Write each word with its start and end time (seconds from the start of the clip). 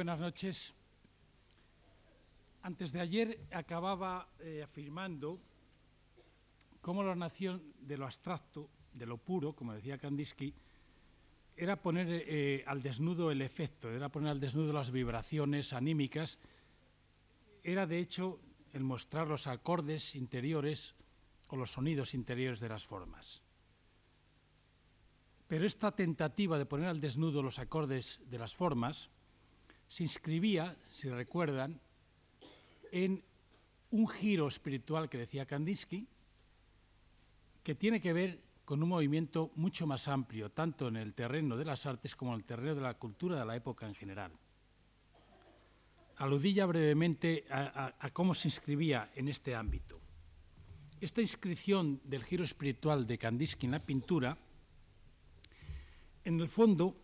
buenas 0.00 0.18
noches. 0.18 0.74
Antes 2.62 2.90
de 2.90 3.02
ayer 3.02 3.38
acababa 3.52 4.30
eh, 4.40 4.62
afirmando 4.64 5.38
cómo 6.80 7.02
la 7.02 7.14
nación 7.14 7.62
de 7.82 7.98
lo 7.98 8.06
abstracto, 8.06 8.70
de 8.94 9.04
lo 9.04 9.18
puro, 9.18 9.52
como 9.52 9.74
decía 9.74 9.98
Kandinsky, 9.98 10.54
era 11.54 11.76
poner 11.76 12.06
eh, 12.08 12.64
al 12.66 12.80
desnudo 12.80 13.30
el 13.30 13.42
efecto, 13.42 13.90
era 13.90 14.08
poner 14.08 14.30
al 14.30 14.40
desnudo 14.40 14.72
las 14.72 14.90
vibraciones 14.90 15.74
anímicas, 15.74 16.38
era 17.62 17.86
de 17.86 17.98
hecho 17.98 18.40
el 18.72 18.82
mostrar 18.82 19.28
los 19.28 19.48
acordes 19.48 20.14
interiores 20.16 20.94
o 21.50 21.56
los 21.56 21.72
sonidos 21.72 22.14
interiores 22.14 22.60
de 22.60 22.70
las 22.70 22.86
formas. 22.86 23.42
Pero 25.46 25.66
esta 25.66 25.92
tentativa 25.92 26.56
de 26.56 26.64
poner 26.64 26.88
al 26.88 27.02
desnudo 27.02 27.42
los 27.42 27.58
acordes 27.58 28.22
de 28.30 28.38
las 28.38 28.54
formas 28.54 29.10
se 29.90 30.04
inscribía, 30.04 30.76
si 30.92 31.10
recuerdan, 31.10 31.80
en 32.92 33.24
un 33.90 34.06
giro 34.06 34.46
espiritual 34.46 35.08
que 35.08 35.18
decía 35.18 35.46
Kandinsky, 35.46 36.06
que 37.64 37.74
tiene 37.74 38.00
que 38.00 38.12
ver 38.12 38.40
con 38.64 38.84
un 38.84 38.88
movimiento 38.88 39.50
mucho 39.56 39.88
más 39.88 40.06
amplio, 40.06 40.48
tanto 40.48 40.86
en 40.86 40.96
el 40.96 41.12
terreno 41.12 41.56
de 41.56 41.64
las 41.64 41.86
artes 41.86 42.14
como 42.14 42.32
en 42.34 42.38
el 42.38 42.46
terreno 42.46 42.76
de 42.76 42.82
la 42.82 42.94
cultura 42.94 43.36
de 43.36 43.44
la 43.44 43.56
época 43.56 43.88
en 43.88 43.96
general. 43.96 44.30
Aludí 46.18 46.52
ya 46.52 46.66
brevemente 46.66 47.44
a, 47.50 47.92
a 47.98 48.10
cómo 48.10 48.32
se 48.32 48.46
inscribía 48.46 49.10
en 49.16 49.26
este 49.26 49.56
ámbito. 49.56 50.00
Esta 51.00 51.20
inscripción 51.20 52.00
del 52.04 52.22
giro 52.22 52.44
espiritual 52.44 53.08
de 53.08 53.18
Kandinsky 53.18 53.66
en 53.66 53.72
la 53.72 53.84
pintura, 53.84 54.38
en 56.22 56.38
el 56.38 56.48
fondo, 56.48 56.99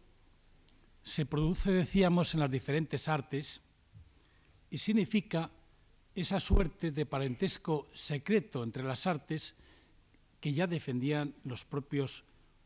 se 1.07 1.25
produce, 1.25 1.71
decíamos, 1.71 2.35
en 2.35 2.41
las 2.41 2.51
diferentes 2.51 3.07
artes 3.07 3.63
y 4.71 4.79
significa 4.79 5.53
esa 6.17 6.41
suerte 6.41 6.91
de 6.91 7.07
parentesco 7.07 7.87
secreto 7.95 8.65
entre 8.65 8.83
las 8.83 9.07
artes 9.07 9.55
que 10.41 10.53
ya 10.53 10.67
defendían 10.67 11.33
los 11.45 11.65
propios 11.65 12.25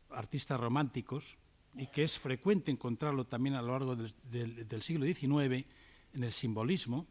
artistas 0.09 0.59
románticos 0.59 1.37
y 1.75 1.85
que 1.85 2.03
es 2.03 2.17
frecuente 2.17 2.71
encontrarlo 2.71 3.27
también 3.27 3.53
a 3.53 3.61
lo 3.61 3.73
largo 3.73 3.95
del, 3.95 4.81
siglo 4.81 5.05
XIX 5.05 5.63
en 6.13 6.23
el 6.23 6.33
simbolismo 6.33 7.05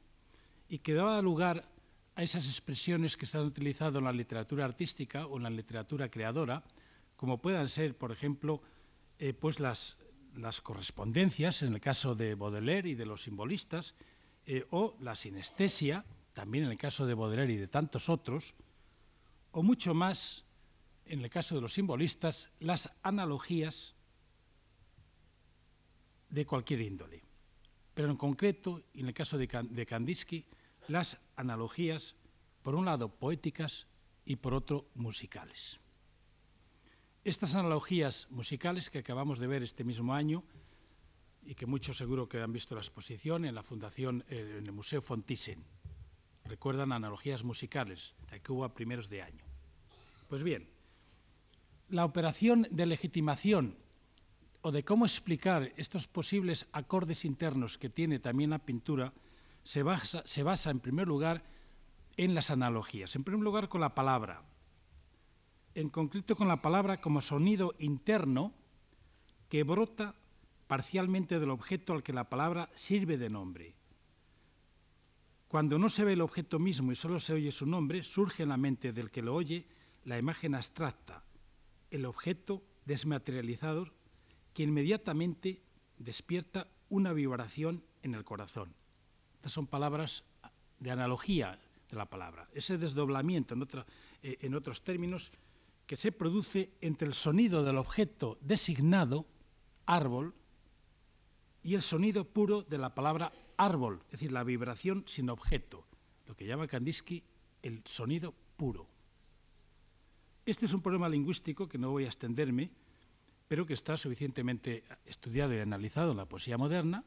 y 0.68 0.78
que 0.78 0.94
daba 0.94 1.22
lugar 1.22 1.70
a 2.16 2.24
esas 2.24 2.46
expresiones 2.46 3.16
que 3.16 3.26
se 3.26 3.38
han 3.38 3.44
utilizado 3.44 4.00
en 4.00 4.06
la 4.06 4.12
literatura 4.12 4.64
artística 4.64 5.26
o 5.26 5.36
en 5.36 5.44
la 5.44 5.50
literatura 5.50 6.10
creadora, 6.10 6.64
como 7.14 7.40
puedan 7.40 7.68
ser, 7.68 7.96
por 7.96 8.10
ejemplo, 8.10 8.60
eh, 9.20 9.32
pues 9.32 9.60
las, 9.60 9.96
las, 10.36 10.60
correspondencias, 10.60 11.62
en 11.62 11.74
el 11.74 11.80
caso 11.80 12.14
de 12.14 12.34
Baudelaire 12.34 12.88
y 12.88 12.94
de 12.94 13.06
los 13.06 13.22
simbolistas, 13.22 13.94
eh, 14.46 14.66
o 14.70 14.96
la 15.00 15.14
sinestesia, 15.14 16.04
también 16.32 16.64
en 16.64 16.70
el 16.70 16.78
caso 16.78 17.06
de 17.06 17.14
Baudelaire 17.14 17.52
y 17.52 17.56
de 17.56 17.68
tantos 17.68 18.08
otros, 18.08 18.54
o 19.52 19.62
mucho 19.62 19.94
más, 19.94 20.44
en 21.06 21.20
el 21.20 21.30
caso 21.30 21.54
de 21.54 21.60
los 21.60 21.74
simbolistas, 21.74 22.50
las 22.60 22.92
analogías 23.02 23.94
de 26.28 26.46
cualquier 26.46 26.80
índole. 26.80 27.22
Pero 27.94 28.10
en 28.10 28.16
concreto, 28.16 28.82
en 28.94 29.08
el 29.08 29.14
caso 29.14 29.36
de, 29.36 29.46
de 29.46 29.86
Kandinsky, 29.86 30.46
las 30.88 31.20
analogías, 31.36 32.14
por 32.62 32.74
un 32.74 32.84
lado 32.84 33.08
poéticas 33.08 33.86
y 34.24 34.36
por 34.36 34.54
otro 34.54 34.88
musicales. 34.94 35.80
Estas 37.22 37.54
analogías 37.54 38.28
musicales 38.30 38.88
que 38.88 39.00
acabamos 39.00 39.38
de 39.38 39.46
ver 39.46 39.62
este 39.62 39.84
mismo 39.84 40.14
año 40.14 40.42
y 41.42 41.54
que 41.54 41.66
muchos 41.66 41.98
seguro 41.98 42.30
que 42.30 42.40
han 42.40 42.50
visto 42.50 42.74
la 42.74 42.80
exposición 42.80 43.44
en 43.44 43.54
la 43.54 43.62
Fundación, 43.62 44.24
en 44.28 44.64
el 44.64 44.72
Museo 44.72 45.02
Fontisen, 45.02 45.62
recuerdan 46.46 46.92
analogías 46.92 47.44
musicales, 47.44 48.14
la 48.30 48.38
que 48.38 48.52
hubo 48.52 48.64
a 48.64 48.72
primeros 48.72 49.10
de 49.10 49.20
año. 49.20 49.44
Pues 50.28 50.42
bien, 50.42 50.70
la 51.90 52.06
operación 52.06 52.66
de 52.70 52.86
legitimación 52.86 53.76
o 54.62 54.72
de 54.72 54.82
cómo 54.82 55.04
explicar 55.04 55.74
estos 55.76 56.08
posibles 56.08 56.68
acordes 56.72 57.26
internos 57.26 57.76
que 57.76 57.90
tiene 57.90 58.18
también 58.18 58.48
la 58.48 58.64
pintura 58.64 59.12
se 59.62 59.82
basa, 59.82 60.22
se 60.24 60.42
basa 60.42 60.70
en 60.70 60.80
primer 60.80 61.06
lugar 61.06 61.44
en 62.16 62.34
las 62.34 62.50
analogías. 62.50 63.14
En 63.14 63.24
primer 63.24 63.44
lugar 63.44 63.68
con 63.68 63.82
la 63.82 63.94
palabra, 63.94 64.42
en 65.80 65.88
concreto 65.88 66.36
con 66.36 66.46
la 66.46 66.60
palabra 66.60 67.00
como 67.00 67.20
sonido 67.20 67.74
interno 67.78 68.52
que 69.48 69.64
brota 69.64 70.14
parcialmente 70.66 71.40
del 71.40 71.50
objeto 71.50 71.94
al 71.94 72.02
que 72.02 72.12
la 72.12 72.28
palabra 72.28 72.68
sirve 72.74 73.16
de 73.16 73.30
nombre. 73.30 73.74
Cuando 75.48 75.78
no 75.78 75.88
se 75.88 76.04
ve 76.04 76.12
el 76.12 76.20
objeto 76.20 76.58
mismo 76.58 76.92
y 76.92 76.96
solo 76.96 77.18
se 77.18 77.32
oye 77.32 77.50
su 77.50 77.66
nombre, 77.66 78.02
surge 78.02 78.42
en 78.42 78.50
la 78.50 78.56
mente 78.56 78.92
del 78.92 79.10
que 79.10 79.22
lo 79.22 79.34
oye 79.34 79.66
la 80.04 80.18
imagen 80.18 80.54
abstracta, 80.54 81.24
el 81.90 82.04
objeto 82.04 82.62
desmaterializado 82.84 83.86
que 84.52 84.62
inmediatamente 84.64 85.62
despierta 85.98 86.68
una 86.88 87.12
vibración 87.12 87.82
en 88.02 88.14
el 88.14 88.24
corazón. 88.24 88.74
Estas 89.36 89.52
son 89.52 89.66
palabras 89.66 90.24
de 90.78 90.90
analogía 90.90 91.58
de 91.88 91.96
la 91.96 92.08
palabra. 92.08 92.48
Ese 92.52 92.78
desdoblamiento, 92.78 93.54
en, 93.54 93.66
eh, 94.22 94.36
en 94.40 94.54
otros 94.54 94.84
términos, 94.84 95.32
que 95.90 95.96
se 95.96 96.12
produce 96.12 96.70
entre 96.80 97.08
el 97.08 97.14
sonido 97.14 97.64
del 97.64 97.76
objeto 97.76 98.38
designado, 98.42 99.26
árbol, 99.86 100.36
y 101.64 101.74
el 101.74 101.82
sonido 101.82 102.26
puro 102.26 102.62
de 102.62 102.78
la 102.78 102.94
palabra 102.94 103.32
árbol, 103.56 104.04
es 104.04 104.12
decir, 104.12 104.30
la 104.30 104.44
vibración 104.44 105.02
sin 105.08 105.28
objeto, 105.30 105.88
lo 106.28 106.36
que 106.36 106.46
llama 106.46 106.68
Kandinsky 106.68 107.24
el 107.62 107.82
sonido 107.86 108.32
puro. 108.56 108.86
Este 110.46 110.66
es 110.66 110.74
un 110.74 110.80
problema 110.80 111.08
lingüístico 111.08 111.68
que 111.68 111.78
no 111.78 111.90
voy 111.90 112.04
a 112.04 112.06
extenderme, 112.06 112.70
pero 113.48 113.66
que 113.66 113.74
está 113.74 113.96
suficientemente 113.96 114.84
estudiado 115.06 115.54
y 115.54 115.58
analizado 115.58 116.12
en 116.12 116.18
la 116.18 116.28
poesía 116.28 116.56
moderna 116.56 117.04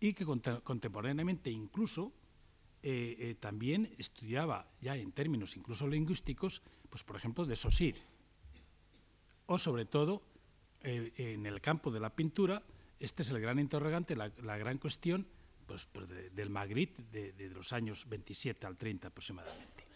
y 0.00 0.14
que 0.14 0.26
contemporáneamente 0.26 1.52
incluso 1.52 2.12
eh, 2.82 3.14
eh, 3.20 3.34
también 3.38 3.94
estudiaba 3.96 4.72
ya 4.80 4.96
en 4.96 5.12
términos 5.12 5.56
incluso 5.56 5.86
lingüísticos, 5.86 6.62
pues 6.92 7.04
por 7.04 7.16
ejemplo 7.16 7.46
de 7.46 7.56
Saussure, 7.56 7.96
o 9.46 9.56
sobre 9.56 9.86
todo 9.86 10.20
eh, 10.82 11.10
en 11.16 11.46
el 11.46 11.62
campo 11.62 11.90
de 11.90 12.00
la 12.00 12.14
pintura, 12.14 12.62
este 13.00 13.22
es 13.22 13.30
el 13.30 13.40
gran 13.40 13.58
interrogante, 13.58 14.14
la, 14.14 14.28
gran 14.58 14.76
cuestión 14.76 15.26
pues, 15.66 15.88
pues 15.90 16.06
del 16.08 16.50
Magritte 16.50 17.02
de, 17.10 17.48
los 17.48 17.72
años 17.72 18.06
27 18.10 18.66
al 18.66 18.76
30 18.76 19.08
aproximadamente. 19.08 19.86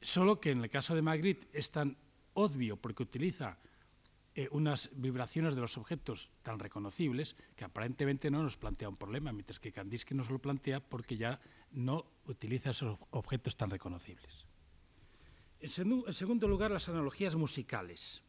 Solo 0.00 0.40
que 0.40 0.52
en 0.52 0.62
el 0.62 0.70
caso 0.70 0.94
de 0.94 1.02
Magritte 1.02 1.48
es 1.52 1.72
tan 1.72 1.96
obvio 2.34 2.76
porque 2.76 3.02
utiliza 3.02 3.58
eh, 4.36 4.48
unas 4.52 4.90
vibraciones 4.94 5.56
de 5.56 5.60
los 5.60 5.76
objetos 5.76 6.30
tan 6.44 6.60
reconocibles 6.60 7.34
que 7.56 7.64
aparentemente 7.64 8.30
no 8.30 8.44
nos 8.44 8.56
plantea 8.56 8.88
un 8.88 8.96
problema, 8.96 9.32
mientras 9.32 9.58
que 9.58 9.72
Kandinsky 9.72 10.14
nos 10.14 10.30
lo 10.30 10.38
plantea 10.38 10.78
porque 10.78 11.16
ya 11.16 11.40
no 11.72 12.06
utiliza 12.26 12.70
esos 12.70 12.96
objetos 13.10 13.56
tan 13.56 13.70
reconocibles. 13.70 14.46
En, 15.60 15.70
segundo 16.12 16.46
lugar, 16.46 16.70
las 16.70 16.88
analogías 16.88 17.34
musicales. 17.34 18.22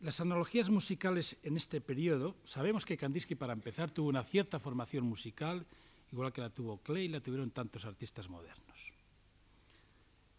Las 0.00 0.20
analogías 0.20 0.70
musicales 0.70 1.38
en 1.42 1.56
este 1.56 1.80
periodo, 1.80 2.36
sabemos 2.44 2.86
que 2.86 2.96
Kandinsky 2.96 3.34
para 3.34 3.52
empezar 3.52 3.90
tuvo 3.90 4.08
una 4.08 4.24
cierta 4.24 4.58
formación 4.58 5.04
musical, 5.04 5.66
igual 6.12 6.32
que 6.32 6.40
la 6.40 6.50
tuvo 6.50 6.78
Clay 6.82 7.08
la 7.08 7.20
tuvieron 7.20 7.50
tantos 7.50 7.84
artistas 7.84 8.28
modernos. 8.28 8.94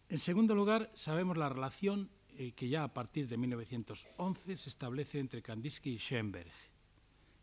En 0.08 0.18
segundo 0.18 0.54
lugar, 0.56 0.90
sabemos 0.94 1.36
la 1.36 1.48
relación 1.48 2.10
eh, 2.36 2.52
que 2.52 2.68
ya 2.68 2.82
a 2.82 2.92
partir 2.92 3.28
de 3.28 3.36
1911 3.36 4.56
se 4.56 4.68
establece 4.68 5.20
entre 5.20 5.42
Kandinsky 5.42 5.90
y 5.90 5.98
Schoenberg, 5.98 6.50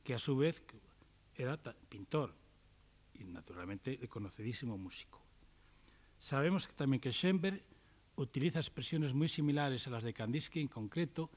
que 0.04 0.14
a 0.14 0.18
su 0.18 0.36
vez 0.36 0.64
era 1.36 1.58
pintor 1.88 2.34
y 3.14 3.24
naturalmente 3.24 4.06
conocidísimo 4.10 4.78
músico. 4.78 5.22
Sabemos 6.18 6.68
que 6.68 6.74
también 6.74 7.00
que 7.00 7.14
Schoenberg 7.14 7.64
utiliza 8.18 8.60
expresiones 8.60 9.14
muy 9.14 9.28
similares 9.28 9.88
a 9.88 9.92
las 9.92 10.04
de 10.04 10.14
Kandinsky, 10.14 10.60
en 10.60 10.68
concreto, 10.68 11.32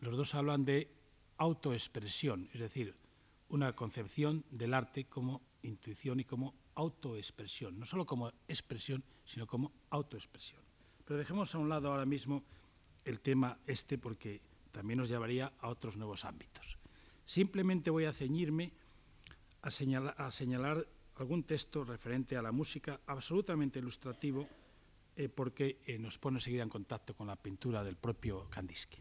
los 0.00 0.16
dos 0.16 0.34
hablan 0.34 0.64
de 0.64 0.88
autoexpresión, 1.36 2.48
es 2.52 2.60
decir, 2.60 2.94
una 3.48 3.74
concepción 3.74 4.44
del 4.50 4.74
arte 4.74 5.04
como 5.04 5.42
intuición 5.62 6.20
y 6.20 6.24
como 6.24 6.54
autoexpresión, 6.76 7.78
no 7.78 7.84
solo 7.84 8.06
como 8.06 8.32
expresión, 8.48 9.04
sino 9.24 9.46
como 9.46 9.72
autoexpresión. 9.90 10.62
Pero 11.04 11.18
dejemos 11.18 11.54
a 11.54 11.58
un 11.58 11.68
lado 11.68 11.90
ahora 11.90 12.06
mismo 12.06 12.44
el 13.04 13.20
tema 13.20 13.58
este 13.66 13.98
porque 13.98 14.40
también 14.70 14.98
nos 14.98 15.08
llevaría 15.08 15.52
a 15.58 15.68
otros 15.68 15.96
nuevos 15.96 16.24
ámbitos. 16.24 16.78
Simplemente 17.24 17.90
voy 17.90 18.04
a 18.04 18.12
ceñirme 18.12 18.72
a 19.62 19.70
señalar, 19.70 20.86
algún 21.16 21.42
texto 21.42 21.84
referente 21.84 22.36
a 22.36 22.42
la 22.42 22.52
música 22.52 23.00
absolutamente 23.06 23.78
ilustrativo 23.78 24.48
eh, 25.20 25.28
porque 25.28 25.82
eh, 25.84 25.98
nos 25.98 26.16
pone 26.16 26.38
enseguida 26.38 26.62
en 26.62 26.70
contacto 26.70 27.14
con 27.14 27.26
la 27.26 27.36
pintura 27.36 27.84
del 27.84 27.98
propio 27.98 28.48
Kandinsky. 28.48 28.96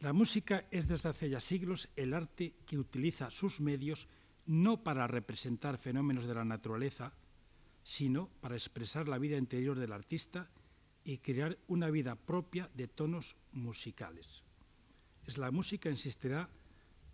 La 0.00 0.12
música 0.12 0.66
es 0.72 0.88
desde 0.88 1.08
hace 1.08 1.30
ya 1.30 1.38
siglos 1.38 1.88
el 1.94 2.14
arte 2.14 2.56
que 2.66 2.76
utiliza 2.76 3.30
sus 3.30 3.60
medios 3.60 4.08
no 4.46 4.82
para 4.82 5.06
representar 5.06 5.78
fenómenos 5.78 6.26
de 6.26 6.34
la 6.34 6.44
naturaleza, 6.44 7.14
sino 7.84 8.28
para 8.40 8.56
expresar 8.56 9.06
la 9.06 9.18
vida 9.18 9.38
interior 9.38 9.78
del 9.78 9.92
artista 9.92 10.50
y 11.04 11.18
crear 11.18 11.56
una 11.68 11.88
vida 11.88 12.16
propia 12.16 12.68
de 12.74 12.88
tonos 12.88 13.36
musicales. 13.52 14.42
Es 15.28 15.38
la 15.38 15.52
música, 15.52 15.90
insistirá, 15.90 16.50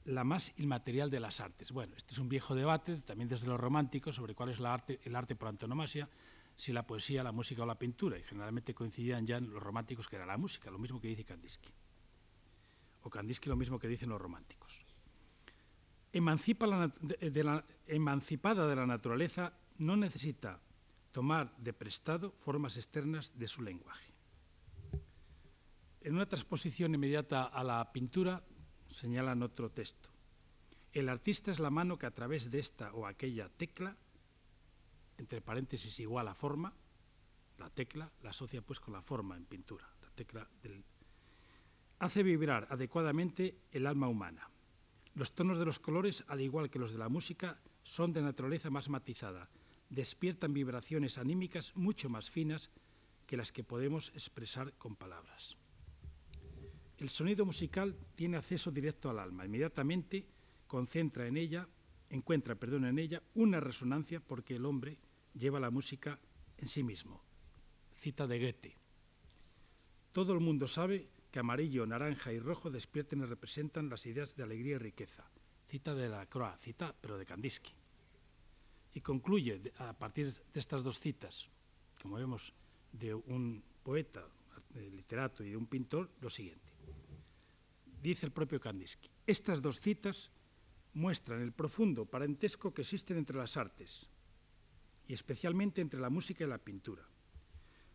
la 0.06 0.25
más 0.25 0.55
inmaterial 0.56 1.11
de 1.11 1.21
las 1.21 1.41
artes. 1.41 1.71
Bueno, 1.71 1.97
este 1.99 2.15
es 2.15 2.19
un 2.19 2.31
viejo 2.31 2.55
debate, 2.55 2.97
también 3.03 3.29
desde 3.29 3.47
los 3.47 3.61
románticos, 3.61 4.15
sobre 4.15 4.35
cuál 4.35 4.49
es 4.49 4.59
la 4.59 4.73
arte, 4.73 5.00
el 5.05 5.15
arte 5.15 5.37
por 5.37 5.49
antonomasia, 5.49 6.09
si 6.56 6.73
la 6.73 6.87
poesía, 6.87 7.23
la 7.23 7.32
música 7.32 7.62
o 7.62 7.67
la 7.67 7.79
pintura, 7.79 8.19
y 8.19 8.23
generalmente 8.23 8.75
coincidían 8.75 9.26
ya 9.26 9.37
en 9.37 9.50
los 9.50 9.62
románticos 9.62 10.08
que 10.08 10.17
era 10.17 10.26
la 10.26 10.37
música, 10.37 10.70
lo 10.70 10.79
mismo 10.79 11.00
que 11.00 11.08
dice 11.08 11.25
Kandinsky 11.25 11.73
o 13.06 13.11
Kandinsky 13.11 13.49
lo 13.49 13.56
mismo 13.56 13.79
que 13.79 13.87
dicen 13.87 14.08
los 14.08 14.20
románticos. 14.20 14.85
Emancipa 16.12 16.67
de 17.00 17.44
la, 17.44 17.64
emancipada 17.87 18.67
de 18.67 18.75
la 18.75 18.87
naturaleza, 18.87 19.55
no 19.79 19.97
necesita 19.97 20.61
tomar 21.12 21.56
de 21.56 21.73
prestado 21.73 22.32
formas 22.32 22.76
externas 22.76 23.38
de 23.38 23.47
su 23.47 23.62
lenguaje. 23.62 24.12
En 26.00 26.14
una 26.14 26.26
transposición 26.26 26.94
inmediata 26.94 27.44
a 27.44 27.62
la 27.62 27.93
pintura 27.93 28.43
señalan 28.88 29.43
otro 29.43 29.70
texto. 29.70 30.11
El 30.93 31.09
artista 31.09 31.52
es 31.52 31.61
la 31.61 31.70
mano 31.70 31.99
que 31.99 32.06
a 32.06 32.14
través 32.14 32.50
de 32.50 32.59
esta 32.59 32.93
o 32.93 33.06
aquella 33.06 33.49
tecla, 33.50 33.97
entre 35.18 35.40
paréntesis 35.40 35.98
igual 36.00 36.28
a 36.28 36.34
forma, 36.34 36.74
la 37.58 37.70
tecla 37.70 38.12
la 38.22 38.30
asocia 38.30 38.62
pues 38.62 38.80
con 38.80 38.94
la 38.94 39.02
forma 39.02 39.36
en 39.36 39.46
pintura, 39.46 39.88
la 40.02 40.10
tecla 40.10 40.48
del 40.62 40.84
hace 41.98 42.22
vibrar 42.22 42.66
adecuadamente 42.70 43.56
el 43.72 43.86
alma 43.86 44.08
humana. 44.08 44.50
Los 45.14 45.34
tonos 45.34 45.58
de 45.58 45.64
los 45.64 45.78
colores, 45.78 46.24
al 46.28 46.40
igual 46.40 46.68
que 46.68 46.78
los 46.78 46.92
de 46.92 46.98
la 46.98 47.08
música, 47.08 47.58
son 47.82 48.12
de 48.12 48.20
naturaleza 48.20 48.68
más 48.68 48.90
matizada, 48.90 49.48
despiertan 49.88 50.52
vibraciones 50.52 51.16
anímicas 51.16 51.74
mucho 51.74 52.10
más 52.10 52.30
finas 52.30 52.70
que 53.26 53.36
las 53.36 53.50
que 53.50 53.64
podemos 53.64 54.10
expresar 54.10 54.74
con 54.74 54.96
palabras. 54.96 55.56
El 56.98 57.08
sonido 57.08 57.44
musical 57.46 57.96
tiene 58.14 58.36
acceso 58.36 58.70
directo 58.70 59.10
al 59.10 59.18
alma, 59.18 59.46
inmediatamente 59.46 60.28
concentra 60.66 61.26
en 61.26 61.36
ella, 61.36 61.68
encuentra, 62.10 62.54
perdón, 62.54 62.86
en 62.86 62.98
ella 62.98 63.22
una 63.34 63.60
resonancia 63.60 64.20
porque 64.20 64.56
el 64.56 64.66
hombre 64.66 64.98
lleva 65.38 65.61
la 65.61 65.71
música 65.71 66.19
en 66.59 66.67
sí 66.67 66.83
mismo. 66.83 67.23
Cita 67.94 68.27
de 68.27 68.38
Goethe. 68.38 68.77
Todo 70.12 70.33
el 70.33 70.41
mundo 70.41 70.67
sabe 70.67 71.11
amarillo, 71.38 71.87
naranja 71.87 72.33
y 72.33 72.38
rojo 72.38 72.71
despierten 72.71 73.21
y 73.21 73.27
representan 73.27 73.88
las 73.88 74.06
ideas 74.06 74.37
de 74.37 74.43
alegría 74.43 74.77
y 74.77 74.79
riqueza. 74.79 75.31
Cita 75.69 75.94
de 75.94 76.09
la 76.09 76.27
Croix, 76.27 76.59
cita 76.61 76.94
pero 77.00 77.19
de 77.19 77.27
Kandinsky. 77.27 77.73
Y 78.94 79.00
concluye 79.00 79.73
a 79.79 79.93
partir 79.93 80.33
de 80.33 80.61
estas 80.61 80.83
dos 80.83 81.00
citas, 81.00 81.49
como 82.00 82.17
vemos, 82.17 82.53
de 82.93 83.15
un 83.15 83.62
poeta, 83.83 84.27
de 84.71 84.91
literato 84.91 85.44
y 85.44 85.50
de 85.50 85.56
un 85.56 85.67
pintor, 85.67 86.11
lo 86.21 86.31
siguiente. 86.31 86.73
Dice 88.00 88.27
el 88.27 88.33
propio 88.33 88.61
Kandinsky, 88.61 89.11
estas 89.27 89.61
dos 89.61 89.81
citas 89.81 90.31
muestran 90.94 91.43
el 91.43 91.53
profundo 91.53 92.06
parentesco 92.06 92.73
que 92.73 92.83
existe 92.83 93.17
entre 93.17 93.37
las 93.37 93.56
artes, 93.56 94.09
y 95.06 95.14
especialmente 95.14 95.81
entre 95.81 96.00
la 96.00 96.11
música 96.11 96.44
y 96.44 96.49
la 96.49 96.58
pintura 96.58 97.06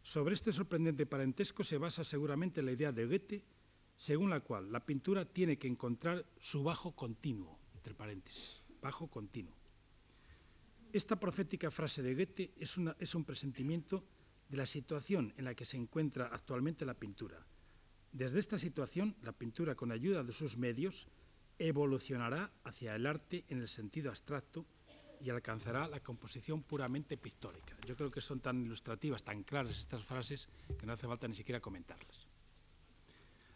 sobre 0.03 0.33
este 0.33 0.51
sorprendente 0.51 1.05
parentesco 1.05 1.63
se 1.63 1.77
basa 1.77 2.03
seguramente 2.03 2.63
la 2.63 2.71
idea 2.71 2.91
de 2.91 3.05
Goethe, 3.05 3.45
según 3.95 4.31
la 4.31 4.39
cual 4.39 4.71
la 4.71 4.85
pintura 4.85 5.25
tiene 5.25 5.59
que 5.59 5.67
encontrar 5.67 6.25
su 6.39 6.63
bajo 6.63 6.95
continuo, 6.95 7.59
entre 7.75 7.93
paréntesis, 7.93 8.65
bajo 8.81 9.07
continuo. 9.07 9.55
Esta 10.91 11.19
profética 11.19 11.69
frase 11.69 12.01
de 12.01 12.15
Goethe 12.15 12.51
es, 12.57 12.77
es 12.99 13.15
un 13.15 13.25
presentimiento 13.25 14.03
de 14.49 14.57
la 14.57 14.65
situación 14.65 15.33
en 15.37 15.45
la 15.45 15.53
que 15.53 15.65
se 15.65 15.77
encuentra 15.77 16.29
actualmente 16.33 16.83
la 16.83 16.95
pintura. 16.99 17.45
Desde 18.11 18.39
esta 18.39 18.57
situación, 18.57 19.15
la 19.21 19.31
pintura, 19.31 19.75
con 19.75 19.91
ayuda 19.91 20.23
de 20.23 20.33
sus 20.33 20.57
medios, 20.57 21.07
evolucionará 21.59 22.51
hacia 22.63 22.95
el 22.95 23.05
arte 23.05 23.45
en 23.49 23.59
el 23.59 23.69
sentido 23.69 24.09
abstracto 24.09 24.65
y 25.23 25.29
alcanzará 25.29 25.87
la 25.87 25.99
composición 25.99 26.63
puramente 26.63 27.17
pictórica. 27.17 27.75
Yo 27.85 27.95
creo 27.95 28.11
que 28.11 28.21
son 28.21 28.39
tan 28.39 28.61
ilustrativas, 28.65 29.23
tan 29.23 29.43
claras 29.43 29.77
estas 29.77 30.03
frases, 30.03 30.49
que 30.77 30.85
no 30.85 30.93
hace 30.93 31.07
falta 31.07 31.27
ni 31.27 31.35
siquiera 31.35 31.59
comentarlas. 31.59 32.27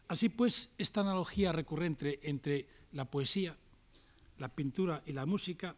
Así 0.07 0.29
pues, 0.29 0.69
esta 0.77 1.01
analogía 1.01 1.51
recurrente 1.51 2.19
entre 2.29 2.67
la 2.91 3.06
poesía, 3.06 3.57
la 4.38 4.50
pintura 4.50 5.01
y 5.06 5.13
la 5.13 5.25
música 5.25 5.75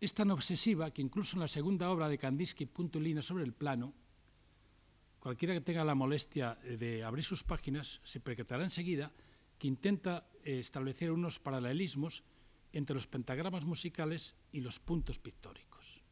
es 0.00 0.14
tan 0.14 0.30
obsesiva 0.30 0.90
que 0.92 1.02
incluso 1.02 1.36
en 1.36 1.40
la 1.40 1.48
segunda 1.48 1.90
obra 1.90 2.08
de 2.08 2.18
Kandinsky, 2.18 2.66
Punto 2.66 2.98
y 2.98 3.02
Línea 3.02 3.22
sobre 3.22 3.44
el 3.44 3.52
plano, 3.52 3.94
cualquiera 5.18 5.54
que 5.54 5.60
tenga 5.60 5.84
la 5.84 5.94
molestia 5.94 6.54
de 6.54 7.02
abrir 7.02 7.24
sus 7.24 7.42
páginas 7.42 8.00
se 8.04 8.20
percatará 8.20 8.62
enseguida 8.62 9.12
que 9.58 9.66
intenta 9.66 10.28
eh, 10.44 10.60
establecer 10.60 11.10
unos 11.10 11.40
paralelismos 11.40 12.22
entre 12.76 12.94
los 12.94 13.06
pentagramas 13.06 13.64
musicales 13.64 14.36
y 14.52 14.60
los 14.60 14.80
puntos 14.80 15.18
pictóricos, 15.18 16.02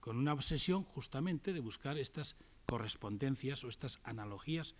con 0.00 0.16
una 0.16 0.32
obsesión 0.32 0.82
justamente 0.82 1.52
de 1.52 1.60
buscar 1.60 1.96
estas 1.96 2.34
correspondencias 2.66 3.62
o 3.62 3.68
estas 3.68 4.00
analogías 4.02 4.74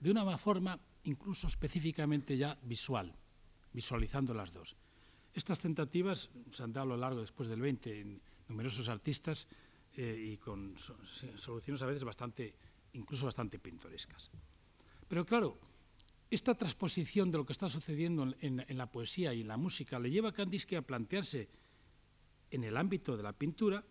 de 0.00 0.10
una 0.10 0.36
forma 0.36 0.80
incluso 1.04 1.46
específicamente 1.46 2.36
ya 2.36 2.58
visual, 2.62 3.16
visualizando 3.72 4.34
las 4.34 4.52
dos. 4.52 4.76
Estas 5.32 5.60
tentativas 5.60 6.30
se 6.50 6.62
han 6.62 6.72
dado 6.72 6.92
a 6.92 6.96
lo 6.96 6.96
largo 6.98 7.20
después 7.20 7.48
del 7.48 7.62
20 7.62 8.00
en 8.00 8.22
numerosos 8.48 8.88
artistas 8.90 9.48
eh, 9.94 10.32
y 10.32 10.36
con 10.36 10.76
soluciones 10.78 11.80
a 11.80 11.86
veces 11.86 12.04
bastante, 12.04 12.54
incluso 12.92 13.24
bastante 13.24 13.58
pintorescas. 13.58 14.30
Pero 15.08 15.24
claro, 15.24 15.58
esta 16.34 16.54
transposición 16.54 17.30
de 17.30 17.38
lo 17.38 17.46
que 17.46 17.52
está 17.52 17.68
sucediendo 17.68 18.34
en, 18.40 18.64
la 18.76 18.90
poesía 18.90 19.32
y 19.32 19.40
en 19.40 19.48
la 19.48 19.56
música 19.56 19.98
le 19.98 20.10
lleva 20.10 20.30
a 20.30 20.32
Kandinsky 20.32 20.76
a 20.76 20.82
plantearse 20.82 21.48
en 22.50 22.64
el 22.64 22.76
ámbito 22.76 23.16
de 23.16 23.22
la 23.22 23.32
pintura 23.32 23.84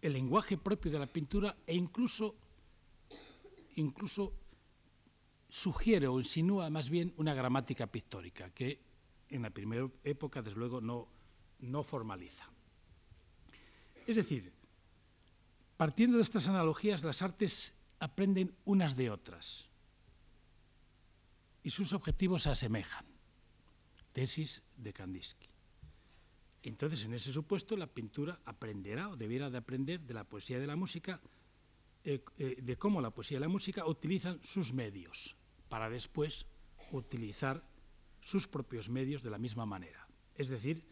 el 0.00 0.12
lenguaje 0.12 0.58
propio 0.58 0.90
de 0.90 0.98
la 0.98 1.06
pintura 1.06 1.56
e 1.66 1.76
incluso, 1.76 2.34
incluso 3.76 4.34
sugiere 5.48 6.08
o 6.08 6.18
insinúa 6.18 6.70
más 6.70 6.90
bien 6.90 7.14
una 7.16 7.34
gramática 7.34 7.86
pictórica 7.86 8.50
que 8.50 8.80
en 9.28 9.42
la 9.42 9.50
primera 9.50 9.88
época, 10.04 10.42
desde 10.42 10.58
luego, 10.58 10.80
no, 10.80 11.08
no 11.60 11.84
formaliza. 11.84 12.50
Es 14.06 14.16
decir, 14.16 14.52
partiendo 15.76 16.18
de 16.18 16.22
estas 16.22 16.48
analogías, 16.48 17.02
las 17.04 17.22
artes 17.22 17.74
aprenden 18.00 18.54
unas 18.64 18.96
de 18.96 19.10
otras 19.10 19.71
y 21.62 21.70
sus 21.70 21.92
objetivos 21.92 22.42
se 22.42 22.50
asemejan. 22.50 23.06
Tesis 24.12 24.62
de 24.76 24.92
Kandinsky. 24.92 25.48
Entonces, 26.62 27.04
en 27.06 27.14
ese 27.14 27.32
supuesto, 27.32 27.76
la 27.76 27.86
pintura 27.86 28.40
aprenderá 28.44 29.08
o 29.08 29.16
debiera 29.16 29.50
de 29.50 29.58
aprender 29.58 30.00
de 30.00 30.14
la 30.14 30.24
poesía 30.24 30.58
y 30.58 30.60
de 30.60 30.66
la 30.66 30.76
música, 30.76 31.20
eh, 32.04 32.22
eh, 32.38 32.56
de 32.62 32.76
cómo 32.76 33.00
la 33.00 33.10
poesía 33.10 33.38
y 33.38 33.40
la 33.40 33.48
música 33.48 33.86
utilizan 33.86 34.38
sus 34.42 34.72
medios 34.72 35.36
para 35.68 35.90
después 35.90 36.46
utilizar 36.92 37.64
sus 38.20 38.46
propios 38.46 38.88
medios 38.88 39.22
de 39.22 39.30
la 39.30 39.38
misma 39.38 39.66
manera. 39.66 40.06
Es 40.36 40.48
decir, 40.48 40.84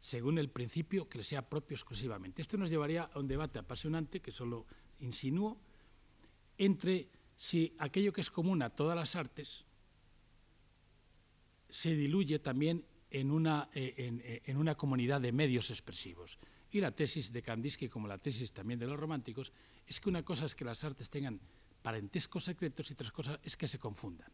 según 0.00 0.38
el 0.38 0.50
principio 0.50 1.08
que 1.08 1.18
le 1.18 1.24
sea 1.24 1.48
propio 1.48 1.74
exclusivamente. 1.74 2.40
Esto 2.40 2.56
nos 2.56 2.70
llevaría 2.70 3.10
a 3.12 3.18
un 3.18 3.28
debate 3.28 3.58
apasionante, 3.58 4.20
que 4.20 4.32
solo 4.32 4.66
insinúo, 5.00 5.60
entre 6.56 7.10
si 7.36 7.74
aquello 7.78 8.12
que 8.12 8.20
es 8.20 8.30
común 8.30 8.62
a 8.62 8.70
todas 8.70 8.96
las 8.96 9.16
artes, 9.16 9.64
se 11.68 11.94
diluye 11.94 12.38
también 12.38 12.84
en 13.10 13.30
una, 13.30 13.68
eh, 13.74 13.94
eh, 13.96 14.42
en, 14.46 14.56
una, 14.56 14.74
comunidad 14.74 15.20
de 15.20 15.32
medios 15.32 15.70
expresivos. 15.70 16.38
Y 16.70 16.80
la 16.80 16.94
tesis 16.94 17.32
de 17.32 17.42
Kandinsky, 17.42 17.88
como 17.88 18.08
la 18.08 18.18
tesis 18.18 18.52
también 18.52 18.78
de 18.78 18.86
los 18.86 18.98
románticos, 18.98 19.52
es 19.86 20.00
que 20.00 20.08
una 20.08 20.24
cosa 20.24 20.46
es 20.46 20.54
que 20.54 20.64
las 20.64 20.84
artes 20.84 21.08
tengan 21.08 21.40
parentescos 21.82 22.44
secretos 22.44 22.90
y 22.90 22.92
otra 22.92 23.10
cosa 23.10 23.40
es 23.42 23.56
que 23.56 23.68
se 23.68 23.78
confundan, 23.78 24.30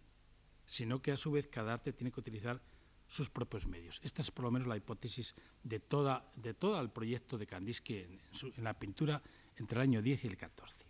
sino 0.67 1.01
que 1.01 1.13
a 1.13 1.17
su 1.17 1.31
vez 1.31 1.47
cada 1.47 1.73
arte 1.75 1.93
tiene 1.93 2.11
que 2.11 2.21
utilizar 2.21 2.61
sus 3.07 3.31
propios 3.31 3.67
medios. 3.67 4.01
Esta 4.03 4.23
es 4.23 4.31
por 4.31 4.47
lo 4.47 4.51
menos 4.51 4.67
la 4.67 4.77
hipótesis 4.77 5.35
de, 5.63 5.79
toda, 5.79 6.33
de 6.35 6.55
todo 6.55 6.81
el 6.81 6.91
proyecto 6.91 7.39
de 7.39 7.47
Kandinsky 7.47 7.99
en, 7.99 8.21
la 8.65 8.79
pintura 8.79 9.23
entre 9.57 9.79
el 9.79 9.83
año 9.83 10.03
10 10.03 10.25
y 10.25 10.27
el 10.27 10.37
14. 10.37 10.87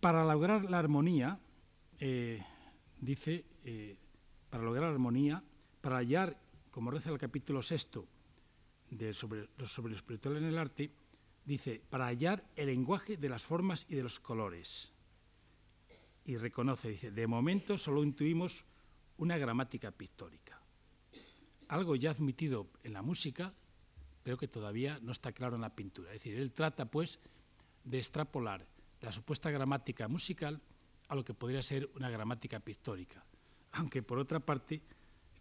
Para 0.00 0.24
lograr 0.24 0.68
la 0.68 0.80
armonía, 0.80 1.40
eh, 2.00 2.42
dice, 3.00 3.44
para 4.52 4.64
lograr 4.64 4.90
armonía, 4.90 5.42
para 5.80 5.96
hallar, 5.96 6.36
como 6.70 6.90
reza 6.90 7.08
el 7.08 7.16
capítulo 7.16 7.62
sexto 7.62 8.06
de 8.90 9.14
sobre, 9.14 9.48
sobre 9.64 9.92
lo 9.92 9.96
espiritual 9.96 10.36
en 10.36 10.44
el 10.44 10.58
arte, 10.58 10.92
dice, 11.42 11.80
para 11.88 12.04
hallar 12.04 12.44
el 12.54 12.66
lenguaje 12.66 13.16
de 13.16 13.30
las 13.30 13.46
formas 13.46 13.86
y 13.88 13.94
de 13.94 14.02
los 14.02 14.20
colores. 14.20 14.92
y 16.26 16.36
reconoce, 16.36 16.90
dice, 16.90 17.10
de 17.10 17.26
momento 17.26 17.78
solo 17.78 18.04
intuimos 18.04 18.66
una 19.16 19.38
gramática 19.38 19.90
pictórica, 19.90 20.60
algo 21.68 21.96
ya 21.96 22.10
admitido 22.10 22.68
en 22.82 22.92
la 22.92 23.00
música, 23.00 23.54
pero 24.22 24.36
que 24.36 24.48
todavía 24.48 24.98
no 25.00 25.12
está 25.12 25.32
claro 25.32 25.56
en 25.56 25.62
la 25.62 25.74
pintura. 25.74 26.10
Es 26.12 26.22
decir, 26.22 26.38
él 26.38 26.52
trata, 26.52 26.90
pues, 26.90 27.20
de 27.84 27.96
extrapolar 27.96 28.66
la 29.00 29.12
supuesta 29.12 29.50
gramática 29.50 30.08
musical 30.08 30.60
a 31.08 31.14
lo 31.14 31.24
que 31.24 31.32
podría 31.32 31.62
ser 31.62 31.88
una 31.96 32.10
gramática 32.10 32.60
pictórica. 32.60 33.24
Aunque, 33.72 34.02
por 34.02 34.18
otra 34.18 34.40
parte, 34.40 34.82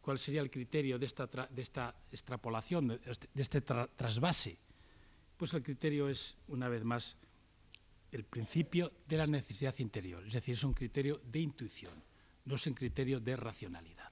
¿cuál 0.02 0.20
sería 0.20 0.42
el 0.42 0.50
criterio 0.50 0.98
de 0.98 1.06
esta, 1.06 1.96
extrapolación, 2.12 2.88
de 2.88 3.00
este, 3.06 3.28
este 3.36 3.62
trasvase? 3.62 4.58
Pues 5.38 5.54
el 5.54 5.64
criterio 5.64 6.08
es, 6.08 6.38
una 6.48 6.70
vez 6.70 6.84
más, 6.84 7.18
el 8.12 8.24
principio 8.26 8.92
de 9.08 9.18
la 9.18 9.28
necesidad 9.28 9.78
interior, 9.80 10.26
es 10.26 10.34
decir, 10.34 10.54
es 10.54 10.64
un 10.64 10.74
criterio 10.74 11.22
de 11.26 11.40
intuición, 11.40 12.04
no 12.46 12.56
es 12.56 12.68
un 12.68 12.74
criterio 12.74 13.20
de 13.20 13.38
racionalidad, 13.38 14.12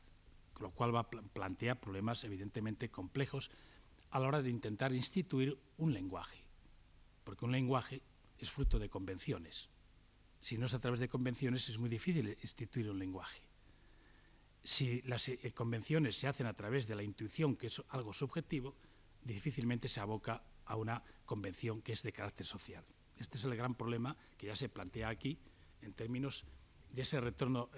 con 0.54 0.64
lo 0.64 0.72
cual 0.72 0.96
va 0.96 1.02
a 1.02 1.10
plantear 1.10 1.80
problemas 1.80 2.24
evidentemente 2.24 2.90
complejos 2.90 3.52
a 4.12 4.20
la 4.20 4.28
hora 4.28 4.42
de 4.42 4.50
intentar 4.50 4.94
instituir 4.94 5.60
un 5.78 5.94
lenguaje, 5.94 6.44
porque 7.24 7.46
un 7.46 7.52
lenguaje 7.52 8.02
es 8.38 8.52
fruto 8.52 8.80
de 8.80 8.90
convenciones. 8.90 9.70
Si 10.40 10.58
no 10.58 10.68
es 10.68 10.74
a 10.74 10.80
través 10.80 11.02
de 11.02 11.10
convenciones 11.10 11.68
es 11.68 11.78
muy 11.78 11.90
difícil 11.90 12.38
instituir 12.42 12.90
un 12.90 13.00
lenguaje. 13.00 13.49
Si 14.70 15.02
las 15.02 15.28
eh, 15.30 15.52
convenciones 15.56 16.16
se 16.16 16.28
hacen 16.28 16.46
a 16.46 16.54
través 16.54 16.86
de 16.86 16.94
la 16.94 17.02
intuición, 17.02 17.56
que 17.56 17.66
es 17.66 17.82
algo 17.90 18.14
subjetivo, 18.14 18.76
difícilmente 19.24 19.88
se 19.88 20.00
aboca 20.00 20.44
a 20.66 20.76
una 20.76 21.02
convención 21.26 21.82
que 21.82 21.92
es 21.92 22.04
de 22.04 22.14
carácter 22.14 22.46
social. 22.46 22.84
Este 23.18 23.40
es 23.40 23.46
el 23.46 23.56
gran 23.56 23.74
problema 23.74 24.16
que 24.38 24.46
ya 24.46 24.56
se 24.56 24.70
plantea 24.70 25.10
aquí 25.10 25.40
en 25.82 25.94
términos 25.94 26.46
de 26.92 27.02
ese 27.02 27.20
retorno, 27.20 27.72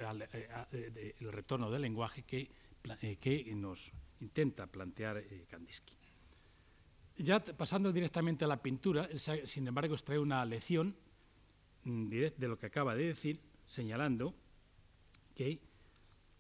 eh, 0.74 1.16
el 1.18 1.32
retorno 1.32 1.72
del 1.72 1.82
lenguaje 1.82 2.24
que, 2.24 2.52
eh, 3.02 3.16
que 3.16 3.56
nos 3.56 3.94
intenta 4.20 4.68
plantear 4.68 5.16
eh, 5.16 5.46
Kandinsky. 5.50 5.96
Ya 7.20 7.40
pasando 7.40 7.94
directamente 7.94 8.44
a 8.44 8.50
la 8.50 8.62
pintura, 8.62 9.08
sin 9.18 9.66
embargo, 9.66 9.94
extrae 9.94 10.20
una 10.20 10.44
lección 10.44 10.94
mm, 11.86 12.10
de 12.10 12.48
lo 12.50 12.60
que 12.60 12.66
acaba 12.66 12.96
de 12.96 13.06
decir, 13.06 13.40
señalando 13.66 14.36
que, 15.34 15.71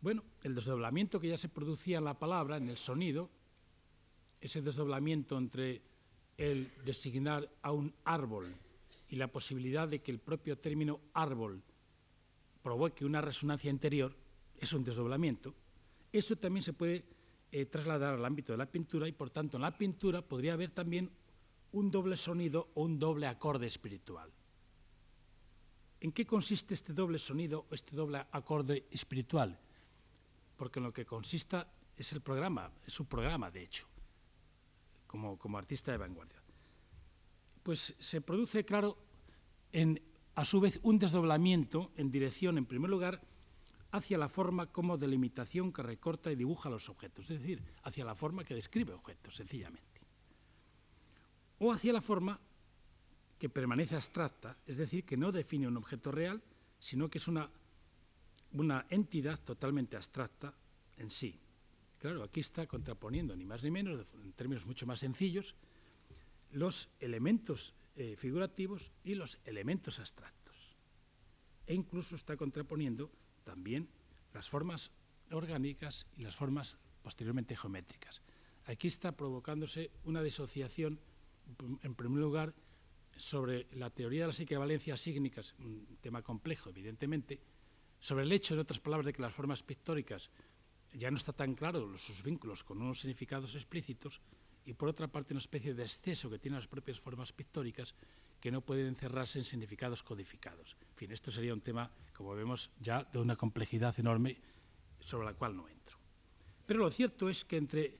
bueno, 0.01 0.23
el 0.43 0.55
desdoblamiento 0.55 1.19
que 1.19 1.29
ya 1.29 1.37
se 1.37 1.49
producía 1.49 1.99
en 1.99 2.05
la 2.05 2.17
palabra, 2.17 2.57
en 2.57 2.69
el 2.69 2.77
sonido, 2.77 3.29
ese 4.39 4.61
desdoblamiento 4.61 5.37
entre 5.37 5.81
el 6.37 6.71
designar 6.83 7.47
a 7.61 7.71
un 7.71 7.93
árbol 8.03 8.55
y 9.09 9.15
la 9.15 9.27
posibilidad 9.27 9.87
de 9.87 10.01
que 10.01 10.11
el 10.11 10.19
propio 10.19 10.57
término 10.57 10.99
árbol 11.13 11.61
provoque 12.63 13.05
una 13.05 13.21
resonancia 13.21 13.69
interior, 13.69 14.15
es 14.57 14.73
un 14.73 14.83
desdoblamiento, 14.83 15.53
eso 16.11 16.35
también 16.35 16.63
se 16.63 16.73
puede 16.73 17.05
eh, 17.51 17.65
trasladar 17.65 18.15
al 18.15 18.25
ámbito 18.25 18.53
de 18.53 18.57
la 18.57 18.71
pintura 18.71 19.07
y 19.07 19.11
por 19.11 19.29
tanto 19.29 19.57
en 19.57 19.61
la 19.61 19.77
pintura 19.77 20.21
podría 20.21 20.53
haber 20.53 20.71
también 20.71 21.11
un 21.73 21.91
doble 21.91 22.17
sonido 22.17 22.69
o 22.73 22.83
un 22.83 22.97
doble 22.97 23.27
acorde 23.27 23.67
espiritual. 23.67 24.31
¿En 25.99 26.11
qué 26.11 26.25
consiste 26.25 26.73
este 26.73 26.93
doble 26.93 27.19
sonido 27.19 27.65
o 27.69 27.75
este 27.75 27.95
doble 27.95 28.25
acorde 28.31 28.87
espiritual? 28.89 29.59
Porque 30.61 30.77
en 30.77 30.83
lo 30.83 30.93
que 30.93 31.07
consista 31.07 31.67
es 31.97 32.13
el 32.13 32.21
programa, 32.21 32.69
es 32.85 32.93
su 32.93 33.07
programa 33.07 33.49
de 33.49 33.63
hecho, 33.63 33.87
como, 35.07 35.39
como 35.39 35.57
artista 35.57 35.91
de 35.91 35.97
vanguardia 35.97 36.39
pues 37.63 37.95
se 37.99 38.21
produce, 38.21 38.63
claro, 38.65 38.97
en, 39.71 40.01
a 40.35 40.45
su 40.45 40.59
vez 40.59 40.79
un 40.83 40.99
desdoblamiento 40.99 41.91
en 41.95 42.11
dirección, 42.11 42.57
en 42.57 42.65
primer 42.65 42.89
lugar, 42.89 43.21
hacia 43.91 44.17
la 44.17 44.29
forma 44.29 44.71
como 44.71 44.97
delimitación 44.97 45.73
que 45.73 45.83
recorta 45.83 46.31
y 46.31 46.35
dibuja 46.35 46.69
los 46.69 46.89
objetos, 46.89 47.29
es 47.29 47.39
decir, 47.39 47.63
hacia 47.83 48.05
la 48.05 48.15
forma 48.15 48.43
que 48.43 48.55
describe 48.55 48.93
objetos, 48.93 49.35
sencillamente. 49.35 50.01
O 51.59 51.71
hacia 51.71 51.93
la 51.93 52.01
forma 52.01 52.39
que 53.37 53.49
permanece 53.49 53.95
abstracta, 53.95 54.57
es 54.65 54.77
decir, 54.77 55.05
que 55.05 55.17
no 55.17 55.31
define 55.31 55.67
un 55.67 55.77
objeto 55.77 56.11
real, 56.11 56.43
sino 56.79 57.09
que 57.09 57.17
es 57.17 57.27
una, 57.27 57.49
una 58.53 58.85
entidad 58.89 59.39
totalmente 59.39 59.95
abstracta 59.95 60.53
en 60.97 61.09
sí. 61.09 61.39
Claro, 61.99 62.23
aquí 62.23 62.39
está 62.39 62.65
contraponiendo, 62.67 63.35
ni 63.35 63.45
más 63.45 63.63
ni 63.63 63.71
menos, 63.71 64.07
en 64.23 64.33
términos 64.33 64.65
mucho 64.65 64.87
más 64.87 64.99
sencillos, 64.99 65.55
los 66.51 66.89
elementos 66.99 67.73
eh, 67.95 68.15
figurativos 68.17 68.91
y 69.03 69.15
los 69.15 69.39
elementos 69.45 69.99
abstractos. 69.99 70.75
E 71.67 71.75
incluso 71.75 72.15
está 72.15 72.35
contraponiendo 72.35 73.11
también 73.43 73.87
las 74.33 74.49
formas 74.49 74.91
orgánicas 75.31 76.07
y 76.17 76.23
las 76.23 76.35
formas 76.35 76.77
posteriormente 77.03 77.55
geométricas. 77.55 78.21
Aquí 78.65 78.87
está 78.87 79.15
provocándose 79.15 79.91
una 80.03 80.21
disociación, 80.21 80.99
en 81.83 81.95
primer 81.95 82.19
lugar, 82.19 82.53
sobre 83.17 83.67
la 83.73 83.89
teoría 83.89 84.21
de 84.21 84.27
las 84.27 84.39
equivalencias 84.39 84.99
sígnicas, 84.99 85.55
un 85.59 85.97
tema 86.01 86.21
complejo, 86.21 86.69
evidentemente, 86.69 87.39
sobre 88.01 88.25
el 88.25 88.31
hecho, 88.31 88.55
en 88.55 88.59
otras 88.59 88.79
palabras, 88.79 89.05
de 89.05 89.13
que 89.13 89.21
las 89.21 89.33
formas 89.33 89.61
pictóricas 89.61 90.31
ya 90.93 91.09
no 91.09 91.17
está 91.17 91.31
tan 91.31 91.53
claro 91.53 91.95
sus 91.97 92.23
vínculos 92.23 92.65
con 92.65 92.81
unos 92.81 92.99
significados 92.99 93.55
explícitos, 93.55 94.19
y 94.65 94.73
por 94.73 94.89
otra 94.89 95.07
parte 95.07 95.33
una 95.33 95.39
especie 95.39 95.73
de 95.73 95.83
exceso 95.83 96.29
que 96.29 96.39
tienen 96.39 96.57
las 96.59 96.67
propias 96.67 96.99
formas 96.99 97.31
pictóricas 97.31 97.95
que 98.39 98.51
no 98.51 98.61
pueden 98.61 98.87
encerrarse 98.87 99.39
en 99.39 99.45
significados 99.45 100.03
codificados. 100.03 100.75
En 100.91 100.97
fin, 100.97 101.11
esto 101.11 101.31
sería 101.31 101.53
un 101.53 101.61
tema, 101.61 101.91
como 102.13 102.35
vemos, 102.35 102.71
ya 102.79 103.03
de 103.03 103.19
una 103.19 103.35
complejidad 103.35 103.97
enorme 103.99 104.41
sobre 104.99 105.27
la 105.27 105.33
cual 105.33 105.55
no 105.55 105.69
entro. 105.69 105.97
Pero 106.65 106.79
lo 106.79 106.91
cierto 106.91 107.29
es 107.29 107.45
que 107.45 107.57
entre 107.57 107.99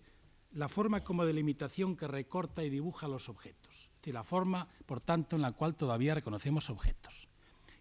la 0.53 0.67
forma 0.67 1.03
como 1.03 1.25
delimitación 1.25 1.95
que 1.95 2.07
recorta 2.07 2.63
y 2.63 2.69
dibuja 2.69 3.07
los 3.07 3.29
objetos, 3.29 3.91
decir, 3.97 4.13
la 4.13 4.23
forma, 4.23 4.67
por 4.85 4.99
tanto, 4.99 5.35
en 5.35 5.43
la 5.43 5.51
cual 5.53 5.75
todavía 5.75 6.15
reconocemos 6.15 6.69
objetos, 6.69 7.27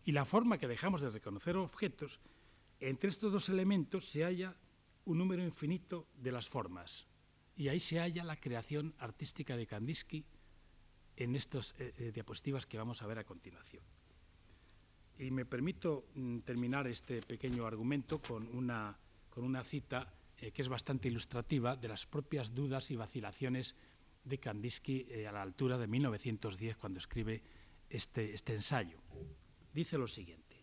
y 0.05 0.13
la 0.13 0.25
forma 0.25 0.59
que 0.59 0.69
dejamos 0.69 1.01
de 1.01 1.11
reconocer 1.11 1.57
objetos, 1.57 2.21
entre 2.81 3.11
estos 3.11 3.33
dos 3.33 3.49
elementos 3.49 4.09
se 4.09 4.25
halla 4.25 4.57
un 5.05 5.19
número 5.19 5.45
infinito 5.45 6.07
de 6.17 6.33
las 6.33 6.49
formas, 6.49 7.07
y 7.57 7.69
ahí 7.69 7.81
se 7.81 7.99
halla 7.99 8.25
la 8.25 8.37
creación 8.37 8.95
artística 8.99 9.57
de 9.57 9.67
Kandinsky 9.67 10.25
en 11.17 11.37
estas 11.37 11.75
eh, 11.79 11.93
eh, 11.99 12.13
diapositivas 12.13 12.65
que 12.65 12.79
vamos 12.79 13.03
a 13.03 13.07
ver 13.07 13.19
a 13.19 13.25
continuación. 13.25 13.85
Y 15.19 15.31
me 15.31 15.45
permito 15.45 16.07
mm, 16.15 16.39
terminar 16.39 16.87
este 16.87 17.21
pequeño 17.21 17.67
argumento 17.67 18.23
con 18.23 18.47
una, 18.57 18.99
con 19.29 19.45
una 19.45 19.63
cita 19.63 20.11
eh, 20.39 20.53
que 20.53 20.63
es 20.63 20.69
bastante 20.71 21.09
ilustrativa 21.09 21.77
de 21.77 21.89
las 21.89 22.07
propias 22.07 22.55
dudas 22.55 22.91
y 22.91 22.97
vacilaciones 22.97 23.75
de 24.25 24.39
Kandinsky 24.39 25.25
a 25.27 25.33
la 25.33 25.43
altura 25.43 25.77
de 25.77 25.87
1910 25.87 26.79
cuando 26.79 26.99
escribe 26.99 27.43
este, 27.91 28.33
este 28.33 28.55
ensayo. 28.55 28.99
Dice 29.73 29.99
lo 29.99 30.07
siguiente, 30.07 30.57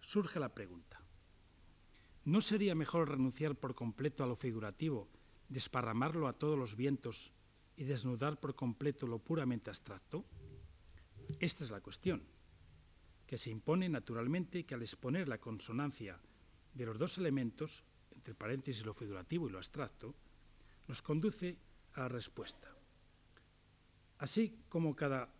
surge 0.00 0.38
la 0.38 0.54
pregunta, 0.54 1.00
¿no 2.24 2.40
sería 2.40 2.74
mejor 2.74 3.08
renunciar 3.08 3.54
por 3.56 3.74
completo 3.74 4.22
a 4.22 4.26
lo 4.26 4.36
figurativo 4.36 5.08
desparramarlo 5.48 6.28
a 6.28 6.32
todos 6.32 6.58
los 6.58 6.76
vientos 6.76 7.32
y 7.76 7.84
desnudar 7.84 8.38
por 8.38 8.54
completo 8.54 9.06
lo 9.06 9.18
puramente 9.18 9.70
abstracto? 9.70 10.24
Esta 11.38 11.64
es 11.64 11.70
la 11.70 11.80
cuestión, 11.80 12.22
que 13.26 13.38
se 13.38 13.50
impone 13.50 13.88
naturalmente 13.88 14.64
que 14.64 14.74
al 14.74 14.82
exponer 14.82 15.28
la 15.28 15.38
consonancia 15.38 16.20
de 16.74 16.86
los 16.86 16.98
dos 16.98 17.18
elementos, 17.18 17.84
entre 18.12 18.34
paréntesis 18.34 18.84
lo 18.84 18.94
figurativo 18.94 19.48
y 19.48 19.52
lo 19.52 19.58
abstracto, 19.58 20.14
nos 20.86 21.02
conduce 21.02 21.58
a 21.94 22.00
la 22.00 22.08
respuesta. 22.08 22.74
Así 24.18 24.64
como 24.68 24.94
cada 24.94 25.32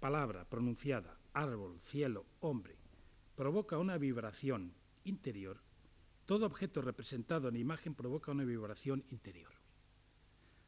palabra 0.00 0.48
pronunciada, 0.48 1.18
árbol, 1.32 1.80
cielo, 1.80 2.26
hombre, 2.40 2.76
provoca 3.36 3.78
una 3.78 3.98
vibración 3.98 4.74
interior, 5.04 5.62
todo 6.26 6.46
objeto 6.46 6.82
representado 6.82 7.48
en 7.48 7.56
imagen 7.56 7.94
provoca 7.94 8.30
una 8.30 8.44
vibración 8.44 9.04
interior. 9.10 9.52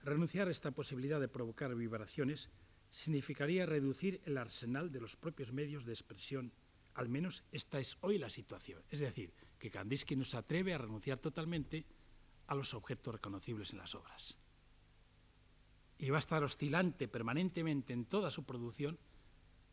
Renunciar 0.02 0.48
a 0.48 0.50
esta 0.50 0.72
posibilidad 0.72 1.20
de 1.20 1.28
provocar 1.28 1.74
vibraciones 1.74 2.50
significaría 2.90 3.66
reducir 3.66 4.20
el 4.24 4.36
arsenal 4.36 4.92
de 4.92 5.00
los 5.00 5.16
propios 5.16 5.52
medios 5.52 5.84
de 5.84 5.92
expresión. 5.92 6.52
Al 6.94 7.08
menos 7.08 7.44
esta 7.52 7.80
es 7.80 7.96
hoy 8.02 8.18
la 8.18 8.30
situación. 8.30 8.82
Es 8.90 9.00
decir, 9.00 9.32
que 9.58 9.70
Kandinsky 9.70 10.16
no 10.16 10.24
se 10.24 10.36
atreve 10.36 10.74
a 10.74 10.78
renunciar 10.78 11.18
totalmente 11.18 11.86
a 12.46 12.54
los 12.54 12.74
objetos 12.74 13.14
reconocibles 13.14 13.72
en 13.72 13.78
las 13.78 13.94
obras. 13.94 14.36
Y 15.98 16.10
va 16.10 16.16
a 16.16 16.18
estar 16.18 16.42
oscilante 16.42 17.08
permanentemente 17.08 17.92
en 17.92 18.04
toda 18.04 18.30
su 18.30 18.44
producción 18.44 18.98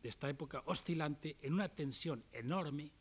de 0.02 0.10
esta 0.10 0.30
época, 0.30 0.64
oscilante 0.66 1.38
en 1.42 1.54
una 1.54 1.70
tensión 1.70 2.24
enorme 2.32 2.92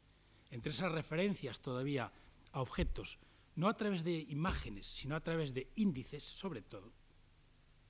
entre 0.50 0.72
esas 0.72 0.92
referencias 0.92 1.60
todavía 1.60 2.12
a 2.52 2.60
objetos, 2.60 3.18
no 3.56 3.68
a 3.68 3.76
través 3.76 4.04
de 4.04 4.18
imágenes, 4.28 4.86
sino 4.86 5.16
a 5.16 5.22
través 5.22 5.54
de 5.54 5.70
índices, 5.76 6.24
sobre 6.24 6.62
todo, 6.62 6.92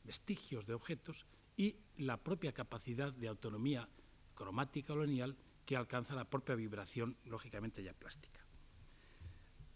vestigios 0.05 0.67
de 0.67 0.75
objetos, 0.75 1.27
y 1.57 1.77
la 1.99 2.17
propia 2.23 2.53
capacidad 2.53 3.13
de 3.13 3.29
autonomía 3.29 3.89
cromática 4.35 4.95
o 4.95 5.05
lineal 5.05 5.37
que 5.67 5.77
alcanza 5.77 6.15
la 6.15 6.29
propia 6.29 6.55
vibración, 6.55 7.17
lógicamente 7.25 7.83
ya 7.83 7.93
plástica. 7.93 8.41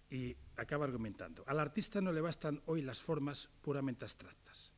Y 0.09 0.37
acaba 0.57 0.85
argumentando, 0.85 1.45
al 1.47 1.61
artista 1.61 2.01
no 2.01 2.13
le 2.13 2.21
bastan 2.21 2.63
hoy 2.67 2.83
las 2.83 3.03
formas 3.03 3.51
puramente 3.61 4.05
abstractas, 4.05 4.73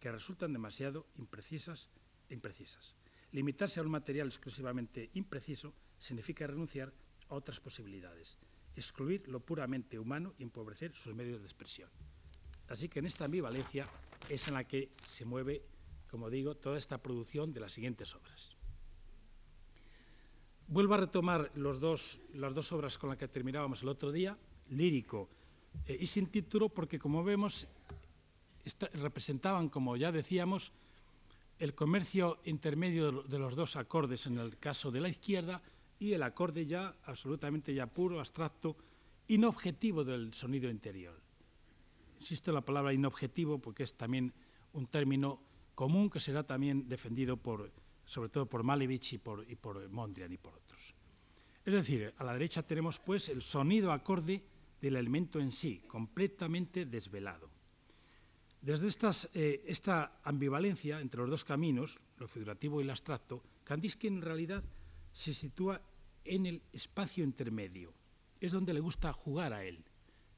que 0.00 0.10
resultan 0.10 0.52
demasiado 0.52 1.06
imprecisas 1.14 1.90
e 2.28 2.34
imprecisas. 2.34 2.96
Limitarse 3.32 3.80
a 3.80 3.82
un 3.82 3.90
material 3.90 4.28
exclusivamente 4.28 5.10
impreciso 5.14 5.72
significa 5.98 6.46
renunciar 6.46 6.92
a 7.28 7.34
otras 7.34 7.60
posibilidades, 7.60 8.38
excluir 8.76 9.26
lo 9.28 9.40
puramente 9.40 9.98
humano 9.98 10.34
y 10.38 10.42
empobrecer 10.42 10.94
sus 10.94 11.14
medios 11.14 11.40
de 11.40 11.46
expresión. 11.46 11.90
Así 12.68 12.88
que 12.88 13.00
en 13.00 13.06
esta 13.06 13.24
ambivalencia 13.24 13.88
es 14.28 14.48
en 14.48 14.54
la 14.54 14.64
que 14.64 14.90
se 15.04 15.24
mueve, 15.24 15.62
como 16.10 16.30
digo, 16.30 16.56
toda 16.56 16.78
esta 16.78 17.02
producción 17.02 17.52
de 17.52 17.60
las 17.60 17.72
siguientes 17.72 18.14
obras. 18.14 18.50
Vuelvo 20.68 20.94
a 20.94 20.98
retomar 20.98 21.50
los 21.54 21.80
dos, 21.80 22.20
las 22.34 22.54
dos 22.54 22.72
obras 22.72 22.96
con 22.96 23.10
las 23.10 23.18
que 23.18 23.28
terminábamos 23.28 23.82
el 23.82 23.88
otro 23.88 24.12
día, 24.12 24.38
lírico 24.68 25.28
eh, 25.86 25.96
y 25.98 26.06
sin 26.06 26.26
título, 26.26 26.68
porque 26.68 26.98
como 26.98 27.24
vemos 27.24 27.68
representaban, 28.94 29.68
como 29.68 29.96
ya 29.96 30.12
decíamos, 30.12 30.72
el 31.62 31.76
comercio 31.76 32.40
intermedio 32.42 33.22
de 33.22 33.38
los 33.38 33.54
dos 33.54 33.76
acordes 33.76 34.26
en 34.26 34.36
el 34.36 34.58
caso 34.58 34.90
de 34.90 35.00
la 35.00 35.08
izquierda 35.08 35.62
y 35.96 36.12
el 36.12 36.24
acorde 36.24 36.66
ya 36.66 36.96
absolutamente 37.04 37.72
ya 37.72 37.86
puro, 37.86 38.18
abstracto, 38.18 38.76
inobjetivo 39.28 40.02
del 40.02 40.34
sonido 40.34 40.68
interior. 40.68 41.22
Insisto 42.18 42.50
en 42.50 42.56
la 42.56 42.64
palabra 42.64 42.92
inobjetivo 42.92 43.60
porque 43.60 43.84
es 43.84 43.94
también 43.94 44.34
un 44.72 44.88
término 44.88 45.40
común 45.76 46.10
que 46.10 46.18
será 46.18 46.42
también 46.42 46.88
defendido 46.88 47.36
por, 47.36 47.70
sobre 48.04 48.28
todo 48.28 48.46
por 48.46 48.64
Malevich 48.64 49.12
y 49.12 49.18
por, 49.18 49.48
y 49.48 49.54
por 49.54 49.88
Mondrian 49.88 50.32
y 50.32 50.38
por 50.38 50.56
otros. 50.56 50.96
Es 51.64 51.72
decir, 51.72 52.12
a 52.18 52.24
la 52.24 52.32
derecha 52.32 52.66
tenemos 52.66 52.98
pues 52.98 53.28
el 53.28 53.40
sonido 53.40 53.92
acorde 53.92 54.42
del 54.80 54.96
elemento 54.96 55.38
en 55.38 55.52
sí, 55.52 55.84
completamente 55.86 56.86
desvelado. 56.86 57.51
Desde 58.62 58.88
eh, 59.34 59.64
esta 59.66 60.20
ambivalencia 60.22 61.00
entre 61.00 61.20
los 61.20 61.30
dos 61.30 61.44
caminos, 61.44 61.98
lo 62.18 62.28
figurativo 62.28 62.80
y 62.80 62.84
el 62.84 62.90
abstracto, 62.90 63.42
Kandinsky 63.64 64.06
en 64.06 64.22
realidad 64.22 64.62
se 65.10 65.34
sitúa 65.34 65.82
en 66.24 66.46
el 66.46 66.62
espacio 66.72 67.24
intermedio. 67.24 67.92
Es 68.38 68.52
donde 68.52 68.72
le 68.72 68.78
gusta 68.78 69.12
jugar 69.12 69.52
a 69.52 69.64
él, 69.64 69.84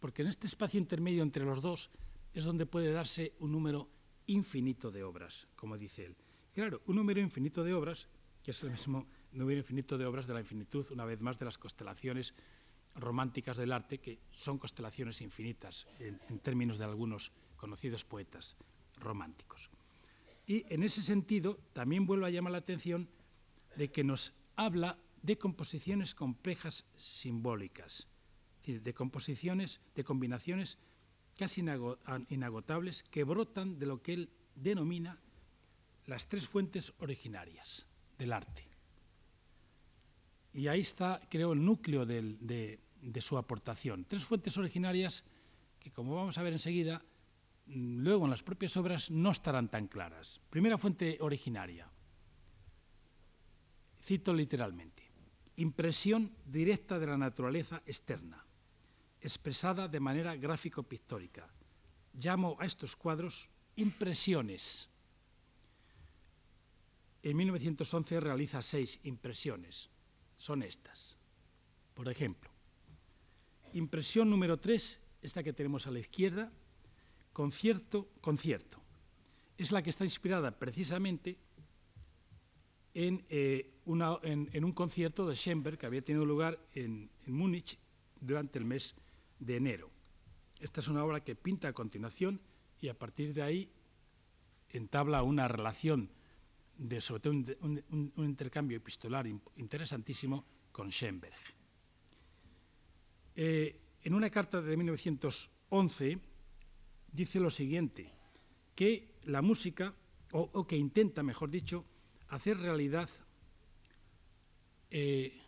porque 0.00 0.22
en 0.22 0.28
este 0.28 0.46
espacio 0.46 0.80
intermedio 0.80 1.22
entre 1.22 1.44
los 1.44 1.60
dos 1.60 1.90
es 2.32 2.44
donde 2.44 2.64
puede 2.64 2.92
darse 2.92 3.34
un 3.40 3.52
número 3.52 3.90
infinito 4.24 4.90
de 4.90 5.04
obras, 5.04 5.46
como 5.54 5.76
dice 5.76 6.06
él. 6.06 6.16
Claro, 6.54 6.80
un 6.86 6.96
número 6.96 7.20
infinito 7.20 7.62
de 7.62 7.74
obras, 7.74 8.08
que 8.42 8.52
es 8.52 8.62
el 8.62 8.70
mismo 8.70 9.06
número 9.32 9.58
infinito 9.58 9.98
de 9.98 10.06
obras 10.06 10.26
de 10.26 10.32
la 10.32 10.40
infinitud, 10.40 10.86
una 10.92 11.04
vez 11.04 11.20
más, 11.20 11.38
de 11.38 11.44
las 11.44 11.58
constelaciones 11.58 12.34
románticas 12.94 13.56
del 13.56 13.72
arte, 13.72 13.98
que 13.98 14.18
son 14.30 14.58
constelaciones 14.58 15.20
infinitas 15.20 15.86
en 15.98 16.38
términos 16.38 16.78
de 16.78 16.84
algunos 16.84 17.32
conocidos 17.56 18.04
poetas 18.04 18.56
románticos. 18.96 19.70
Y 20.46 20.64
en 20.72 20.82
ese 20.82 21.02
sentido 21.02 21.58
también 21.72 22.06
vuelve 22.06 22.26
a 22.26 22.30
llamar 22.30 22.52
la 22.52 22.58
atención 22.58 23.08
de 23.76 23.90
que 23.90 24.04
nos 24.04 24.34
habla 24.56 24.98
de 25.22 25.38
composiciones 25.38 26.14
complejas 26.14 26.84
simbólicas, 26.96 28.06
de 28.66 28.94
composiciones, 28.94 29.80
de 29.94 30.04
combinaciones 30.04 30.78
casi 31.36 31.64
inagotables 32.28 33.02
que 33.02 33.24
brotan 33.24 33.78
de 33.78 33.86
lo 33.86 34.02
que 34.02 34.12
él 34.12 34.30
denomina 34.54 35.18
las 36.06 36.28
tres 36.28 36.46
fuentes 36.46 36.92
originarias 36.98 37.88
del 38.18 38.32
arte. 38.32 38.68
Y 40.52 40.68
ahí 40.68 40.80
está, 40.80 41.20
creo, 41.28 41.52
el 41.52 41.64
núcleo 41.64 42.06
de, 42.06 42.78
de 43.12 43.20
su 43.20 43.36
aportación. 43.38 44.04
Tres 44.04 44.24
fuentes 44.24 44.56
originarias 44.56 45.24
que, 45.78 45.92
como 45.92 46.14
vamos 46.14 46.38
a 46.38 46.42
ver 46.42 46.52
enseguida, 46.52 47.04
luego 47.66 48.24
en 48.24 48.30
las 48.30 48.42
propias 48.42 48.76
obras 48.76 49.10
no 49.10 49.30
estarán 49.30 49.68
tan 49.68 49.86
claras. 49.88 50.40
Primera 50.50 50.78
fuente 50.78 51.18
originaria. 51.20 51.90
Cito 54.02 54.32
literalmente. 54.32 55.02
Impresión 55.56 56.32
directa 56.46 56.98
de 56.98 57.06
la 57.06 57.16
naturaleza 57.16 57.82
externa, 57.86 58.44
expresada 59.20 59.86
de 59.86 60.00
manera 60.00 60.34
gráfico-pictórica. 60.34 61.48
Llamo 62.14 62.56
a 62.58 62.66
estos 62.66 62.96
cuadros 62.96 63.50
impresiones. 63.76 64.88
En 67.22 67.36
1911 67.36 68.20
realiza 68.20 68.62
seis 68.62 69.00
impresiones. 69.04 69.90
Son 70.36 70.62
estas. 70.62 71.16
Por 71.94 72.08
ejemplo, 72.08 72.53
impresión 73.74 74.30
número 74.30 74.58
tres, 74.58 75.00
esta 75.20 75.42
que 75.42 75.52
tenemos 75.52 75.86
a 75.86 75.90
la 75.90 75.98
izquierda, 75.98 76.52
concierto, 77.32 78.08
concierto. 78.20 78.80
Es 79.58 79.72
la 79.72 79.82
que 79.82 79.90
está 79.90 80.04
inspirada 80.04 80.58
precisamente 80.58 81.38
en, 82.94 83.24
eh, 83.28 83.74
un 83.84 84.72
concierto 84.72 85.26
de 85.26 85.34
Schoenberg 85.34 85.78
que 85.78 85.86
había 85.86 86.02
tenido 86.02 86.24
lugar 86.24 86.64
en, 86.74 87.10
Múnich 87.26 87.78
durante 88.20 88.58
el 88.58 88.64
mes 88.64 88.94
de 89.38 89.56
enero. 89.56 89.90
Esta 90.60 90.80
es 90.80 90.88
una 90.88 91.04
obra 91.04 91.22
que 91.22 91.34
pinta 91.34 91.68
a 91.68 91.72
continuación 91.72 92.40
y 92.80 92.88
a 92.88 92.98
partir 92.98 93.34
de 93.34 93.42
ahí 93.42 93.72
entabla 94.70 95.22
una 95.22 95.48
relación, 95.48 96.10
de, 96.78 97.00
sobre 97.00 97.20
todo 97.20 97.32
un, 97.60 98.12
intercambio 98.16 98.76
epistolar 98.76 99.26
interesantísimo 99.56 100.44
con 100.72 100.90
Schoenberg. 100.90 101.53
Eh, 103.36 103.80
en 104.02 104.14
una 104.14 104.30
carta 104.30 104.62
de 104.62 104.76
1911, 104.76 106.18
dice 107.12 107.40
lo 107.40 107.50
siguiente, 107.50 108.12
que 108.74 109.14
la 109.24 109.42
música, 109.42 109.94
o, 110.32 110.66
que 110.66 110.76
intenta, 110.76 111.22
mejor 111.22 111.50
dicho, 111.50 111.84
hacer 112.28 112.58
realidad, 112.58 113.08
eh, 114.90 115.40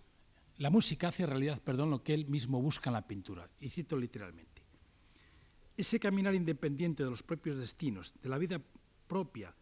la 0.59 0.70
música 0.70 1.09
hace 1.09 1.27
realidad, 1.27 1.62
perdón, 1.62 1.90
lo 1.90 2.03
que 2.03 2.14
él 2.14 2.27
mismo 2.27 2.62
busca 2.62 2.90
en 2.90 2.94
la 2.94 3.07
pintura, 3.07 3.51
y 3.61 3.70
cito 3.70 3.96
literalmente. 3.96 4.62
Ese 5.77 6.01
caminar 6.01 6.35
independiente 6.35 7.05
de 7.05 7.11
los 7.11 7.22
propios 7.22 7.59
destinos, 7.59 8.14
de 8.22 8.29
la 8.29 8.38
vida 8.38 8.62
propia, 9.07 9.55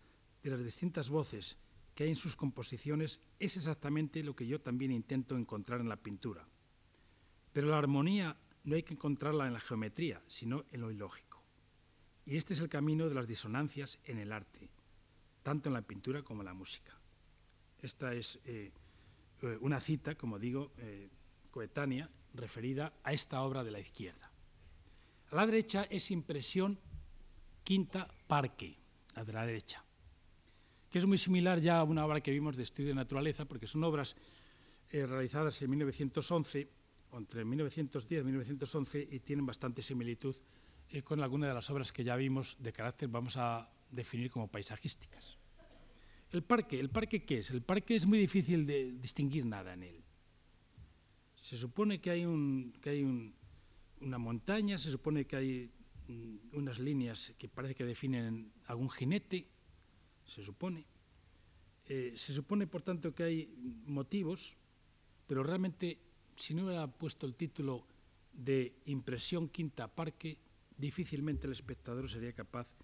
de 0.42 0.50
las 0.50 0.62
distintas 0.62 1.10
voces 1.10 1.58
que 1.94 2.04
hay 2.04 2.10
en 2.10 2.16
sus 2.16 2.36
composiciones, 2.36 3.20
es 3.38 3.56
exactamente 3.56 4.22
lo 4.22 4.36
que 4.36 4.46
yo 4.46 4.60
también 4.60 4.92
intento 4.92 5.36
encontrar 5.36 5.80
en 5.80 5.88
la 5.88 6.02
pintura. 6.02 6.46
Pero 7.54 7.68
la 7.68 7.78
armonía 7.78 8.36
no 8.64 8.74
hay 8.74 8.82
que 8.82 8.94
encontrarla 8.94 9.46
en 9.46 9.52
la 9.52 9.60
geometría, 9.60 10.20
sino 10.26 10.64
en 10.72 10.80
lo 10.80 10.90
ilógico. 10.90 11.40
Y 12.26 12.36
este 12.36 12.52
es 12.52 12.60
el 12.60 12.68
camino 12.68 13.08
de 13.08 13.14
las 13.14 13.28
disonancias 13.28 14.00
en 14.04 14.18
el 14.18 14.32
arte, 14.32 14.70
tanto 15.44 15.68
en 15.68 15.74
la 15.74 15.82
pintura 15.82 16.22
como 16.22 16.42
en 16.42 16.46
la 16.46 16.54
música. 16.54 16.98
Esta 17.78 18.12
es 18.12 18.40
eh, 18.44 18.72
eh, 19.42 19.58
una 19.60 19.78
cita, 19.78 20.16
como 20.16 20.40
digo, 20.40 20.72
eh, 20.78 21.08
coetánea, 21.52 22.10
referida 22.32 22.92
a 23.04 23.12
esta 23.12 23.40
obra 23.42 23.62
de 23.62 23.70
la 23.70 23.78
izquierda. 23.78 24.32
A 25.30 25.36
la 25.36 25.46
derecha 25.46 25.84
es 25.84 26.10
impresión 26.10 26.80
quinta 27.62 28.08
parque, 28.26 28.76
la 29.14 29.24
de 29.24 29.32
la 29.32 29.46
derecha, 29.46 29.84
que 30.90 30.98
es 30.98 31.06
muy 31.06 31.18
similar 31.18 31.60
ya 31.60 31.78
a 31.78 31.84
una 31.84 32.04
obra 32.04 32.20
que 32.20 32.32
vimos 32.32 32.56
de 32.56 32.64
estudio 32.64 32.88
de 32.88 32.96
naturaleza, 32.96 33.44
porque 33.44 33.68
son 33.68 33.84
obras 33.84 34.16
realizadas 34.90 35.60
en 35.62 35.70
1911, 35.70 36.68
entre 37.18 37.44
1910 37.44 38.22
y 38.22 38.24
1911, 38.24 39.08
y 39.10 39.20
tienen 39.20 39.46
bastante 39.46 39.82
similitud 39.82 40.36
eh, 40.90 41.02
con 41.02 41.20
alguna 41.20 41.48
de 41.48 41.54
las 41.54 41.70
obras 41.70 41.92
que 41.92 42.04
ya 42.04 42.16
vimos 42.16 42.56
de 42.60 42.72
carácter, 42.72 43.08
vamos 43.08 43.36
a 43.36 43.70
definir 43.90 44.30
como 44.30 44.48
paisajísticas. 44.48 45.38
El 46.30 46.42
parque, 46.42 46.80
¿el 46.80 46.90
parque 46.90 47.24
qué 47.24 47.38
es? 47.38 47.50
El 47.50 47.62
parque 47.62 47.96
es 47.96 48.06
muy 48.06 48.18
difícil 48.18 48.66
de 48.66 48.92
distinguir 48.92 49.46
nada 49.46 49.74
en 49.74 49.84
él. 49.84 50.04
Se 51.34 51.56
supone 51.56 52.00
que 52.00 52.10
hay, 52.10 52.24
un, 52.24 52.74
una 54.00 54.18
montaña, 54.18 54.78
se 54.78 54.90
supone 54.90 55.26
que 55.26 55.36
hay 55.36 55.70
mm, 56.08 56.56
unas 56.56 56.78
líneas 56.78 57.34
que 57.38 57.48
parece 57.48 57.74
que 57.74 57.84
definen 57.84 58.52
algún 58.66 58.90
jinete, 58.90 59.46
se 60.24 60.42
supone. 60.42 60.86
Eh, 61.86 62.14
se 62.16 62.32
supone, 62.32 62.66
por 62.66 62.82
tanto, 62.82 63.14
que 63.14 63.22
hay 63.22 63.54
motivos, 63.86 64.56
pero 65.26 65.42
realmente, 65.42 65.98
si 66.36 66.54
no 66.54 66.64
hubiera 66.64 66.86
puesto 66.86 67.26
el 67.26 67.34
título 67.34 67.86
de 68.32 68.74
Impresión 68.86 69.48
Quinta 69.48 69.88
Parque, 69.88 70.38
difícilmente 70.76 71.46
el 71.46 71.52
espectador 71.52 72.10
sería 72.10 72.32
capaz 72.32 72.74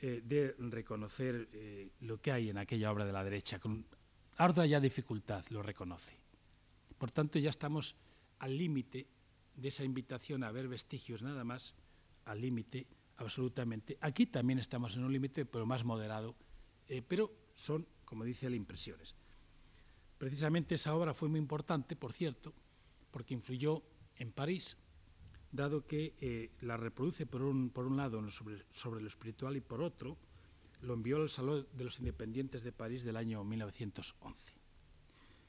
eh, 0.00 0.20
de 0.24 0.54
reconocer 0.58 1.48
eh, 1.52 1.90
lo 2.00 2.20
que 2.20 2.32
hay 2.32 2.50
en 2.50 2.58
aquella 2.58 2.90
obra 2.90 3.04
de 3.04 3.12
la 3.12 3.24
derecha. 3.24 3.58
Con 3.58 3.86
ardua 4.36 4.66
ya 4.66 4.80
dificultad 4.80 5.44
lo 5.50 5.62
reconoce. 5.62 6.16
Por 6.98 7.10
tanto, 7.10 7.38
ya 7.38 7.50
estamos 7.50 7.96
al 8.38 8.56
límite 8.56 9.06
de 9.54 9.68
esa 9.68 9.84
invitación 9.84 10.44
a 10.44 10.50
ver 10.50 10.68
vestigios 10.68 11.22
nada 11.22 11.44
más, 11.44 11.74
al 12.24 12.40
límite 12.40 12.86
absolutamente. 13.16 13.98
Aquí 14.00 14.26
también 14.26 14.58
estamos 14.58 14.96
en 14.96 15.04
un 15.04 15.12
límite, 15.12 15.44
pero 15.46 15.66
más 15.66 15.84
moderado, 15.84 16.34
eh, 16.88 17.02
pero 17.02 17.32
son, 17.54 17.86
como 18.04 18.24
dice 18.24 18.46
él, 18.46 18.54
impresiones. 18.54 19.14
Precisamente 20.18 20.76
esa 20.76 20.94
obra 20.94 21.14
fue 21.14 21.28
muy 21.28 21.38
importante, 21.38 21.96
por 21.96 22.12
cierto, 22.12 22.54
porque 23.12 23.34
influyó 23.34 23.84
en 24.16 24.32
París, 24.32 24.76
dado 25.52 25.86
que 25.86 26.14
eh, 26.20 26.50
la 26.62 26.76
reproduce 26.76 27.26
por 27.26 27.42
un, 27.42 27.70
por 27.70 27.86
un 27.86 27.96
lado 27.96 28.28
sobre, 28.30 28.64
sobre, 28.70 29.00
lo 29.00 29.06
espiritual 29.06 29.56
y 29.56 29.60
por 29.60 29.82
otro 29.82 30.16
lo 30.80 30.94
envió 30.94 31.18
al 31.18 31.28
Salón 31.28 31.68
de 31.74 31.84
los 31.84 32.00
Independientes 32.00 32.64
de 32.64 32.72
París 32.72 33.04
del 33.04 33.16
año 33.16 33.44
1911. 33.44 34.54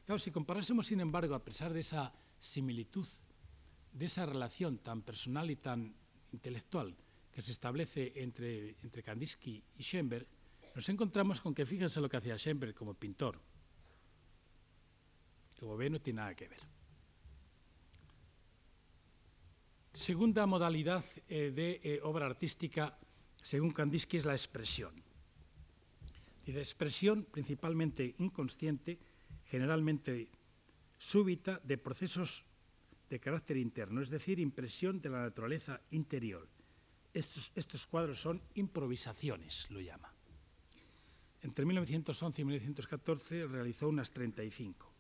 Claro, 0.06 0.20
si 0.20 0.30
comparásemos, 0.30 0.86
sin 0.86 1.00
embargo, 1.00 1.34
a 1.34 1.44
pesar 1.44 1.74
de 1.74 1.80
esa 1.80 2.14
similitud, 2.38 3.08
de 3.94 4.06
esa 4.06 4.26
relación 4.26 4.78
tan 4.78 5.02
personal 5.02 5.50
y 5.50 5.56
tan 5.56 5.96
intelectual 6.34 6.96
que 7.32 7.42
se 7.42 7.52
establece 7.52 8.12
entre, 8.16 8.76
entre 8.84 9.02
Kandinsky 9.02 9.64
y 9.78 9.84
Schoenberg, 9.84 10.28
nos 10.76 10.90
encontramos 10.90 11.40
con 11.40 11.56
que 11.56 11.66
fíjense 11.66 12.02
lo 12.02 12.10
que 12.10 12.18
hacía 12.18 12.38
Schoenberg 12.38 12.76
como 12.76 12.94
pintor. 12.94 13.40
Como 15.60 15.78
ve, 15.78 15.90
no 15.90 16.02
tiene 16.02 16.18
nada 16.18 16.36
que 16.36 16.50
ver. 16.50 16.73
Segunda 19.94 20.48
modalidad 20.48 21.06
eh, 21.30 21.52
de 21.52 21.80
eh, 21.84 22.00
obra 22.02 22.26
artística, 22.26 22.98
según 23.38 23.72
Kandinsky, 23.72 24.18
es 24.18 24.26
la 24.26 24.34
expresión. 24.34 24.92
Y 26.48 26.52
de 26.52 26.60
expresión 26.60 27.28
principalmente 27.30 28.16
inconsciente, 28.18 28.98
generalmente 29.46 30.32
súbita, 30.98 31.62
de 31.64 31.78
procesos 31.78 32.44
de 33.08 33.20
carácter 33.20 33.58
interno, 33.58 34.02
es 34.02 34.10
decir, 34.10 34.40
impresión 34.40 35.00
de 35.00 35.10
la 35.10 35.22
naturaleza 35.22 35.80
interior. 35.92 36.50
Estos, 37.14 37.52
estos 37.54 37.86
cuadros 37.86 38.20
son 38.20 38.42
improvisaciones, 38.56 39.70
lo 39.70 39.80
llama. 39.80 40.12
Entre 41.44 41.66
1911 41.66 42.42
y 42.42 42.46
1914 42.46 43.46
realizó 43.46 43.90
unas 43.90 44.10
35 44.10 44.93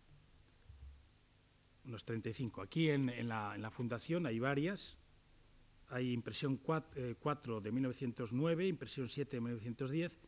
unos 1.85 2.05
35. 2.05 2.61
Aquí 2.61 2.89
en, 2.89 3.09
en, 3.09 3.27
la, 3.27 3.55
en, 3.55 3.61
la, 3.61 3.71
fundación 3.71 4.25
hay 4.25 4.39
varias. 4.39 4.97
Hay 5.89 6.11
impresión 6.11 6.57
4, 6.57 6.91
eh, 6.95 7.15
4, 7.19 7.61
de 7.61 7.71
1909, 7.71 8.67
impresión 8.67 9.09
7 9.09 9.37
de 9.37 9.41
1910, 9.41 10.19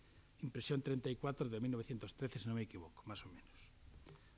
impresión 0.41 0.81
34 0.81 1.49
de 1.49 1.59
1913, 1.59 2.39
si 2.39 2.47
no 2.47 2.55
me 2.55 2.61
equivoco, 2.61 3.03
más 3.05 3.25
o 3.25 3.29
menos. 3.29 3.69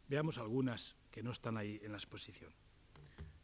Veamos 0.07 0.37
algunas 0.37 0.95
que 1.11 1.23
no 1.23 1.31
están 1.31 1.57
ahí 1.57 1.79
en 1.83 1.91
la 1.91 1.97
exposición. 1.97 2.51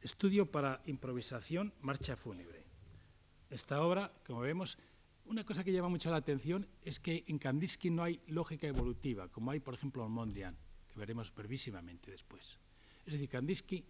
Estudio 0.01 0.49
para 0.51 0.81
improvisación, 0.85 1.73
marcha 1.81 2.15
fúnebre. 2.15 2.63
Esta 3.49 3.81
obra, 3.81 4.13
como 4.25 4.41
vemos, 4.41 4.77
una 5.25 5.43
cosa 5.43 5.63
que 5.63 5.71
llama 5.71 5.89
mucho 5.89 6.09
la 6.09 6.17
atención 6.17 6.67
es 6.83 6.99
que 6.99 7.23
en 7.27 7.39
Kandinsky 7.39 7.89
no 7.89 8.03
hay 8.03 8.21
lógica 8.27 8.67
evolutiva, 8.67 9.29
como 9.29 9.51
hay, 9.51 9.59
por 9.59 9.73
ejemplo, 9.73 10.05
en 10.05 10.11
Mondrian, 10.11 10.57
que 10.89 10.99
veremos 10.99 11.33
brevísimamente 11.33 12.11
después. 12.11 12.59
Es 13.05 13.13
decir, 13.13 13.29
Kandinsky, 13.29 13.85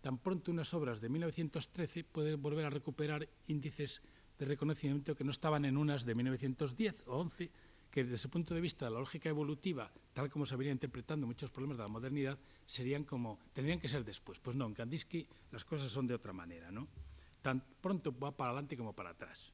tan 0.00 0.18
pronto 0.18 0.50
unas 0.50 0.72
obras 0.74 1.00
de 1.00 1.08
1913 1.08 2.04
puede 2.04 2.34
volver 2.36 2.64
a 2.64 2.70
recuperar 2.70 3.28
índices 3.46 4.02
de 4.38 4.46
reconocimiento 4.46 5.16
que 5.16 5.24
no 5.24 5.30
estaban 5.30 5.64
en 5.64 5.76
unas 5.76 6.04
de 6.04 6.14
1910 6.14 7.04
o 7.06 7.18
11, 7.18 7.50
que 7.90 8.02
desde 8.02 8.16
ese 8.16 8.28
punto 8.28 8.54
de 8.54 8.60
vista 8.60 8.84
de 8.84 8.92
la 8.92 9.00
lógica 9.00 9.28
evolutiva, 9.28 9.90
tal 10.12 10.28
como 10.28 10.46
se 10.46 10.56
venía 10.56 10.72
interpretando 10.72 11.26
muchos 11.26 11.50
problemas 11.50 11.78
de 11.78 11.84
la 11.84 11.88
modernidad, 11.88 12.38
serían 12.64 13.04
como, 13.04 13.38
tendrían 13.52 13.80
que 13.80 13.88
ser 13.88 14.04
después. 14.04 14.38
Pues 14.40 14.56
no, 14.56 14.66
en 14.66 14.74
Kandinsky 14.74 15.26
las 15.50 15.64
cosas 15.64 15.90
son 15.90 16.06
de 16.06 16.14
otra 16.14 16.32
manera, 16.32 16.70
¿no? 16.70 16.88
Tan 17.42 17.64
pronto 17.80 18.16
va 18.16 18.36
para 18.36 18.50
adelante 18.50 18.76
como 18.76 18.94
para 18.94 19.10
atrás. 19.10 19.52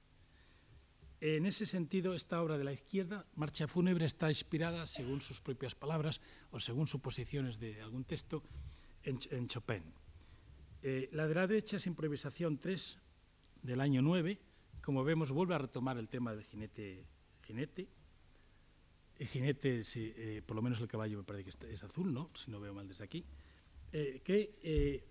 En 1.20 1.46
ese 1.46 1.64
sentido, 1.64 2.14
esta 2.14 2.42
obra 2.42 2.58
de 2.58 2.64
la 2.64 2.72
izquierda, 2.72 3.24
Marcha 3.34 3.66
Fúnebre, 3.66 4.04
está 4.04 4.28
inspirada, 4.28 4.84
según 4.84 5.22
sus 5.22 5.40
propias 5.40 5.74
palabras 5.74 6.20
o 6.50 6.60
según 6.60 6.86
suposiciones 6.86 7.58
de 7.58 7.80
algún 7.80 8.04
texto, 8.04 8.42
en, 9.04 9.48
Chopin. 9.48 9.82
Eh, 10.82 11.08
la 11.12 11.26
de 11.26 11.34
la 11.34 11.46
derecha 11.46 11.76
es 11.76 11.86
improvisación 11.86 12.58
3 12.58 12.98
del 13.62 13.80
año 13.80 14.02
9. 14.02 14.38
Como 14.82 15.04
vemos, 15.04 15.30
vuelve 15.30 15.54
a 15.54 15.58
retomar 15.58 15.96
el 15.98 16.08
tema 16.08 16.34
del 16.34 16.44
jinete. 16.44 17.06
jinete. 17.46 17.88
El 19.16 19.28
jinete, 19.28 19.84
sí, 19.84 20.12
eh, 20.16 20.42
por 20.44 20.56
lo 20.56 20.62
menos 20.62 20.80
el 20.80 20.88
caballo 20.88 21.18
me 21.18 21.24
parece 21.24 21.44
que 21.44 21.72
es 21.72 21.84
azul, 21.84 22.12
¿no? 22.12 22.28
si 22.34 22.50
no 22.50 22.60
veo 22.60 22.74
mal 22.74 22.88
desde 22.88 23.04
aquí. 23.04 23.24
Eh, 23.92 24.20
que 24.24 25.04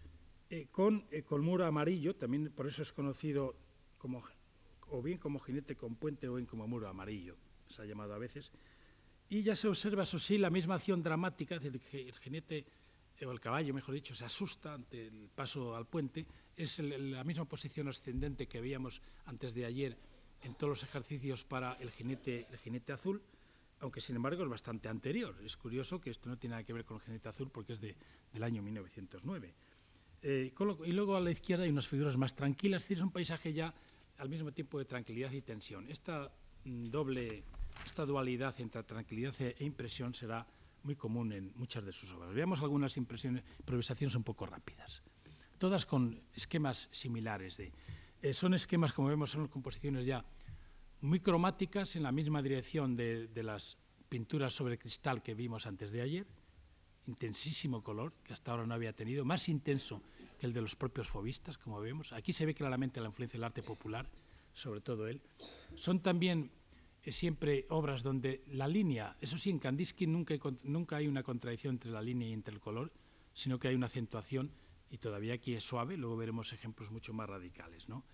eh, 0.53 0.67
con 0.71 1.07
colmuro 1.25 1.65
amarillo, 1.65 2.15
también 2.15 2.51
por 2.51 2.67
eso 2.67 2.81
es 2.81 2.91
conocido 2.91 3.55
como, 3.97 4.21
o 4.89 5.01
bien 5.01 5.17
como 5.17 5.39
jinete 5.39 5.75
con 5.75 5.95
puente 5.95 6.27
o 6.27 6.35
bien 6.35 6.45
como 6.45 6.67
muro 6.67 6.87
amarillo, 6.87 7.37
se 7.65 7.81
ha 7.81 7.85
llamado 7.85 8.13
a 8.13 8.17
veces. 8.17 8.51
Y 9.29 9.41
ya 9.41 9.55
se 9.55 9.67
observa, 9.67 10.03
eso 10.03 10.19
sí, 10.19 10.37
la 10.37 10.49
misma 10.49 10.75
acción 10.75 11.01
dramática, 11.01 11.55
es 11.55 11.63
decir, 11.63 11.81
el 12.07 12.17
jinete 12.19 12.67
o 13.25 13.31
el 13.31 13.39
caballo, 13.39 13.73
mejor 13.73 13.95
dicho, 13.95 14.15
se 14.15 14.25
asusta 14.25 14.73
ante 14.73 15.07
el 15.07 15.29
paso 15.33 15.75
al 15.75 15.85
puente, 15.85 16.25
es 16.55 16.79
la 16.79 17.23
misma 17.23 17.45
posición 17.45 17.87
ascendente 17.87 18.47
que 18.47 18.61
veíamos 18.61 19.01
antes 19.25 19.53
de 19.53 19.65
ayer 19.65 19.97
en 20.43 20.55
todos 20.55 20.69
los 20.69 20.83
ejercicios 20.83 21.43
para 21.43 21.73
el 21.73 21.91
jinete, 21.91 22.47
el 22.51 22.57
jinete 22.57 22.93
azul, 22.93 23.21
aunque 23.79 24.01
sin 24.01 24.15
embargo 24.15 24.43
es 24.43 24.49
bastante 24.49 24.89
anterior. 24.89 25.35
Es 25.45 25.57
curioso 25.57 25.99
que 26.01 26.09
esto 26.09 26.29
no 26.29 26.37
tiene 26.37 26.53
nada 26.53 26.63
que 26.63 26.73
ver 26.73 26.85
con 26.85 26.97
el 26.97 27.03
jinete 27.03 27.29
azul 27.29 27.49
porque 27.49 27.73
es 27.73 27.81
de, 27.81 27.95
del 28.33 28.43
año 28.43 28.61
1909. 28.61 29.53
Eh, 30.21 30.53
y 30.85 30.91
luego 30.93 31.15
a 31.17 31.21
la 31.21 31.31
izquierda 31.31 31.65
hay 31.65 31.69
unas 31.69 31.87
figuras 31.87 32.15
más 32.17 32.35
tranquilas, 32.35 32.85
es 32.85 32.91
es 32.91 33.01
un 33.01 33.11
paisaje 33.11 33.53
ya 33.53 33.73
al 34.17 34.29
mismo 34.29 34.51
tiempo 34.53 34.79
de 34.79 34.85
tranquilidad 34.85 35.31
y 35.31 35.41
tensión. 35.41 35.89
Esta 35.89 36.31
mm, 36.63 36.85
doble, 36.85 37.43
esta 37.85 38.05
dualidad 38.05 38.55
entre 38.59 38.83
tranquilidad 38.83 39.35
e 39.39 39.55
impresión 39.59 40.13
será 40.13 40.47
muy 40.83 40.95
común 40.95 41.31
en 41.31 41.51
muchas 41.55 41.85
de 41.85 41.91
sus 41.91 42.11
obras. 42.13 42.33
Veamos 42.33 42.61
algunas 42.61 42.97
impresiones, 42.97 43.43
improvisaciones 43.59 44.15
un 44.15 44.23
poco 44.23 44.45
rápidas, 44.45 45.01
todas 45.57 45.85
con 45.85 46.21
esquemas 46.35 46.89
similares. 46.91 47.57
De, 47.57 47.71
eh, 48.21 48.33
son 48.33 48.53
esquemas, 48.53 48.93
como 48.93 49.07
vemos, 49.07 49.31
son 49.31 49.47
composiciones 49.47 50.05
ya 50.05 50.25
muy 51.01 51.19
cromáticas 51.19 51.95
en 51.95 52.03
la 52.03 52.11
misma 52.11 52.41
dirección 52.41 52.95
de, 52.95 53.27
de 53.27 53.43
las 53.43 53.77
pinturas 54.09 54.53
sobre 54.53 54.77
cristal 54.77 55.21
que 55.21 55.33
vimos 55.33 55.65
antes 55.65 55.91
de 55.91 56.01
ayer, 56.01 56.27
intensísimo 57.07 57.83
color, 57.83 58.13
que 58.23 58.33
hasta 58.33 58.51
ahora 58.51 58.65
no 58.65 58.73
había 58.73 58.93
tenido, 58.93 59.25
más 59.25 59.49
intenso 59.49 60.01
que 60.39 60.45
el 60.45 60.53
de 60.53 60.61
los 60.61 60.75
propios 60.75 61.09
fobistas, 61.09 61.57
como 61.57 61.79
vemos. 61.81 62.13
Aquí 62.13 62.31
se 62.31 62.45
ve 62.45 62.53
claramente 62.53 63.01
la 63.01 63.07
influencia 63.07 63.37
del 63.37 63.43
arte 63.43 63.63
popular, 63.63 64.07
sobre 64.53 64.81
todo 64.81 65.07
él. 65.07 65.21
Son 65.75 65.99
también 65.99 66.51
siempre 67.11 67.65
obras 67.69 68.01
donde 68.03 68.43
la 68.47 68.67
línea, 68.67 69.17
eso 69.19 69.37
sí, 69.37 69.49
en 69.49 69.59
Kandinsky 69.59 70.07
nunca, 70.07 70.35
nunca 70.63 70.95
hay 70.95 71.07
una 71.07 71.23
contradicción 71.23 71.75
entre 71.75 71.91
la 71.91 72.01
línea 72.01 72.29
y 72.29 72.33
entre 72.33 72.53
el 72.53 72.61
color, 72.61 72.91
sino 73.33 73.59
que 73.59 73.67
hay 73.67 73.75
una 73.75 73.87
acentuación 73.87 74.51
y 74.89 74.99
todavía 74.99 75.33
aquí 75.33 75.53
es 75.53 75.63
suave, 75.63 75.97
luego 75.97 76.15
veremos 76.15 76.53
ejemplos 76.53 76.91
mucho 76.91 77.13
más 77.13 77.27
radicales. 77.27 77.89
¿no? 77.89 78.05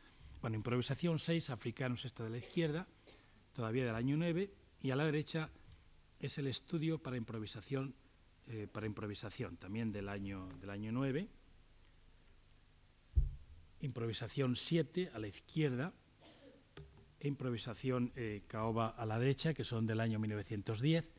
Bueno, 0.41 0.55
improvisación 0.55 1.19
6, 1.19 1.49
africanos, 1.49 2.05
esta 2.05 2.23
de 2.23 2.29
la 2.29 2.37
izquierda, 2.37 2.87
todavía 3.53 3.85
del 3.85 3.95
año 3.95 4.15
9, 4.17 4.49
y 4.81 4.91
a 4.91 4.95
la 4.95 5.03
derecha 5.03 5.51
es 6.19 6.37
el 6.37 6.47
estudio 6.47 6.97
para 6.97 7.17
improvisación, 7.17 7.95
eh, 8.47 8.67
para 8.71 8.87
improvisación 8.87 9.57
también 9.57 9.91
del 9.91 10.07
año, 10.07 10.47
del 10.59 10.69
año 10.69 10.91
9, 10.91 11.27
improvisación 13.81 14.55
7 14.55 15.11
a 15.13 15.19
la 15.19 15.27
izquierda, 15.27 15.93
e 17.19 17.27
improvisación 17.27 18.11
eh, 18.15 18.43
caoba 18.47 18.89
a 18.89 19.05
la 19.05 19.19
derecha, 19.19 19.53
que 19.53 19.63
son 19.63 19.85
del 19.85 19.99
año 19.99 20.19
1910. 20.19 21.09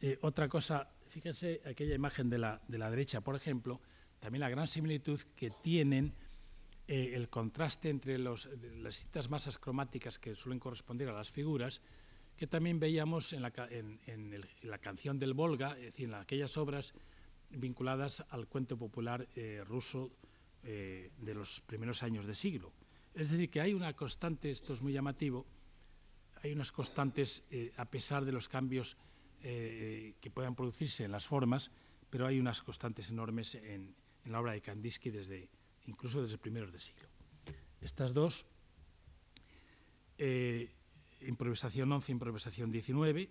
Eh, 0.00 0.18
otra 0.22 0.48
cosa, 0.48 0.90
fíjense 1.08 1.60
aquella 1.66 1.94
imagen 1.94 2.30
de 2.30 2.38
la, 2.38 2.60
de 2.68 2.78
la 2.78 2.90
derecha, 2.90 3.20
por 3.20 3.36
ejemplo, 3.36 3.80
también 4.20 4.40
la 4.40 4.50
gran 4.50 4.68
similitud 4.68 5.20
que 5.36 5.50
tienen 5.50 6.14
eh, 6.88 7.12
el 7.14 7.28
contraste 7.28 7.90
entre 7.90 8.18
los, 8.18 8.48
las 8.76 8.96
distintas 8.96 9.30
masas 9.30 9.58
cromáticas 9.58 10.18
que 10.18 10.34
suelen 10.34 10.58
corresponder 10.58 11.08
a 11.08 11.12
las 11.12 11.30
figuras, 11.30 11.80
que 12.36 12.46
también 12.46 12.80
veíamos 12.80 13.32
en 13.32 13.42
la, 13.42 13.52
en, 13.70 14.44
la 14.62 14.78
canción 14.78 15.18
del 15.18 15.34
Volga, 15.34 15.76
es 15.78 15.86
decir, 15.86 16.08
en 16.08 16.14
aquellas 16.14 16.56
obras 16.56 16.92
vinculadas 17.50 18.24
al 18.30 18.48
cuento 18.48 18.76
popular 18.76 19.28
eh, 19.36 19.62
ruso 19.64 20.10
eh, 20.64 21.10
de 21.18 21.34
los 21.34 21.60
primeros 21.60 22.02
años 22.02 22.26
de 22.26 22.34
siglo. 22.34 22.72
Es 23.14 23.30
decir, 23.30 23.50
que 23.50 23.60
hay 23.60 23.74
una 23.74 23.94
constante, 23.94 24.50
esto 24.50 24.72
es 24.72 24.80
muy 24.80 24.92
llamativo, 24.92 25.46
hay 26.42 26.52
unas 26.52 26.72
constantes 26.72 27.44
eh, 27.50 27.72
a 27.76 27.84
pesar 27.84 28.24
de 28.24 28.32
los 28.32 28.48
cambios 28.48 28.96
eh, 29.42 30.14
que 30.20 30.30
puedan 30.30 30.54
producirse 30.54 31.04
en 31.04 31.12
las 31.12 31.26
formas, 31.26 31.70
pero 32.10 32.26
hay 32.26 32.38
unas 32.38 32.62
constantes 32.62 33.10
enormes 33.10 33.54
en, 33.56 33.94
la 34.26 34.40
obra 34.40 34.52
de 34.52 34.60
Kandinsky 34.60 35.10
desde, 35.10 35.50
incluso 35.86 36.22
desde 36.22 36.38
primeros 36.38 36.72
de 36.72 36.78
siglo. 36.78 37.08
Estas 37.80 38.14
dos, 38.14 38.46
eh, 40.18 40.70
improvisación 41.22 41.90
11, 41.90 42.12
improvisación 42.12 42.70
19, 42.70 43.30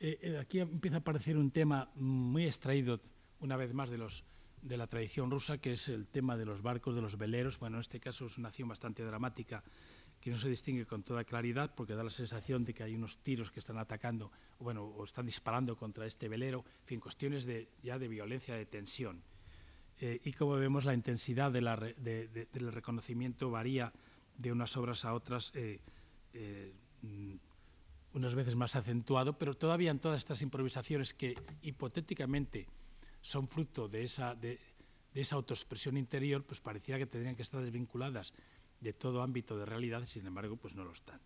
eh, 0.00 0.38
aquí 0.40 0.60
empieza 0.60 0.96
a 0.96 1.00
aparecer 1.00 1.36
un 1.36 1.50
tema 1.50 1.90
muy 1.94 2.46
extraído 2.46 3.00
una 3.40 3.56
vez 3.56 3.74
más 3.74 3.90
de 3.90 3.98
los 3.98 4.24
de 4.62 4.76
la 4.76 4.86
tradición 4.86 5.30
rusa, 5.30 5.58
que 5.58 5.72
es 5.72 5.88
el 5.88 6.06
tema 6.06 6.36
de 6.36 6.46
los 6.46 6.62
barcos, 6.62 6.94
de 6.94 7.02
los 7.02 7.16
veleros. 7.16 7.58
Bueno, 7.58 7.76
en 7.76 7.80
este 7.80 8.00
caso 8.00 8.26
es 8.26 8.38
una 8.38 8.48
acción 8.48 8.68
bastante 8.68 9.02
dramática 9.04 9.64
que 10.20 10.30
no 10.30 10.38
se 10.38 10.48
distingue 10.48 10.86
con 10.86 11.02
toda 11.02 11.24
claridad 11.24 11.74
porque 11.74 11.94
da 11.94 12.02
la 12.02 12.10
sensación 12.10 12.64
de 12.64 12.74
que 12.74 12.82
hay 12.82 12.94
unos 12.94 13.18
tiros 13.18 13.50
que 13.50 13.60
están 13.60 13.78
atacando, 13.78 14.32
bueno, 14.58 14.84
o 14.84 15.04
están 15.04 15.26
disparando 15.26 15.76
contra 15.76 16.06
este 16.06 16.28
velero, 16.28 16.64
en 16.80 16.86
fin, 16.86 17.00
cuestiones 17.00 17.44
de, 17.44 17.68
ya 17.82 17.98
de 17.98 18.08
violencia, 18.08 18.54
de 18.54 18.66
tensión. 18.66 19.22
Eh, 20.00 20.20
y 20.24 20.32
como 20.32 20.52
vemos, 20.54 20.84
la 20.84 20.94
intensidad 20.94 21.50
del 21.52 22.72
reconocimiento 22.72 23.50
varía 23.50 23.92
de 24.36 24.52
unas 24.52 24.76
obras 24.76 25.04
a 25.04 25.14
otras, 25.14 25.52
eh, 25.54 25.80
eh, 26.32 26.72
unas 28.12 28.34
veces 28.34 28.54
más 28.56 28.76
acentuado, 28.76 29.38
pero 29.38 29.54
todavía 29.54 29.90
en 29.90 29.98
todas 29.98 30.18
estas 30.18 30.42
improvisaciones 30.42 31.14
que 31.14 31.36
hipotéticamente 31.62 32.68
son 33.20 33.48
fruto 33.48 33.88
de 33.88 34.04
esa, 34.04 34.34
de, 34.34 34.58
esa 35.14 35.36
autoexpresión 35.36 35.96
interior, 35.96 36.44
pues 36.44 36.60
pareciera 36.60 36.98
que 36.98 37.06
tendrían 37.06 37.36
que 37.36 37.42
estar 37.42 37.60
desvinculadas 37.62 38.32
de 38.80 38.92
todo 38.92 39.22
ámbito 39.22 39.58
de 39.58 39.66
realidad, 39.66 40.04
sin 40.04 40.26
embargo, 40.26 40.56
pues 40.56 40.74
no 40.74 40.84
lo 40.84 40.92
están. 40.92 41.20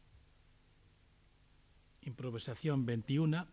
Improvisación 2.03 2.87
21, 2.87 3.47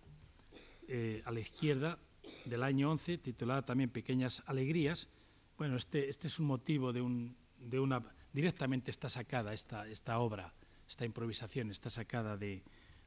eh, 0.87 1.21
a 1.25 1.31
la 1.31 1.39
izquierda, 1.39 1.99
del 2.45 2.63
año 2.63 2.91
11, 2.91 3.17
titulada 3.17 3.65
también 3.65 3.89
Pequeñas 3.89 4.43
Alegrías. 4.45 5.09
Bueno, 5.57 5.77
este, 5.77 6.09
este 6.09 6.27
es 6.27 6.39
un 6.39 6.45
motivo 6.45 6.93
de, 6.93 7.01
un, 7.01 7.35
de 7.57 7.79
una... 7.79 8.03
Directamente 8.33 8.91
está 8.91 9.09
sacada 9.09 9.53
esta, 9.53 9.87
esta 9.87 10.19
obra, 10.19 10.53
esta 10.87 11.05
improvisación, 11.05 11.71
está 11.71 11.89
sacada 11.89 12.37
de, 12.37 12.63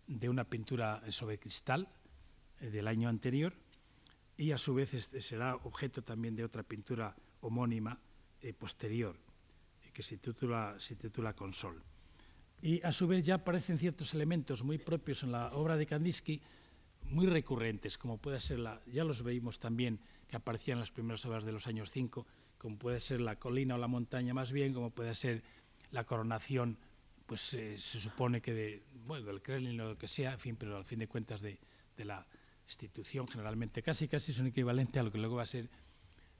de 0.07 0.29
una 0.29 0.45
pintura 0.45 1.03
sobre 1.11 1.39
cristal 1.39 1.89
eh, 2.61 2.71
del 2.71 2.89
año 2.89 3.09
anterior 3.09 3.55
y 4.37 4.53
a 4.53 4.59
su 4.59 4.75
vez 4.75 4.95
este 4.95 5.21
será 5.21 5.57
objeto 5.57 6.03
también 6.03 6.35
de 6.37 6.45
otra 6.45 6.63
pintura 6.63 7.15
homónima 7.41 8.01
eh, 8.41 8.53
posterior 8.53 9.17
que 9.93 10.03
se 10.03 10.17
titula, 10.17 10.75
se 10.79 10.97
titula 10.97 11.35
Consol. 11.35 11.83
Y 12.61 12.83
a 12.83 12.93
su 12.93 13.07
vez 13.07 13.25
ya 13.25 13.37
aparecen 13.37 13.79
ciertos 13.79 14.15
elementos 14.15 14.63
muy 14.63 14.79
propios 14.79 15.23
en 15.23 15.33
la 15.33 15.53
obra 15.53 15.77
de 15.77 15.87
Kandinsky, 15.87 16.41
muy 17.05 17.27
recurrentes, 17.27 17.99
como 17.99 18.19
puede 18.19 18.41
ser 18.41 18.61
la, 18.61 18.81
ya 18.87 19.05
los 19.05 19.23
veíamos 19.23 19.59
también 19.59 20.01
que 20.29 20.37
aparecían 20.37 20.77
en 20.77 20.81
las 20.81 20.93
primeras 20.93 21.27
obras 21.27 21.45
de 21.45 21.53
los 21.53 21.67
años 21.67 21.91
5, 21.91 22.27
como 22.59 22.79
puede 22.79 23.01
ser 23.01 23.21
la 23.21 23.39
colina 23.39 23.75
o 23.75 23.79
la 23.79 23.89
montaña 23.89 24.33
más 24.33 24.53
bien, 24.53 24.73
como 24.73 24.91
puede 24.91 25.15
ser 25.15 25.43
la 25.91 26.05
coronación, 26.05 26.79
pues 27.27 27.53
eh, 27.55 27.77
se 27.79 28.01
supone 28.01 28.41
que 28.41 28.55
de, 28.55 28.83
bueno, 29.07 29.27
del 29.27 29.43
Kremlin 29.43 29.81
o 29.81 29.89
lo 29.89 29.99
que 29.99 30.09
sea, 30.09 30.33
en 30.33 30.39
fin, 30.39 30.57
pero 30.57 30.77
al 30.77 30.85
fin 30.85 31.01
de 31.01 31.09
cuentas 31.09 31.41
de, 31.41 31.59
de 31.97 32.05
la 32.05 32.27
institución 32.73 33.29
generalmente 33.29 33.83
casi 33.83 34.09
casi 34.09 34.33
son 34.33 34.47
equivalente 34.47 34.99
a 34.99 35.03
lo 35.03 35.13
que 35.13 35.19
luego 35.19 35.37
va 35.37 35.43
a 35.43 35.47
ser 35.47 35.71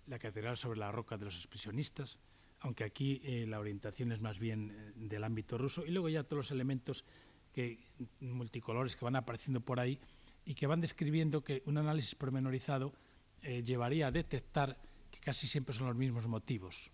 la 0.07 0.19
catedral 0.19 0.57
sobre 0.57 0.79
la 0.79 0.91
roca 0.91 1.17
de 1.17 1.27
los 1.27 1.37
expresionistas, 1.37 2.19
aunque 2.61 2.85
aquí 2.85 3.21
eh, 3.25 3.47
la 3.47 3.61
orientación 3.61 4.13
es 4.13 4.21
más 4.21 4.39
bien 4.39 4.71
eh, 4.71 4.93
del 4.97 5.25
ámbito 5.25 5.59
ruso, 5.59 5.85
y 5.87 5.91
luego 5.91 6.09
ya 6.09 6.25
todos 6.25 6.39
los 6.39 6.51
elementos 6.51 7.05
que, 7.53 7.79
multicolores 8.21 8.97
que 8.97 9.05
van 9.05 9.17
apareciendo 9.17 9.61
por 9.61 9.79
ahí 9.79 10.01
y 10.45 10.55
que 10.55 10.67
van 10.67 10.81
describiendo 10.81 11.45
que 11.45 11.63
un 11.67 11.79
análisis 11.79 12.15
pormenorizado 12.15 12.93
eh, 13.43 13.63
llevaría 13.63 14.09
a 14.09 14.11
detectar 14.11 14.79
que 15.11 15.21
casi 15.21 15.47
siempre 15.47 15.75
son 15.75 15.87
los 15.87 15.97
mismos 15.97 16.27
motivos, 16.27 16.91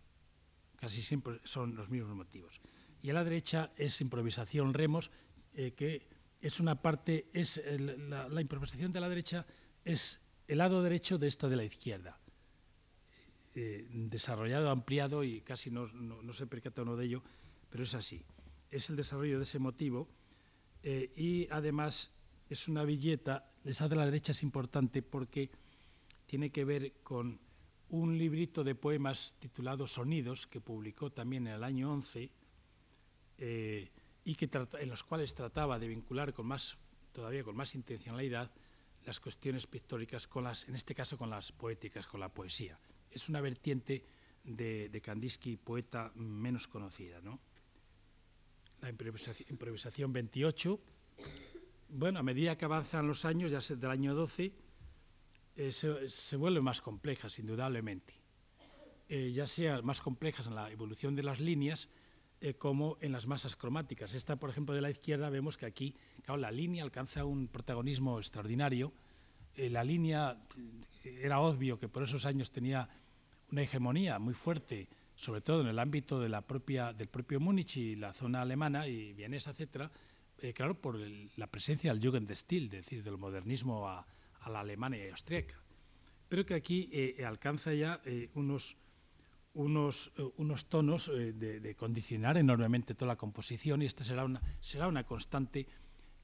casi 0.76 1.00
siempre 1.00 1.40
son 1.44 1.74
los 1.76 1.88
mismos 1.88 2.14
motivos. 2.14 2.60
Y 3.00 3.10
a 3.10 3.14
la 3.14 3.24
derecha 3.24 3.70
es 3.76 4.00
improvisación 4.00 4.74
remos, 4.74 5.10
eh, 5.54 5.72
que 5.72 6.06
es 6.40 6.60
una 6.60 6.80
parte, 6.80 7.28
es 7.32 7.58
el, 7.58 8.10
la, 8.10 8.28
la 8.28 8.40
improvisación 8.40 8.92
de 8.92 9.00
la 9.00 9.08
derecha 9.08 9.46
es 9.84 10.20
el 10.46 10.58
lado 10.58 10.82
derecho 10.82 11.18
de 11.18 11.28
esta 11.28 11.48
de 11.48 11.56
la 11.56 11.64
izquierda 11.64 12.18
eh, 13.60 13.88
desarrollado, 13.90 14.70
ampliado 14.70 15.24
y 15.24 15.40
casi 15.40 15.70
no, 15.72 15.88
no, 15.88 16.32
se 16.32 16.46
percata 16.46 16.82
uno 16.82 16.96
de 16.96 17.06
ello, 17.06 17.24
pero 17.70 17.82
es 17.82 17.92
así. 17.94 18.22
Es 18.70 18.88
el 18.88 18.94
desarrollo 18.94 19.38
de 19.38 19.42
ese 19.42 19.58
motivo 19.58 20.08
eh, 20.84 21.10
y 21.16 21.48
además 21.50 22.12
es 22.48 22.68
una 22.68 22.84
billeta, 22.84 23.50
esa 23.64 23.88
de 23.88 23.96
la 23.96 24.04
derecha 24.04 24.30
es 24.30 24.44
importante 24.44 25.02
porque 25.02 25.50
tiene 26.26 26.50
que 26.50 26.64
ver 26.64 26.92
con 27.02 27.40
un 27.88 28.16
librito 28.16 28.62
de 28.62 28.76
poemas 28.76 29.34
titulado 29.40 29.88
Sonidos 29.88 30.46
que 30.46 30.60
publicó 30.60 31.10
también 31.10 31.48
en 31.48 31.54
el 31.54 31.64
año 31.64 31.90
11 31.92 32.30
eh, 33.38 33.90
y 34.28 34.34
que 34.34 34.48
en 34.52 34.88
los 34.88 35.04
cuales 35.04 35.34
trataba 35.34 35.78
de 35.78 35.88
vincular 35.88 36.34
con 36.34 36.46
más, 36.46 36.76
todavía 37.12 37.42
con 37.42 37.56
más 37.56 37.74
intencionalidad 37.74 38.52
las 39.06 39.20
cuestiones 39.20 39.66
pictóricas 39.66 40.26
con 40.26 40.44
las, 40.44 40.68
en 40.68 40.74
este 40.74 40.94
caso 40.94 41.16
con 41.16 41.30
las 41.30 41.50
poéticas, 41.50 42.06
con 42.06 42.20
la 42.20 42.28
poesía 42.28 42.78
es 43.10 43.28
una 43.28 43.40
vertiente 43.40 44.04
de, 44.44 44.88
de 44.88 45.00
Kandinsky, 45.00 45.56
poeta 45.56 46.12
menos 46.14 46.68
conocida. 46.68 47.20
¿no? 47.20 47.40
La 48.80 48.90
improvisación, 48.90 49.48
improvisación 49.50 50.12
28, 50.12 50.80
bueno, 51.90 52.18
a 52.18 52.22
medida 52.22 52.56
que 52.56 52.64
avanzan 52.64 53.06
los 53.06 53.24
años, 53.24 53.50
ya 53.50 53.76
del 53.76 53.90
año 53.90 54.14
12, 54.14 54.54
eh, 55.56 55.72
se, 55.72 56.08
se 56.08 56.36
vuelven 56.36 56.62
más 56.62 56.80
complejas, 56.80 57.38
indudablemente. 57.38 58.14
Eh, 59.08 59.32
ya 59.32 59.46
sea 59.46 59.80
más 59.80 60.02
complejas 60.02 60.48
en 60.48 60.54
la 60.54 60.70
evolución 60.70 61.16
de 61.16 61.22
las 61.22 61.40
líneas, 61.40 61.88
eh, 62.40 62.54
como 62.54 62.96
en 63.00 63.12
las 63.12 63.26
masas 63.26 63.56
cromáticas. 63.56 64.14
Esta, 64.14 64.36
por 64.36 64.50
ejemplo, 64.50 64.74
de 64.74 64.80
la 64.80 64.90
izquierda, 64.90 65.30
vemos 65.30 65.56
que 65.56 65.66
aquí 65.66 65.94
claro, 66.24 66.40
la 66.40 66.50
línea 66.50 66.82
alcanza 66.82 67.24
un 67.24 67.48
protagonismo 67.48 68.18
extraordinario. 68.18 68.92
Eh, 69.56 69.70
la 69.70 69.84
línea 69.84 70.38
era 71.04 71.40
obvio 71.40 71.78
que 71.78 71.88
por 71.88 72.02
esos 72.02 72.26
años 72.26 72.50
tenía 72.50 72.88
una 73.50 73.62
hegemonía 73.62 74.18
muy 74.18 74.34
fuerte, 74.34 74.88
sobre 75.16 75.40
todo 75.40 75.62
en 75.62 75.68
el 75.68 75.78
ámbito 75.78 76.20
de 76.20 76.28
la 76.28 76.42
propia, 76.42 76.92
del 76.92 77.08
propio 77.08 77.40
Múnich 77.40 77.76
y 77.76 77.96
la 77.96 78.12
zona 78.12 78.42
alemana 78.42 78.86
y 78.86 79.12
vienesa, 79.14 79.50
etcétera, 79.50 79.90
eh, 80.40 80.52
claro, 80.52 80.80
por 80.80 80.96
el, 80.96 81.30
la 81.36 81.48
presencia 81.48 81.92
del 81.92 82.04
Jugendstil, 82.04 82.64
es 82.66 82.70
decir, 82.70 83.02
del 83.02 83.18
modernismo 83.18 83.88
a, 83.88 84.06
a 84.40 84.50
la 84.50 84.60
Alemania 84.60 85.04
y 85.04 85.10
austríaca. 85.10 85.54
Pero 86.28 86.44
que 86.44 86.54
aquí 86.54 86.88
eh, 86.92 87.24
alcanza 87.24 87.72
ya 87.72 88.00
eh, 88.04 88.28
unos, 88.34 88.76
unos, 89.58 90.12
eh, 90.16 90.22
unos 90.36 90.68
tonos 90.68 91.08
eh, 91.08 91.32
de, 91.32 91.58
de, 91.58 91.74
condicionar 91.74 92.36
enormemente 92.38 92.94
toda 92.94 93.08
la 93.08 93.16
composición 93.16 93.82
y 93.82 93.86
esta 93.86 94.04
será 94.04 94.24
una, 94.24 94.40
será 94.60 94.86
una 94.86 95.04
constante 95.04 95.66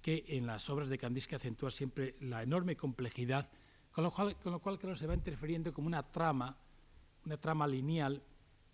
que 0.01 0.25
en 0.29 0.47
las 0.47 0.71
obras 0.71 0.89
de 0.89 0.99
Kandinsky 0.99 1.35
acentúa 1.35 1.71
siempre 1.71 2.15
la 2.21 2.43
enorme 2.43 2.77
complejidad 2.77 3.51
con 3.91 4.05
lo 4.05 4.11
cual, 4.13 4.37
con 4.39 4.53
lo 4.53 4.61
cual 4.61 4.79
claro, 4.79 4.97
se 4.97 5.07
va 5.07 5.15
interfiriendo 5.15 5.73
como 5.73 5.89
una 5.89 6.03
trama, 6.03 6.59
una 7.25 7.37
trama 7.37 7.67
lineal 7.67 8.23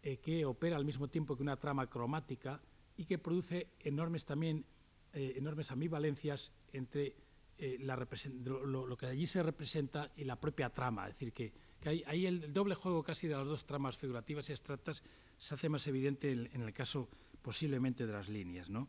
eh, 0.02 0.18
que 0.18 0.44
opera 0.44 0.76
al 0.76 0.84
mismo 0.84 1.08
tiempo 1.08 1.36
que 1.36 1.42
una 1.42 1.58
trama 1.58 1.88
cromática 1.88 2.60
y 2.96 3.06
que 3.06 3.18
produce 3.18 3.68
enormes 3.80 4.26
también 4.26 4.66
eh, 5.12 5.34
enormes 5.36 5.70
ambivalencias 5.70 6.52
entre 6.72 7.16
eh, 7.60 7.78
lo, 7.80 8.96
que 8.96 9.06
allí 9.06 9.26
se 9.26 9.42
representa 9.42 10.10
y 10.16 10.24
la 10.24 10.36
propia 10.36 10.70
trama. 10.70 11.06
Es 11.08 11.14
decir, 11.14 11.32
que, 11.32 11.52
que 11.80 12.02
hay, 12.06 12.26
el, 12.26 12.52
doble 12.52 12.74
juego 12.74 13.02
casi 13.02 13.28
de 13.28 13.36
las 13.36 13.46
dos 13.46 13.66
tramas 13.66 13.96
figurativas 13.96 14.48
y 14.48 14.52
abstractas 14.52 15.02
se 15.38 15.54
hace 15.54 15.68
más 15.68 15.86
evidente 15.86 16.32
en, 16.32 16.62
el 16.62 16.72
caso 16.72 17.08
posiblemente 17.42 18.06
de 18.06 18.12
las 18.12 18.28
líneas. 18.28 18.70
¿no? 18.70 18.88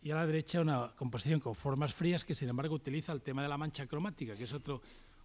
Y 0.00 0.10
a 0.10 0.16
la 0.16 0.26
derecha 0.26 0.60
una 0.60 0.94
composición 0.96 1.40
con 1.40 1.54
formas 1.54 1.92
frías 1.92 2.24
que 2.24 2.34
sin 2.34 2.48
embargo 2.48 2.74
utiliza 2.74 3.12
el 3.12 3.22
tema 3.22 3.42
de 3.42 3.48
la 3.48 3.58
mancha 3.58 3.86
cromática, 3.86 4.34
que 4.34 4.44
es 4.44 4.52
otro 4.52 4.80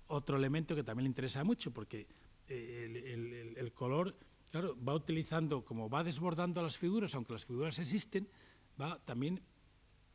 otro 0.07 0.37
elemento 0.37 0.75
que 0.75 0.83
también 0.83 1.05
le 1.05 1.09
interesa 1.09 1.43
mucho, 1.43 1.71
porque 1.71 2.07
eh, 2.47 3.53
el, 3.57 3.73
color, 3.73 4.15
claro, 4.51 4.77
va 4.83 4.93
utilizando, 4.93 5.63
como 5.63 5.89
va 5.89 6.03
desbordando 6.03 6.61
las 6.61 6.77
figuras, 6.77 7.15
aunque 7.15 7.33
las 7.33 7.45
figuras 7.45 7.79
existen, 7.79 8.27
va 8.79 9.03
también 9.05 9.41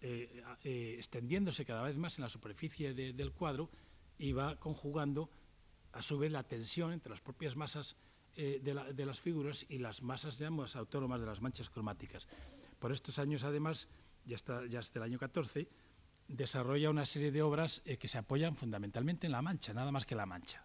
eh, 0.01 0.43
eh, 0.63 0.95
extendiéndose 0.97 1.65
cada 1.65 1.83
vez 1.83 1.97
más 1.97 2.19
en 2.19 2.23
la 2.23 2.29
superficie 2.29 2.95
de, 2.95 3.13
del 3.13 3.33
cuadro 3.33 3.69
y 4.17 4.33
va 4.33 4.59
conjugando 4.61 5.29
a 5.93 6.03
su 6.03 6.19
vez 6.19 6.31
la 6.31 6.45
tensión 6.45 6.93
entre 6.93 7.11
las 7.11 7.21
propias 7.21 7.57
masas 7.57 7.97
eh, 8.37 8.61
de, 8.63 8.75
la, 8.75 8.93
de, 8.93 9.07
las 9.07 9.21
figuras 9.21 9.67
y 9.69 9.79
las 9.79 10.03
masas 10.03 10.39
digamos, 10.39 10.77
autónomas 10.77 11.21
de 11.21 11.27
las 11.27 11.41
manchas 11.41 11.69
cromáticas. 11.69 12.29
Por 12.79 12.93
estos 12.93 13.19
años, 13.19 13.43
además, 13.43 13.89
ya, 14.25 14.37
está, 14.37 14.65
ya 14.67 14.79
hasta 14.79 15.01
el 15.01 15.03
año 15.03 15.19
14, 15.19 15.69
desarrolla 16.29 16.91
una 16.91 17.05
serie 17.05 17.33
de 17.33 17.43
obras 17.43 17.83
que 17.99 18.07
se 18.07 18.19
apoyan 18.19 18.55
fundamentalmente 18.55 19.27
en 19.27 19.33
La 19.33 19.43
Mancha, 19.43 19.75
nada 19.75 19.91
más 19.91 20.07
que 20.07 20.15
La 20.15 20.27
Mancha. 20.27 20.65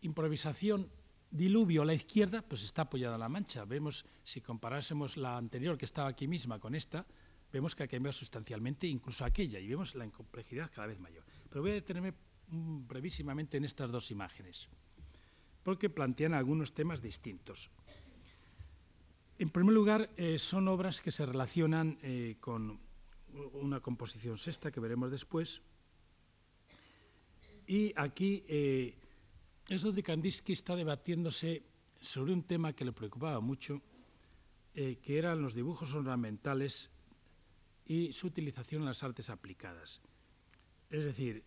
Improvisación 0.00 0.90
diluvio 1.30 1.82
a 1.82 1.84
la 1.84 1.94
izquierda, 1.94 2.42
pues 2.42 2.62
está 2.62 2.82
apoyada 2.82 3.16
en 3.16 3.20
La 3.20 3.28
Mancha. 3.28 3.64
Vemos, 3.64 4.06
si 4.22 4.40
comparásemos 4.40 5.16
la 5.16 5.36
anterior 5.36 5.76
que 5.76 5.84
estaba 5.84 6.08
aquí 6.08 6.28
misma 6.28 6.60
con 6.60 6.74
esta, 6.74 7.06
vemos 7.54 7.76
que 7.76 7.84
ha 7.84 7.88
cambiado 7.88 8.12
sustancialmente 8.12 8.88
incluso 8.88 9.24
aquella 9.24 9.60
y 9.60 9.68
vemos 9.68 9.94
la 9.94 10.04
incomplejidad 10.04 10.70
cada 10.74 10.88
vez 10.88 10.98
mayor. 10.98 11.24
Pero 11.48 11.62
voy 11.62 11.70
a 11.70 11.74
detenerme 11.74 12.12
mm, 12.48 12.88
brevísimamente 12.88 13.56
en 13.56 13.64
estas 13.64 13.92
dos 13.92 14.10
imágenes, 14.10 14.68
porque 15.62 15.88
plantean 15.88 16.34
algunos 16.34 16.74
temas 16.74 17.00
distintos. 17.00 17.70
En 19.38 19.50
primer 19.50 19.72
lugar, 19.72 20.10
eh, 20.16 20.38
son 20.40 20.66
obras 20.66 21.00
que 21.00 21.12
se 21.12 21.24
relacionan 21.26 21.96
eh, 22.02 22.38
con 22.40 22.80
una 23.52 23.78
composición 23.78 24.36
sexta 24.36 24.72
que 24.72 24.80
veremos 24.80 25.12
después. 25.12 25.62
Y 27.66 27.92
aquí 27.96 28.44
eh, 28.48 28.98
es 29.68 29.82
donde 29.82 30.02
Kandinsky 30.02 30.52
está 30.52 30.74
debatiéndose 30.74 31.62
sobre 32.00 32.32
un 32.32 32.42
tema 32.42 32.72
que 32.72 32.84
le 32.84 32.92
preocupaba 32.92 33.40
mucho, 33.40 33.80
eh, 34.74 34.98
que 35.00 35.18
eran 35.18 35.40
los 35.40 35.54
dibujos 35.54 35.94
ornamentales 35.94 36.90
y 37.86 38.12
su 38.12 38.26
utilización 38.28 38.82
en 38.82 38.88
las 38.88 39.02
artes 39.02 39.30
aplicadas. 39.30 40.00
Es 40.90 41.04
decir, 41.04 41.44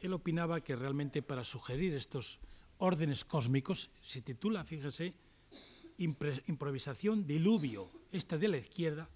él 0.00 0.12
opinaba 0.12 0.62
que 0.62 0.76
realmente 0.76 1.22
para 1.22 1.44
sugerir 1.44 1.94
estos 1.94 2.40
órdenes 2.78 3.24
cósmicos 3.24 3.90
se 4.00 4.22
titula, 4.22 4.64
fíjese, 4.64 5.14
improvisación 5.98 7.26
diluvio, 7.26 7.90
esta 8.10 8.38
de 8.38 8.48
la 8.48 8.56
izquierda 8.56 9.08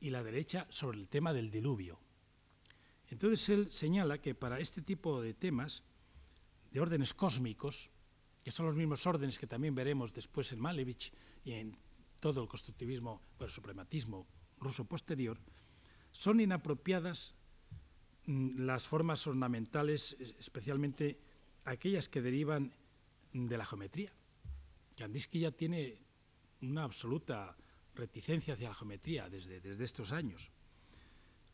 y 0.00 0.10
la 0.10 0.22
derecha 0.22 0.66
sobre 0.70 0.98
el 0.98 1.08
tema 1.08 1.32
del 1.32 1.50
diluvio. 1.50 1.98
Entonces 3.08 3.48
él 3.48 3.72
señala 3.72 4.18
que 4.18 4.34
para 4.34 4.60
este 4.60 4.80
tipo 4.80 5.20
de 5.20 5.34
temas, 5.34 5.82
de 6.70 6.80
órdenes 6.80 7.14
cósmicos, 7.14 7.90
que 8.42 8.50
son 8.50 8.66
los 8.66 8.76
mismos 8.76 9.06
órdenes 9.06 9.38
que 9.38 9.46
también 9.46 9.74
veremos 9.74 10.12
después 10.14 10.52
en 10.52 10.60
Malevich 10.60 11.12
y 11.44 11.52
en 11.52 11.76
todo 12.20 12.42
el 12.42 12.48
constructivismo 12.48 13.20
o 13.38 13.44
el 13.44 13.50
suprematismo 13.50 14.26
ruso 14.58 14.84
posterior, 14.84 15.38
son 16.14 16.40
inapropiadas 16.40 17.34
mm, 18.26 18.64
las 18.64 18.86
formas 18.86 19.26
ornamentales, 19.26 20.16
especialmente 20.38 21.18
aquellas 21.64 22.08
que 22.08 22.22
derivan 22.22 22.72
de 23.32 23.58
la 23.58 23.64
geometría. 23.66 24.10
Kandinsky 24.96 25.40
ya 25.40 25.50
tiene 25.50 25.98
una 26.62 26.84
absoluta 26.84 27.56
reticencia 27.96 28.54
hacia 28.54 28.68
la 28.68 28.74
geometría 28.74 29.28
desde, 29.28 29.60
desde 29.60 29.84
estos 29.84 30.12
años. 30.12 30.50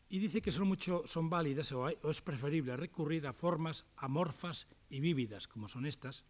Y 0.09 0.19
dice 0.19 0.41
que 0.41 0.51
son, 0.51 0.67
mucho, 0.67 1.03
son 1.07 1.29
válidas 1.29 1.71
o, 1.71 1.89
es 1.89 2.21
preferible 2.21 2.77
recurrir 2.77 3.25
a 3.25 3.33
formas 3.33 3.85
amorfas 3.97 4.67
y 4.89 4.99
vívidas, 4.99 5.47
como 5.47 5.67
son 5.67 5.85
estas, 5.85 6.23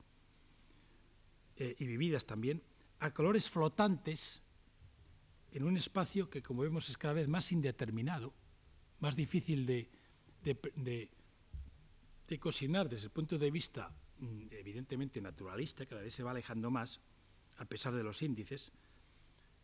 eh, 1.58 1.76
y 1.80 1.86
vividas 1.86 2.26
también, 2.26 2.64
a 3.00 3.12
colores 3.14 3.50
flotantes 3.50 4.42
en 5.52 5.64
un 5.64 5.78
espacio 5.78 6.30
que, 6.30 6.42
como 6.42 6.64
vemos, 6.64 6.90
es 6.90 6.98
cada 6.98 7.14
vez 7.14 7.28
más 7.28 7.52
indeterminado, 7.52 8.34
más 9.00 9.16
difícil 9.16 9.66
de, 9.66 9.90
cocinar 12.40 12.90
desde 12.90 13.06
el 13.06 13.12
punto 13.12 13.38
de 13.38 13.52
vista 13.52 13.94
mm, 14.20 14.48
evidentemente 14.52 15.22
naturalista, 15.22 15.86
cada 15.86 16.02
vez 16.02 16.16
se 16.16 16.24
va 16.24 16.32
alejando 16.32 16.72
más, 16.72 17.02
a 17.58 17.66
pesar 17.66 17.94
de 17.94 18.04
los 18.04 18.22
índices, 18.22 18.72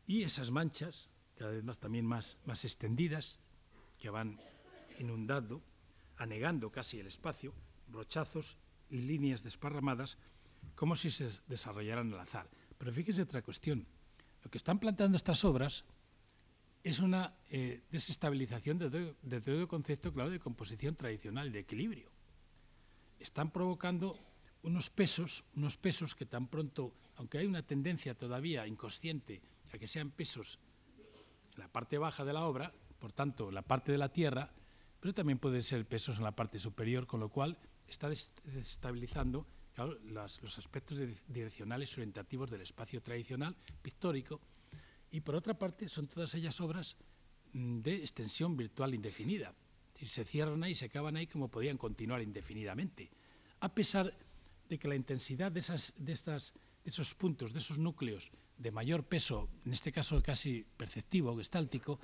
y 0.05 0.23
esas 0.23 0.51
manchas, 0.51 1.09
cada 1.35 1.51
vez 1.51 1.63
más 1.63 1.79
también 1.79 2.05
más 2.05 2.37
extendidas, 2.63 3.39
que 3.97 4.09
van 4.09 4.39
inundando, 4.99 5.63
anegando 6.17 6.71
casi 6.71 6.99
el 6.99 7.07
espacio, 7.07 7.53
brochazos 7.87 8.57
y 8.89 9.01
líneas 9.01 9.43
desparramadas, 9.43 10.17
como 10.75 10.95
si 10.95 11.11
se 11.11 11.29
desarrollaran 11.47 12.13
al 12.13 12.19
azar. 12.19 12.49
Pero 12.77 12.93
fíjese 12.93 13.21
otra 13.21 13.41
cuestión. 13.41 13.87
Lo 14.47 14.51
que 14.51 14.59
están 14.59 14.79
planteando 14.79 15.17
estas 15.17 15.43
obras 15.43 15.83
es 16.81 16.99
una 16.99 17.35
eh, 17.49 17.81
desestabilización 17.91 18.77
de 18.77 19.41
todo, 19.41 19.59
el 19.59 19.67
concepto, 19.67 20.13
claro, 20.13 20.29
de 20.29 20.39
composición 20.39 20.95
tradicional, 20.95 21.51
de 21.51 21.59
equilibrio. 21.59 22.09
Están 23.19 23.51
provocando 23.51 24.17
unos 24.63 24.89
pesos, 24.89 25.43
unos 25.57 25.75
pesos 25.75 26.15
que 26.15 26.25
tan 26.25 26.47
pronto, 26.47 26.93
aunque 27.17 27.39
hay 27.39 27.45
una 27.45 27.61
tendencia 27.61 28.17
todavía 28.17 28.65
inconsciente 28.65 29.41
a 29.73 29.77
que 29.77 29.85
sean 29.85 30.11
pesos 30.11 30.59
en 31.53 31.59
la 31.59 31.67
parte 31.67 31.97
baja 31.97 32.23
de 32.23 32.31
la 32.31 32.45
obra, 32.45 32.71
por 32.99 33.11
tanto, 33.11 33.51
la 33.51 33.63
parte 33.63 33.91
de 33.91 33.97
la 33.97 34.13
tierra, 34.13 34.53
pero 35.01 35.13
también 35.13 35.39
pueden 35.39 35.61
ser 35.61 35.85
pesos 35.85 36.19
en 36.19 36.23
la 36.23 36.37
parte 36.37 36.57
superior, 36.57 37.05
con 37.05 37.19
lo 37.19 37.27
cual 37.27 37.57
está 37.85 38.07
desestabilizando 38.07 39.45
los 39.85 40.57
aspectos 40.57 40.97
direccionales 41.27 41.93
orientativos 41.93 42.49
del 42.49 42.61
espacio 42.61 43.01
tradicional, 43.01 43.55
pictórico, 43.81 44.41
y 45.11 45.21
por 45.21 45.35
otra 45.35 45.57
parte 45.57 45.87
son 45.87 46.07
todas 46.07 46.33
ellas 46.35 46.59
obras 46.61 46.95
mm, 47.53 47.79
de 47.79 47.95
extensión 47.95 48.57
virtual 48.57 48.93
indefinida. 48.93 49.53
Se 49.93 50.25
cierran 50.25 50.63
ahí, 50.63 50.75
se 50.75 50.85
acaban 50.85 51.15
ahí 51.15 51.27
como 51.27 51.49
podían 51.49 51.77
continuar 51.77 52.21
indefinidamente, 52.21 53.09
a 53.59 53.73
pesar 53.73 54.13
de 54.69 54.77
que 54.77 54.87
la 54.87 54.95
intensidad 54.95 55.51
de, 55.51 55.59
esas, 55.59 55.93
de, 55.97 56.13
estas, 56.13 56.53
de 56.83 56.89
esos 56.89 57.15
puntos, 57.15 57.53
de 57.53 57.59
esos 57.59 57.77
núcleos 57.77 58.31
de 58.57 58.71
mayor 58.71 59.03
peso, 59.05 59.49
en 59.65 59.73
este 59.73 59.91
caso 59.91 60.21
casi 60.21 60.65
perceptivo, 60.75 61.37
gestáltico, 61.37 61.99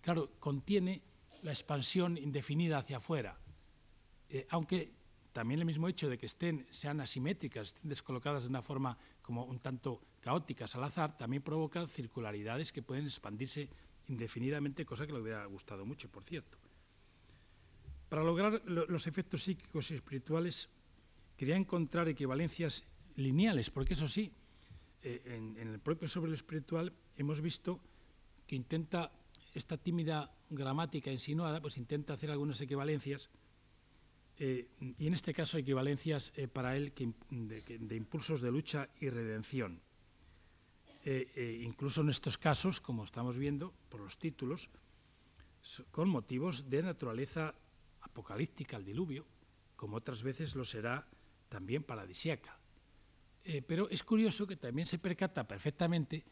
claro, 0.00 0.32
contiene 0.38 1.02
la 1.42 1.52
expansión 1.52 2.16
indefinida 2.16 2.78
hacia 2.78 2.96
afuera, 2.96 3.38
eh, 4.28 4.46
aunque 4.50 4.95
también 5.36 5.60
el 5.60 5.66
mismo 5.66 5.86
hecho 5.86 6.08
de 6.08 6.16
que 6.16 6.24
estén, 6.24 6.66
sean 6.70 6.98
asimétricas, 6.98 7.66
estén 7.66 7.90
descolocadas 7.90 8.44
de 8.44 8.48
una 8.48 8.62
forma 8.62 8.96
como 9.20 9.44
un 9.44 9.60
tanto 9.60 10.00
caóticas 10.22 10.74
al 10.76 10.84
azar, 10.84 11.14
también 11.18 11.42
provoca 11.42 11.86
circularidades 11.86 12.72
que 12.72 12.80
pueden 12.80 13.04
expandirse 13.04 13.68
indefinidamente, 14.08 14.86
cosa 14.86 15.06
que 15.06 15.12
le 15.12 15.20
hubiera 15.20 15.44
gustado 15.44 15.84
mucho, 15.84 16.08
por 16.08 16.24
cierto. 16.24 16.56
Para 18.08 18.24
lograr 18.24 18.62
los 18.64 19.06
efectos 19.06 19.42
psíquicos 19.42 19.90
y 19.90 19.96
espirituales, 19.96 20.70
quería 21.36 21.56
encontrar 21.56 22.08
equivalencias 22.08 22.84
lineales, 23.16 23.68
porque 23.68 23.92
eso 23.92 24.08
sí, 24.08 24.32
eh, 25.02 25.20
en, 25.26 25.58
en, 25.58 25.68
el 25.68 25.80
propio 25.80 26.08
sobre 26.08 26.30
lo 26.30 26.34
espiritual 26.34 26.94
hemos 27.18 27.42
visto 27.42 27.82
que 28.46 28.56
intenta, 28.56 29.12
esta 29.52 29.76
tímida 29.76 30.34
gramática 30.48 31.12
insinuada, 31.12 31.60
pues 31.60 31.76
intenta 31.76 32.14
hacer 32.14 32.30
algunas 32.30 32.58
equivalencias 32.62 33.28
eh, 34.38 34.68
y 34.98 35.06
en 35.06 35.14
este 35.14 35.32
caso 35.32 35.56
equivalencias 35.56 36.32
eh, 36.36 36.46
para 36.46 36.76
él 36.76 36.92
de, 37.30 37.96
impulsos 37.96 38.42
de 38.42 38.50
lucha 38.50 38.88
y 39.00 39.08
redención. 39.08 39.80
Eh, 41.04 41.62
incluso 41.62 42.00
en 42.00 42.10
estos 42.10 42.36
casos, 42.36 42.80
como 42.80 43.04
estamos 43.04 43.38
viendo 43.38 43.72
por 43.88 44.00
los 44.00 44.18
títulos, 44.18 44.70
con 45.90 46.08
motivos 46.08 46.68
de 46.68 46.82
naturaleza 46.82 47.54
apocalíptica, 48.00 48.76
el 48.76 48.84
diluvio, 48.84 49.26
como 49.76 49.96
otras 49.96 50.22
veces 50.22 50.54
lo 50.56 50.64
será 50.64 51.06
también 51.48 51.84
paradisiaca. 51.84 52.58
pero 53.68 53.88
es 53.88 54.02
curioso 54.02 54.46
que 54.46 54.56
también 54.56 54.86
se 54.86 54.98
percata 54.98 55.46
perfectamente 55.46 56.24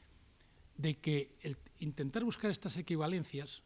de 0.76 0.98
que 0.98 1.36
el 1.42 1.56
intentar 1.78 2.24
buscar 2.24 2.50
estas 2.50 2.76
equivalencias 2.76 3.62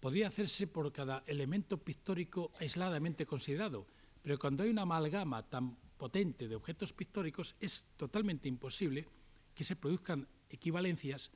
podría 0.00 0.28
hacerse 0.28 0.66
por 0.66 0.92
cada 0.92 1.22
elemento 1.26 1.78
pictórico 1.78 2.52
aisladamente 2.60 3.26
considerado, 3.26 3.86
pero 4.22 4.38
cuando 4.38 4.62
hay 4.62 4.70
una 4.70 4.82
amalgama 4.82 5.48
tan 5.48 5.76
potente 5.96 6.48
de 6.48 6.56
objetos 6.56 6.92
pictóricos 6.92 7.56
es 7.60 7.88
totalmente 7.96 8.48
imposible 8.48 9.06
que 9.54 9.64
se 9.64 9.76
produzcan 9.76 10.28
equivalencias 10.48 11.32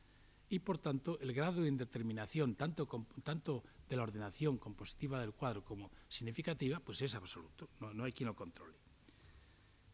y 0.48 0.60
por 0.60 0.78
tanto 0.78 1.18
el 1.20 1.32
grado 1.32 1.62
de 1.62 1.68
indeterminación 1.68 2.54
tanto, 2.54 2.86
tanto 3.24 3.64
de 3.88 3.96
la 3.96 4.04
ordenación 4.04 4.58
compositiva 4.58 5.20
del 5.20 5.32
cuadro 5.32 5.64
como 5.64 5.90
significativa 6.08 6.78
pues 6.78 7.02
es 7.02 7.14
absoluto, 7.14 7.68
no, 7.80 8.04
hay 8.04 8.12
quien 8.12 8.28
lo 8.28 8.36
controle. 8.36 8.76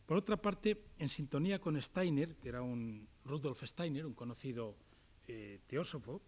Por 0.05 0.17
otra 0.17 0.41
parte, 0.41 0.87
en 0.99 1.11
sintonía 1.11 1.61
con 1.61 1.81
Steiner, 1.81 2.37
que 2.37 2.49
era 2.49 2.63
un 2.63 3.07
Rudolf 3.27 3.63
Steiner, 3.63 4.07
un 4.07 4.15
conocido 4.15 4.75
eh, 5.27 5.61
teósofo, 5.67 6.23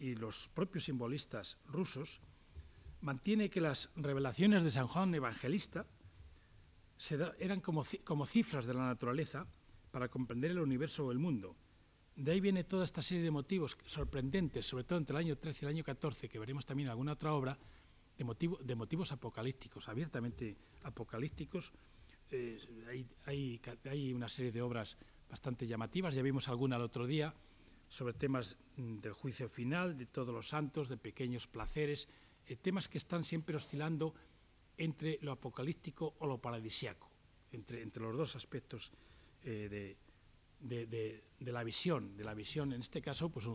y 0.00 0.16
los 0.16 0.48
propios 0.48 0.84
simbolistas 0.84 1.58
rusos, 1.66 2.20
mantiene 3.02 3.50
que 3.50 3.60
las 3.60 3.90
revelaciones 3.94 4.64
de 4.64 4.70
San 4.70 4.86
Juan 4.86 5.14
Evangelista 5.14 5.86
eran 7.38 7.60
como, 7.60 7.84
como 8.04 8.26
cifras 8.26 8.66
de 8.66 8.74
la 8.74 8.86
naturaleza 8.86 9.46
para 9.90 10.08
comprender 10.08 10.50
el 10.50 10.58
universo 10.58 11.06
o 11.06 11.12
el 11.12 11.18
mundo. 11.18 11.54
De 12.16 12.32
ahí 12.32 12.40
viene 12.40 12.64
toda 12.64 12.84
esta 12.84 13.02
serie 13.02 13.22
de 13.22 13.30
motivos 13.30 13.76
sorprendentes, 13.86 14.66
sobre 14.66 14.84
todo 14.84 14.98
entre 14.98 15.16
el 15.16 15.24
año 15.24 15.38
13 15.38 15.58
y 15.60 15.64
el 15.64 15.74
año 15.76 15.84
14, 15.84 16.28
que 16.28 16.38
veremos 16.38 16.66
también 16.66 16.88
en 16.88 16.90
alguna 16.90 17.12
otra 17.12 17.32
obra, 17.32 17.58
de, 18.16 18.24
motivo, 18.24 18.58
de 18.62 18.74
motivos 18.74 19.12
apocalípticos, 19.12 19.88
abiertamente 19.88 20.56
apocalípticos. 20.82 21.72
Eh, 22.30 22.58
hay, 22.88 23.06
hay, 23.24 23.60
hay, 23.84 24.12
una 24.12 24.28
serie 24.28 24.52
de 24.52 24.60
obras 24.60 24.98
bastante 25.28 25.66
llamativas, 25.66 26.14
ya 26.14 26.22
vimos 26.22 26.48
alguna 26.48 26.76
el 26.76 26.82
otro 26.82 27.06
día, 27.06 27.34
sobre 27.90 28.14
temas 28.14 28.56
mm, 28.76 29.02
del 29.02 29.12
juicio 29.12 29.48
final, 29.48 29.98
de 29.98 30.06
todos 30.06 30.32
los 30.32 30.48
santos, 30.48 30.88
de 30.88 30.96
pequeños 30.96 31.48
placeres, 31.50 32.06
eh, 32.46 32.54
temas 32.54 32.88
que 32.88 32.98
están 32.98 33.24
siempre 33.24 33.56
oscilando 33.56 34.14
entre 34.78 35.18
lo 35.22 35.32
apocalíptico 35.32 36.14
o 36.20 36.26
lo 36.26 36.38
paradisiaco, 36.38 37.10
entre, 37.50 37.82
entre 37.82 38.02
los 38.02 38.16
dos 38.16 38.36
aspectos 38.36 38.92
eh, 39.42 39.98
de, 40.60 40.86
de, 40.86 41.52
la 41.52 41.64
visión, 41.64 42.16
de 42.16 42.22
la 42.22 42.32
visión 42.32 42.72
en 42.72 42.80
este 42.80 43.02
caso 43.02 43.28
pues, 43.28 43.46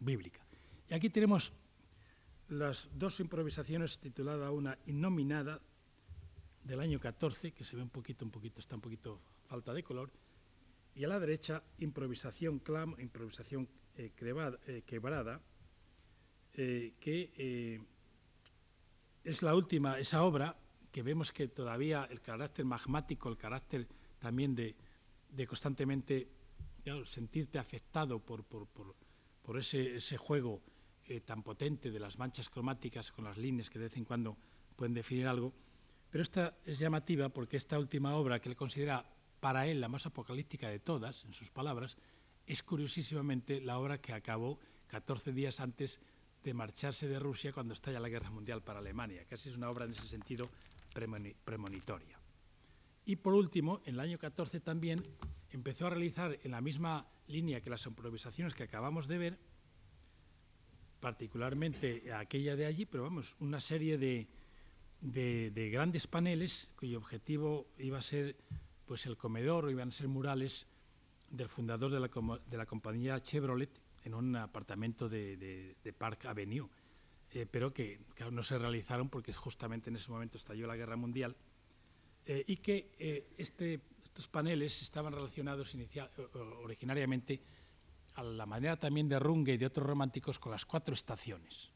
bíblica. 0.00 0.44
Y 0.90 0.94
aquí 0.94 1.08
tenemos 1.08 1.52
las 2.48 2.90
dos 2.98 3.20
improvisaciones 3.20 4.00
titulada 4.00 4.50
una 4.50 4.78
innominada 4.86 5.62
del 6.64 6.80
año 6.80 6.98
14, 6.98 7.52
que 7.52 7.62
se 7.62 7.76
ve 7.76 7.82
un 7.82 7.90
poquito, 7.90 8.24
un 8.24 8.32
poquito, 8.32 8.60
está 8.60 8.74
un 8.74 8.82
poquito 8.82 9.20
falta 9.46 9.72
de 9.72 9.84
color, 9.84 10.10
y 10.96 11.04
a 11.04 11.08
la 11.08 11.20
derecha 11.20 11.62
improvisación 11.78 12.58
clam, 12.58 12.96
improvisación 12.98 13.68
eh, 13.96 14.10
eh, 14.16 14.82
quebrada, 14.86 15.42
eh, 16.54 16.94
que 16.98 17.86
es 19.22 19.42
la 19.42 19.54
última, 19.54 19.98
esa 19.98 20.22
obra 20.22 20.56
que 20.90 21.02
vemos 21.02 21.32
que 21.32 21.48
todavía 21.48 22.08
el 22.10 22.22
carácter 22.22 22.64
magmático, 22.64 23.28
el 23.28 23.36
carácter 23.36 23.86
también 24.18 24.54
de, 24.54 24.74
constantemente 25.46 26.30
sentirte 27.04 27.58
afectado 27.58 28.18
por, 28.18 28.44
por 28.44 29.58
ese, 29.58 29.96
ese 29.96 30.16
juego 30.16 30.62
tan 31.26 31.42
potente 31.42 31.90
de 31.90 32.00
las 32.00 32.16
manchas 32.16 32.48
cromáticas 32.48 33.12
con 33.12 33.24
las 33.24 33.36
líneas 33.36 33.68
que 33.68 33.78
de 33.78 33.86
vez 33.86 33.96
en 33.98 34.06
cuando 34.06 34.38
pueden 34.74 34.94
definir 34.94 35.26
algo. 35.26 35.52
Pero 36.10 36.22
esta 36.22 36.56
es 36.64 36.78
llamativa 36.78 37.28
porque 37.28 37.58
esta 37.58 37.78
última 37.78 38.14
obra, 38.16 38.40
que 38.40 38.48
él 38.48 38.56
considera 38.56 39.04
para 39.46 39.68
él 39.68 39.80
la 39.80 39.88
más 39.88 40.06
apocalíptica 40.06 40.68
de 40.68 40.80
todas, 40.80 41.24
en 41.24 41.32
sus 41.32 41.52
palabras, 41.52 41.96
es 42.48 42.64
curiosísimamente 42.64 43.60
la 43.60 43.78
obra 43.78 44.00
que 44.00 44.12
acabó 44.12 44.58
14 44.88 45.32
días 45.32 45.60
antes 45.60 46.00
de 46.42 46.52
marcharse 46.52 47.06
de 47.06 47.20
Rusia 47.20 47.52
cuando 47.52 47.72
estalla 47.72 48.00
la 48.00 48.08
guerra 48.08 48.28
mundial 48.28 48.64
para 48.64 48.80
Alemania. 48.80 49.24
Casi 49.30 49.48
es 49.48 49.56
una 49.56 49.70
obra 49.70 49.84
en 49.84 49.92
ese 49.92 50.08
sentido 50.08 50.50
premonitoria. 51.44 52.18
Y 53.04 53.14
por 53.14 53.34
último, 53.34 53.82
en 53.84 53.94
el 53.94 54.00
año 54.00 54.18
14 54.18 54.58
también 54.58 55.06
empezó 55.50 55.86
a 55.86 55.90
realizar 55.90 56.36
en 56.42 56.50
la 56.50 56.60
misma 56.60 57.06
línea 57.28 57.60
que 57.60 57.70
las 57.70 57.86
improvisaciones 57.86 58.52
que 58.52 58.64
acabamos 58.64 59.06
de 59.06 59.18
ver, 59.18 59.38
particularmente 60.98 62.12
aquella 62.12 62.56
de 62.56 62.66
allí, 62.66 62.84
pero 62.84 63.04
vamos, 63.04 63.36
una 63.38 63.60
serie 63.60 63.96
de, 63.96 64.26
de, 65.00 65.70
grandes 65.70 66.08
paneles 66.08 66.68
cuyo 66.74 66.98
objetivo 66.98 67.68
iba 67.78 67.98
a 67.98 68.02
ser 68.02 68.36
pues 68.86 69.06
el 69.06 69.16
comedor 69.16 69.70
iban 69.70 69.88
a 69.88 69.92
ser 69.92 70.08
murales 70.08 70.66
del 71.30 71.48
fundador 71.48 71.90
de 71.90 72.00
la, 72.00 72.40
de 72.46 72.56
la 72.56 72.66
compañía 72.66 73.20
Chevrolet 73.20 73.80
en 74.04 74.14
un 74.14 74.36
apartamento 74.36 75.08
de, 75.08 75.36
de 75.82 75.92
Park 75.92 76.26
Avenue, 76.26 76.68
eh, 77.32 77.44
pero 77.44 77.74
que 77.74 78.00
no 78.30 78.42
se 78.42 78.56
realizaron 78.56 79.08
porque 79.08 79.32
justamente 79.32 79.90
en 79.90 79.96
ese 79.96 80.10
momento 80.10 80.38
estalló 80.38 80.66
la 80.66 80.76
guerra 80.76 80.96
mundial 80.96 81.36
eh, 82.24 82.44
y 82.46 82.56
que 82.58 82.92
eh, 82.98 83.28
este, 83.36 83.80
estos 84.02 84.28
paneles 84.28 84.80
estaban 84.80 85.12
relacionados 85.12 85.74
inicial, 85.74 86.10
originariamente 86.62 87.42
a 88.14 88.22
la 88.22 88.46
manera 88.46 88.78
también 88.78 89.08
de 89.08 89.18
Runge 89.18 89.54
y 89.54 89.56
de 89.58 89.66
otros 89.66 89.86
románticos 89.86 90.38
con 90.38 90.52
las 90.52 90.64
cuatro 90.64 90.94
estaciones. 90.94 91.72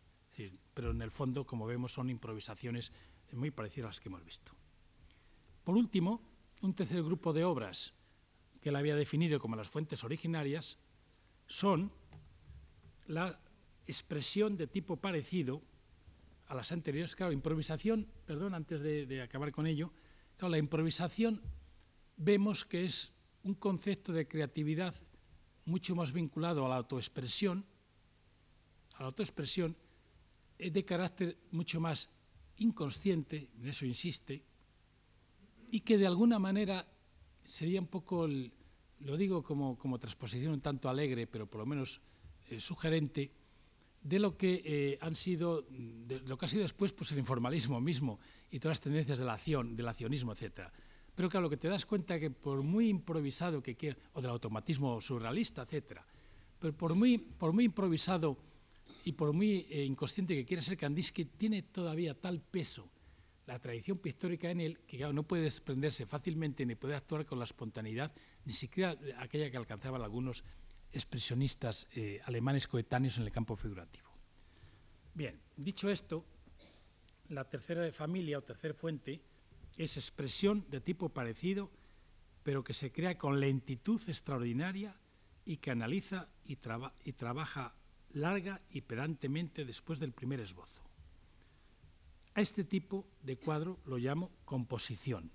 pero 0.73 0.93
en 0.93 1.03
el 1.03 1.11
fondo, 1.11 1.45
como 1.45 1.67
vemos, 1.67 1.93
son 1.93 2.09
improvisaciones 2.09 2.93
muy 3.33 3.51
parecidas 3.51 3.85
a 3.85 3.89
las 3.89 4.01
que 4.01 4.09
hemos 4.09 4.25
visto. 4.25 4.53
Por 5.65 5.77
último, 5.77 6.23
un 6.61 6.75
tercer 6.75 7.03
grupo 7.03 7.33
de 7.33 7.45
obras 7.45 7.95
que 8.61 8.69
él 8.69 8.77
había 8.77 8.95
definido 8.95 9.41
como 9.41 9.57
las 9.57 9.69
fuentes 9.69 10.05
originarias 10.05 10.79
son 11.47 11.93
la 13.07 13.41
expresión 13.87 14.57
de 14.57 14.67
tipo 14.67 14.97
parecido 14.97 15.63
a 16.47 16.55
las 16.55 16.73
anteriores. 16.73 17.17
Claro, 17.17 17.33
improvisación, 17.33 18.07
perdón, 18.27 18.55
antes 18.55 18.83
de, 18.83 19.23
acabar 19.23 19.53
con 19.53 19.67
ello, 19.67 19.93
claro, 20.37 20.53
la 20.53 20.59
improvisación 20.59 21.41
vemos 22.17 22.65
que 22.65 22.85
es 22.85 23.13
un 23.43 23.55
concepto 23.55 24.13
de 24.13 24.29
creatividad 24.29 24.95
mucho 25.65 25.95
más 25.95 26.13
vinculado 26.13 26.67
a 26.67 26.69
la 26.69 26.77
autoexpresión, 26.77 27.65
a 28.95 29.01
la 29.01 29.07
autoexpresión, 29.07 29.77
es 30.59 30.73
de 30.73 30.85
carácter 30.85 31.39
mucho 31.51 31.81
más 31.81 32.11
inconsciente, 32.59 33.51
en 33.59 33.69
eso 33.69 33.87
insiste, 33.87 34.45
y 35.71 35.81
que 35.81 35.99
de 35.99 36.07
alguna 36.07 36.39
manera 36.39 36.87
sería 37.45 37.81
un 37.81 37.87
poco, 37.87 38.29
lo 38.29 39.17
digo 39.17 39.43
como, 39.43 39.79
como, 39.79 39.99
transposición 39.99 40.53
un 40.53 40.61
tanto 40.61 40.89
alegre, 40.89 41.27
pero 41.27 41.47
por 41.47 41.61
lo 41.61 41.67
menos 41.67 42.01
eh, 42.49 42.61
sugerente, 42.61 43.33
de 44.03 44.19
lo 44.19 44.37
que 44.37 44.63
eh, 44.65 44.99
han 45.03 45.15
sido, 45.15 45.67
de 45.69 46.21
lo 46.21 46.39
que 46.39 46.47
ha 46.47 46.49
sido 46.49 46.63
después 46.63 46.93
pues, 46.93 47.13
el 47.13 47.19
informalismo 47.19 47.81
mismo 47.81 48.19
y 48.51 48.59
todas 48.59 48.79
las 48.79 48.81
tendencias 48.81 49.19
de 49.19 49.25
la 49.25 49.35
acción, 49.35 49.77
del 49.77 49.89
accionismo, 49.89 50.33
etcétera. 50.33 50.73
Pero 51.15 51.29
claro, 51.29 51.45
lo 51.45 51.51
que 51.51 51.59
te 51.59 51.69
das 51.69 51.85
cuenta 51.85 52.19
que 52.19 52.31
por 52.31 52.63
muy 52.63 52.89
improvisado 52.89 53.63
que 53.63 53.77
quieras, 53.77 53.99
o 54.15 54.23
del 54.23 54.31
automatismo 54.31 55.01
surrealista, 55.01 55.63
etcétera, 55.63 56.07
pero 56.59 56.75
por 56.75 56.95
muy, 56.95 57.19
por 57.19 57.53
muy 57.53 57.65
improvisado 57.65 58.39
y 59.05 59.13
por 59.13 59.33
muy 59.33 59.67
eh, 59.69 59.85
inconsciente 59.85 60.35
que 60.35 60.47
quiera 60.47 60.63
ser 60.63 60.79
Kandinsky, 60.79 61.27
tiene 61.27 61.63
todavía 61.63 62.15
tal 62.15 62.41
peso 62.41 62.89
la 63.51 63.59
tradición 63.59 63.99
pictórica 63.99 64.49
en 64.49 64.61
él 64.61 64.79
que 64.87 64.99
no 65.13 65.25
puede 65.25 65.43
desprenderse 65.43 66.07
fácilmente 66.07 66.65
ni 66.65 66.77
puede 66.77 66.95
actuar 66.95 67.27
con 67.27 67.41
la 67.41 67.45
espontaneidad, 67.45 68.13
ni 68.45 68.53
siquiera 68.53 68.97
aquella 69.19 69.51
que 69.51 69.57
alcanzaban 69.57 70.03
algunos 70.03 70.45
expresionistas 70.93 71.89
eh, 71.97 72.21
alemanes 72.27 72.69
coetáneos 72.69 73.19
en 73.19 73.25
el 73.25 73.33
campo 73.33 73.57
figurativo. 73.57 74.09
Bien, 75.15 75.41
dicho 75.57 75.91
esto, 75.91 76.25
la 77.29 77.43
tercera 77.43 77.91
familia 77.91 78.39
o 78.39 78.43
tercera 78.43 78.73
fuente 78.73 79.21
es 79.77 79.97
expresión 79.97 80.65
de 80.71 80.81
tipo 80.81 81.09
parecido, 81.09 81.73
pero 82.45 82.63
que 82.63 82.73
se 82.73 82.93
crea 82.93 83.19
con 83.19 83.41
lentitud 83.41 84.01
extraordinaria 84.07 84.95
y 85.45 85.57
que 85.57 85.73
analiza 85.73 86.29
y, 86.45 86.57
y 87.05 87.13
trabaja 87.15 87.75
larga 88.11 88.63
y 88.71 88.83
pedantemente 88.83 89.65
después 89.65 89.99
del 89.99 90.13
primer 90.13 90.39
esbozo. 90.39 90.90
A 92.35 92.41
este 92.41 92.65
tipo 92.65 93.07
de 93.23 93.37
cuadro 93.37 93.81
lo 93.85 93.99
llamo 93.99 94.31
composición. 94.45 95.33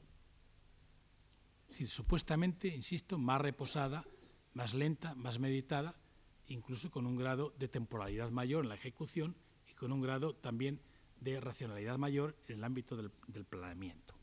Es 1.67 1.73
decir, 1.73 1.89
supuestamente, 1.89 2.69
insisto, 2.69 3.17
más 3.17 3.41
reposada, 3.41 4.05
más 4.53 4.73
lenta, 4.73 5.13
más 5.15 5.39
meditada, 5.39 5.99
incluso 6.47 6.89
con 6.91 7.05
un 7.05 7.17
grado 7.17 7.53
de 7.59 7.67
temporalidad 7.67 8.31
mayor 8.31 8.63
en 8.63 8.69
la 8.69 8.75
ejecución 8.75 9.35
y 9.67 9.73
con 9.73 9.91
un 9.91 10.01
grado 10.01 10.35
también 10.35 10.81
de 11.19 11.39
racionalidad 11.39 11.97
mayor 11.97 12.37
en 12.47 12.57
el 12.57 12.63
ámbito 12.63 12.95
del, 12.95 13.45
planeamiento. 13.45 14.15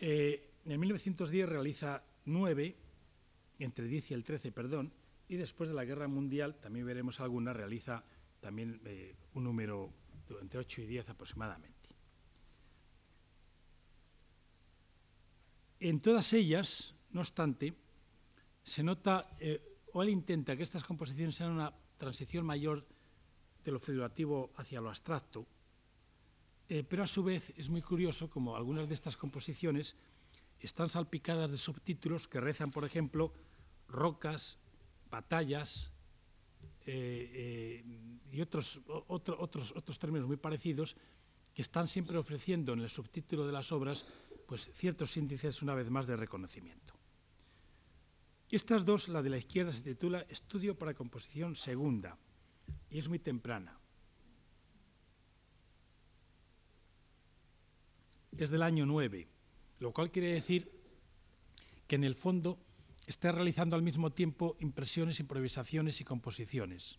Eh, 0.00 0.52
en 0.66 0.80
1910 0.80 1.48
realiza 1.48 2.04
nueve, 2.24 2.76
entre 3.58 3.86
10 3.86 4.10
y 4.10 4.14
el 4.14 4.24
13, 4.24 4.52
perdón, 4.52 4.92
y 5.28 5.36
después 5.36 5.68
de 5.68 5.74
la 5.74 5.84
Guerra 5.84 6.08
Mundial, 6.08 6.58
también 6.60 6.86
veremos 6.86 7.20
alguna, 7.20 7.52
realiza 7.52 8.04
también 8.40 8.80
eh, 8.84 9.16
un 9.34 9.44
número 9.44 9.92
entre 10.40 10.60
8 10.60 10.82
y 10.82 10.86
10 10.86 11.10
aproximadamente. 11.10 11.76
En 15.80 16.00
todas 16.00 16.32
ellas, 16.32 16.94
no 17.10 17.20
obstante, 17.20 17.76
se 18.62 18.82
nota, 18.82 19.30
eh, 19.40 19.60
o 19.92 20.02
él 20.02 20.08
intenta 20.08 20.56
que 20.56 20.62
estas 20.62 20.84
composiciones 20.84 21.36
sean 21.36 21.52
una 21.52 21.72
transición 21.98 22.44
mayor 22.44 22.86
de 23.64 23.72
lo 23.72 23.78
figurativo 23.78 24.52
hacia 24.56 24.80
lo 24.80 24.88
abstracto, 24.88 25.46
eh, 26.68 26.82
pero 26.82 27.02
a 27.02 27.06
su 27.06 27.22
vez 27.22 27.52
es 27.56 27.68
muy 27.68 27.82
curioso 27.82 28.28
como 28.28 28.56
algunas 28.56 28.88
de 28.88 28.94
estas 28.94 29.16
composiciones 29.16 29.96
están 30.60 30.88
salpicadas 30.88 31.50
de 31.50 31.58
subtítulos 31.58 32.26
que 32.26 32.40
rezan, 32.40 32.70
por 32.70 32.84
ejemplo, 32.84 33.32
rocas, 33.88 34.58
batallas 35.10 35.92
eh, 36.86 37.84
y 38.30 38.40
otros, 38.40 38.80
otros, 38.86 39.72
otros 39.74 39.98
términos 39.98 40.28
muy 40.28 40.36
parecidos 40.36 40.96
que 41.54 41.62
están 41.62 41.88
siempre 41.88 42.18
ofreciendo 42.18 42.74
en 42.74 42.80
el 42.80 42.90
subtítulo 42.90 43.46
de 43.46 43.52
las 43.52 43.72
obras 43.72 44.04
pues, 44.46 44.70
ciertos 44.74 45.16
índices, 45.16 45.62
una 45.62 45.74
vez 45.74 45.90
más, 45.90 46.06
de 46.06 46.16
reconocimiento. 46.16 46.94
Estas 48.50 48.84
dos, 48.84 49.08
la 49.08 49.22
de 49.22 49.30
la 49.30 49.38
izquierda 49.38 49.72
se 49.72 49.82
titula 49.82 50.20
Estudio 50.28 50.78
para 50.78 50.94
composición 50.94 51.56
segunda 51.56 52.18
y 52.90 52.98
es 52.98 53.08
muy 53.08 53.18
temprana. 53.18 53.80
Es 58.36 58.50
del 58.50 58.62
año 58.62 58.86
9, 58.86 59.26
lo 59.80 59.92
cual 59.92 60.10
quiere 60.10 60.28
decir 60.28 60.70
que 61.88 61.96
en 61.96 62.04
el 62.04 62.14
fondo 62.14 62.60
está 63.06 63.32
realizando 63.32 63.76
al 63.76 63.82
mismo 63.82 64.10
tiempo 64.10 64.56
impresiones, 64.60 65.20
improvisaciones 65.20 66.00
y 66.00 66.04
composiciones, 66.04 66.98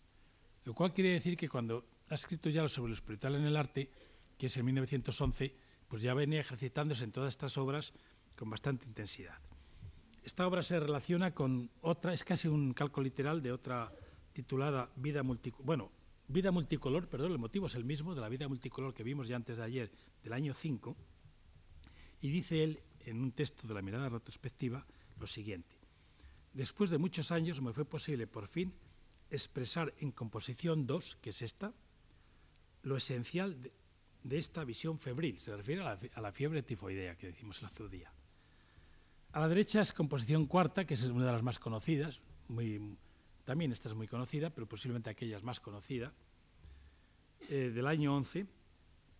lo 0.64 0.74
cual 0.74 0.92
quiere 0.92 1.12
decir 1.12 1.36
que 1.36 1.48
cuando 1.48 1.86
ha 2.08 2.14
escrito 2.14 2.50
ya 2.50 2.66
sobre 2.68 2.90
lo 2.90 2.94
espiritual 2.94 3.34
en 3.34 3.44
el 3.44 3.56
arte, 3.56 3.90
que 4.38 4.46
es 4.46 4.56
en 4.56 4.64
1911, 4.64 5.54
pues 5.88 6.02
ya 6.02 6.14
venía 6.14 6.40
ejercitándose 6.40 7.04
en 7.04 7.12
todas 7.12 7.32
estas 7.32 7.58
obras 7.58 7.92
con 8.36 8.48
bastante 8.50 8.86
intensidad. 8.86 9.38
Esta 10.24 10.46
obra 10.46 10.62
se 10.62 10.78
relaciona 10.80 11.34
con 11.34 11.70
otra, 11.80 12.12
es 12.12 12.24
casi 12.24 12.48
un 12.48 12.72
calco 12.72 13.00
literal 13.00 13.42
de 13.42 13.52
otra 13.52 13.92
titulada 14.32 14.90
Vida 14.96 15.22
multicolor, 15.22 15.66
bueno, 15.66 15.92
Vida 16.30 16.50
multicolor, 16.50 17.08
perdón, 17.08 17.32
el 17.32 17.38
motivo 17.38 17.68
es 17.68 17.74
el 17.74 17.86
mismo 17.86 18.14
de 18.14 18.20
la 18.20 18.28
vida 18.28 18.46
multicolor 18.48 18.92
que 18.92 19.02
vimos 19.02 19.28
ya 19.28 19.36
antes 19.36 19.56
de 19.56 19.64
ayer, 19.64 19.90
del 20.22 20.34
año 20.34 20.52
5, 20.52 20.94
y 22.20 22.28
dice 22.28 22.62
él 22.62 22.82
en 23.00 23.22
un 23.22 23.32
texto 23.32 23.66
de 23.66 23.72
la 23.72 23.80
mirada 23.80 24.10
retrospectiva 24.10 24.86
lo 25.18 25.26
siguiente. 25.26 25.77
Después 26.52 26.90
de 26.90 26.98
muchos 26.98 27.30
años 27.30 27.60
me 27.60 27.72
fue 27.72 27.84
posible 27.84 28.26
por 28.26 28.48
fin 28.48 28.72
expresar 29.30 29.94
en 29.98 30.10
composición 30.12 30.86
2, 30.86 31.16
que 31.20 31.30
es 31.30 31.42
esta, 31.42 31.74
lo 32.82 32.96
esencial 32.96 33.60
de, 33.60 33.72
esta 34.30 34.64
visión 34.64 34.98
febril. 34.98 35.38
Se 35.38 35.54
refiere 35.56 35.82
a 35.82 36.20
la, 36.20 36.32
fiebre 36.32 36.62
tifoidea 36.62 37.16
que 37.16 37.28
decimos 37.28 37.60
el 37.60 37.68
otro 37.68 37.88
día. 37.88 38.12
A 39.32 39.40
la 39.40 39.48
derecha 39.48 39.82
es 39.82 39.92
composición 39.92 40.46
cuarta, 40.46 40.86
que 40.86 40.94
es 40.94 41.02
una 41.04 41.26
de 41.26 41.32
las 41.32 41.42
más 41.42 41.58
conocidas, 41.58 42.22
muy, 42.48 42.96
también 43.44 43.72
esta 43.72 43.88
es 43.88 43.94
muy 43.94 44.08
conocida, 44.08 44.50
pero 44.50 44.66
posiblemente 44.66 45.10
aquella 45.10 45.36
es 45.36 45.44
más 45.44 45.60
conocida, 45.60 46.14
eh, 47.50 47.70
del 47.74 47.86
año 47.86 48.16
11, 48.16 48.46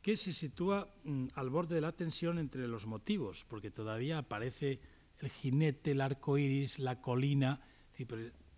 que 0.02 0.16
se 0.16 0.32
sitúa 0.32 0.88
mm, 1.04 1.28
al 1.34 1.50
borde 1.50 1.74
de 1.74 1.80
la 1.82 1.92
tensión 1.92 2.38
entre 2.38 2.66
los 2.68 2.86
motivos, 2.86 3.44
porque 3.44 3.70
todavía 3.70 4.18
aparece 4.18 4.80
el 5.20 5.30
jinete, 5.30 5.92
el 5.92 6.00
arco 6.00 6.38
iris, 6.38 6.78
la 6.78 7.00
colina, 7.00 7.60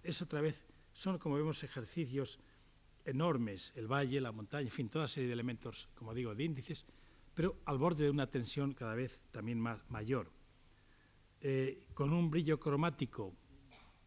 es 0.03 0.23
otra 0.23 0.41
vez 0.41 0.65
son, 0.93 1.19
como 1.19 1.37
vemos, 1.37 1.65
ejercicios 1.65 2.41
enormes, 3.05 3.73
el 3.77 3.91
valle, 3.91 4.21
la 4.21 4.33
montaña, 4.33 4.65
en 4.65 4.71
fin, 4.71 4.89
toda 4.89 5.09
serie 5.09 5.29
de 5.29 5.33
elementos, 5.33 5.89
como 5.95 6.13
digo, 6.13 6.35
de 6.35 6.45
índices, 6.45 6.85
pero 7.35 7.57
al 7.65 7.79
borde 7.79 8.05
de 8.05 8.11
una 8.11 8.31
tensión 8.31 8.75
cada 8.75 8.95
vez 8.95 9.25
también 9.31 9.59
más 9.59 9.81
mayor, 9.89 10.31
eh, 11.41 11.87
con 11.95 12.13
un 12.13 12.31
brillo 12.31 12.61
cromático 12.61 13.35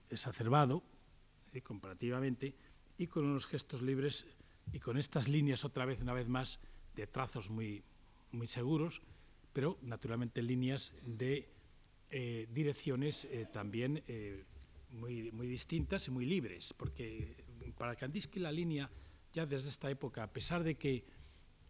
exacerbado, 0.09 0.83
eh, 1.53 1.61
comparativamente, 1.61 2.55
y 2.97 3.07
con 3.07 3.25
unos 3.25 3.47
gestos 3.47 3.81
libres 3.81 4.27
y 4.71 4.79
con 4.79 4.97
estas 4.97 5.27
líneas 5.27 5.65
otra 5.65 5.85
vez, 5.85 6.01
una 6.01 6.13
vez 6.13 6.29
más, 6.29 6.59
de 6.95 7.07
trazos 7.07 7.49
muy, 7.49 7.83
muy 8.31 8.45
seguros, 8.45 9.01
pero 9.51 9.79
naturalmente 9.81 10.43
líneas 10.43 10.93
de 11.05 11.49
eh, 12.15 12.45
direcciones 12.51 13.25
eh, 13.25 13.47
también 13.51 14.03
eh, 14.07 14.45
muy, 14.91 15.31
muy, 15.31 15.47
distintas 15.47 16.07
y 16.07 16.11
muy 16.11 16.27
libres, 16.27 16.71
porque 16.71 17.43
para 17.75 17.95
Kandinsky 17.95 18.39
la 18.39 18.51
línea, 18.51 18.87
ya 19.33 19.47
desde 19.47 19.69
esta 19.69 19.89
época, 19.89 20.21
a 20.21 20.31
pesar 20.31 20.63
de 20.63 20.75
que 20.75 21.03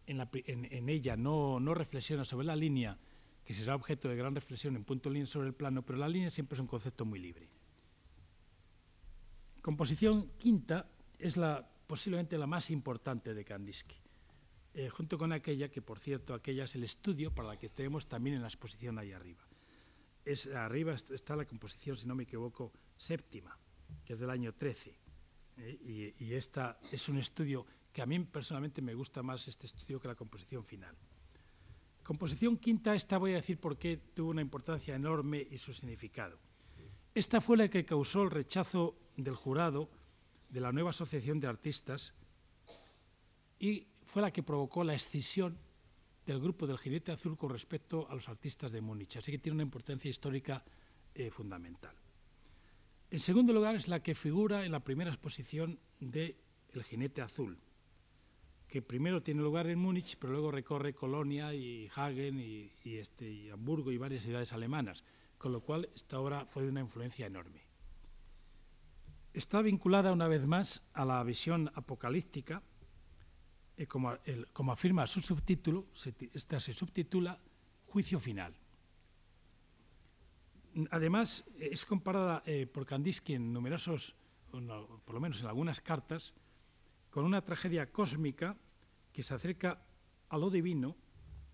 en, 0.05 0.17
la, 0.17 0.29
en, 0.33 0.65
en 0.65 0.89
ella 0.89 1.15
no, 1.15 1.61
no, 1.61 1.73
reflexiona 1.73 2.25
sobre 2.25 2.45
la 2.45 2.57
línea, 2.57 2.99
que 3.45 3.53
será 3.53 3.73
objeto 3.73 4.09
de 4.09 4.17
gran 4.17 4.35
reflexión 4.35 4.75
en 4.75 4.83
punto 4.83 5.09
línea 5.09 5.27
sobre 5.27 5.47
el 5.47 5.53
plano, 5.53 5.85
pero 5.85 5.97
la 5.97 6.09
línea 6.09 6.29
siempre 6.29 6.55
es 6.55 6.59
un 6.59 6.67
concepto 6.67 7.05
muy 7.05 7.19
libre. 7.19 7.47
Composición 9.61 10.29
quinta 10.37 10.89
es 11.19 11.37
la, 11.37 11.65
posiblemente 11.87 12.37
la 12.37 12.47
más 12.47 12.69
importante 12.69 13.33
de 13.33 13.45
Kandinsky, 13.45 13.95
junto 14.91 15.17
con 15.17 15.31
aquella 15.31 15.71
que, 15.71 15.81
por 15.81 15.99
cierto, 15.99 16.33
aquella 16.33 16.65
es 16.65 16.75
el 16.75 16.83
estudio 16.83 17.33
para 17.33 17.47
la 17.47 17.57
que 17.57 17.69
tenemos 17.69 18.09
también 18.09 18.35
en 18.35 18.41
la 18.41 18.49
exposición 18.49 18.99
ahí 18.99 19.13
arriba. 19.13 19.47
Es, 20.25 20.47
arriba 20.47 20.93
está 20.93 21.35
la 21.35 21.45
composición, 21.45 21.97
si 21.97 22.07
no 22.07 22.15
me 22.15 22.23
equivoco, 22.23 22.71
séptima, 22.95 23.57
que 24.05 24.13
es 24.13 24.19
del 24.19 24.29
año 24.29 24.53
13. 24.53 24.97
Eh, 25.57 26.13
y, 26.19 26.25
y 26.25 26.33
esta 26.33 26.79
es 26.91 27.09
un 27.09 27.17
estudio 27.17 27.65
que 27.91 28.01
a 28.01 28.05
mí 28.05 28.19
personalmente 28.19 28.81
me 28.81 28.95
gusta 28.95 29.21
más 29.21 29.47
este 29.47 29.67
estudio 29.67 29.99
que 29.99 30.07
la 30.07 30.15
composición 30.15 30.65
final. 30.65 30.95
Composición 32.03 32.57
quinta, 32.57 32.95
esta 32.95 33.17
voy 33.17 33.31
a 33.31 33.35
decir 33.35 33.59
por 33.59 33.77
qué 33.77 33.97
tuvo 33.97 34.31
una 34.31 34.41
importancia 34.41 34.95
enorme 34.95 35.45
y 35.49 35.57
su 35.57 35.71
significado. 35.71 36.37
Esta 37.15 37.39
fue 37.39 37.57
la 37.57 37.69
que 37.69 37.85
causó 37.85 38.23
el 38.23 38.31
rechazo 38.31 38.97
del 39.15 39.35
jurado 39.35 39.89
de 40.49 40.59
la 40.59 40.71
nueva 40.71 40.89
asociación 40.89 41.39
de 41.39 41.47
artistas 41.47 42.13
y 43.59 43.87
fue 44.05 44.21
la 44.21 44.31
que 44.31 44.43
provocó 44.43 44.83
la 44.83 44.95
escisión 44.95 45.57
del 46.25 46.39
grupo 46.39 46.67
del 46.67 46.77
Jinete 46.77 47.11
Azul 47.11 47.37
con 47.37 47.49
respecto 47.49 48.09
a 48.09 48.15
los 48.15 48.29
artistas 48.29 48.71
de 48.71 48.81
Múnich. 48.81 49.17
Así 49.17 49.31
que 49.31 49.39
tiene 49.39 49.55
una 49.55 49.63
importancia 49.63 50.09
histórica 50.09 50.63
eh, 51.13 51.29
fundamental. 51.29 51.95
En 53.11 53.19
segundo 53.19 53.53
lugar, 53.53 53.75
es 53.75 53.87
la 53.87 54.01
que 54.01 54.15
figura 54.15 54.65
en 54.65 54.71
la 54.71 54.83
primera 54.83 55.11
exposición 55.11 55.79
de 55.99 56.35
El 56.71 56.83
Jinete 56.83 57.21
Azul, 57.21 57.59
que 58.67 58.81
primero 58.81 59.21
tiene 59.21 59.43
lugar 59.43 59.67
en 59.67 59.77
Múnich, 59.77 60.17
pero 60.17 60.33
luego 60.33 60.49
recorre 60.49 60.95
Colonia 60.95 61.53
y 61.53 61.87
Hagen 61.95 62.39
y, 62.39 62.71
este, 62.83 63.29
y 63.29 63.49
Hamburgo 63.51 63.91
y 63.91 63.99
varias 63.99 64.23
ciudades 64.23 64.51
alemanas, 64.51 65.03
con 65.37 65.51
lo 65.51 65.61
cual 65.61 65.89
esta 65.93 66.19
obra 66.19 66.45
fue 66.47 66.63
de 66.63 66.69
una 66.69 66.79
influencia 66.79 67.27
enorme. 67.27 67.67
Está 69.33 69.61
vinculada 69.61 70.11
una 70.11 70.27
vez 70.27 70.47
más 70.47 70.81
a 70.93 71.05
la 71.05 71.23
visión 71.23 71.71
apocalíptica, 71.75 72.63
como, 73.87 74.71
afirma 74.71 75.07
su 75.07 75.21
subtítulo, 75.21 75.87
esta 76.33 76.59
se 76.59 76.73
subtitula 76.73 77.39
Juicio 77.87 78.19
Final. 78.19 78.55
Además, 80.89 81.45
es 81.59 81.85
comparada 81.85 82.41
eh, 82.45 82.65
por 82.65 82.85
Kandinsky 82.85 83.33
en 83.33 83.53
numerosos, 83.53 84.15
por 84.51 85.13
lo 85.13 85.19
menos 85.19 85.41
en 85.41 85.47
algunas 85.47 85.81
cartas, 85.81 86.33
con 87.09 87.25
una 87.25 87.43
tragedia 87.43 87.91
cósmica 87.91 88.57
que 89.11 89.21
se 89.21 89.33
acerca 89.33 89.85
a 90.29 90.37
lo 90.37 90.49
divino, 90.49 90.95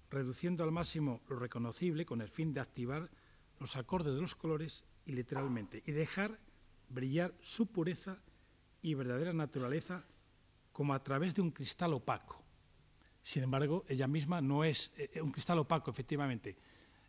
reduciendo 0.09 0.63
al 0.63 0.72
máximo 0.72 1.22
lo 1.28 1.38
reconocible 1.38 2.05
con 2.05 2.22
el 2.22 2.30
fin 2.30 2.53
de 2.53 2.61
activar 2.61 3.09
los 3.59 3.76
acordes 3.76 4.15
de 4.15 4.22
los 4.22 4.36
colores 4.36 4.86
y 5.05 5.11
literalmente, 5.11 5.84
y 5.86 5.91
dejar 5.91 6.39
brillar 6.88 7.36
su 7.41 7.67
pureza 7.67 8.22
y 8.82 8.93
verdadera 8.93 9.34
naturaleza 9.34 10.05
como 10.80 10.94
a 10.94 11.04
través 11.04 11.36
de 11.36 11.42
un 11.42 11.52
cristal 11.52 11.92
opaco. 11.92 12.42
Sin 13.22 13.44
embargo, 13.44 13.84
ella 13.90 14.08
misma 14.08 14.40
no 14.40 14.64
es 14.64 14.94
eh, 14.96 15.22
un 15.22 15.30
cristal 15.30 15.60
opaco, 15.60 15.92
efectivamente. 15.92 16.56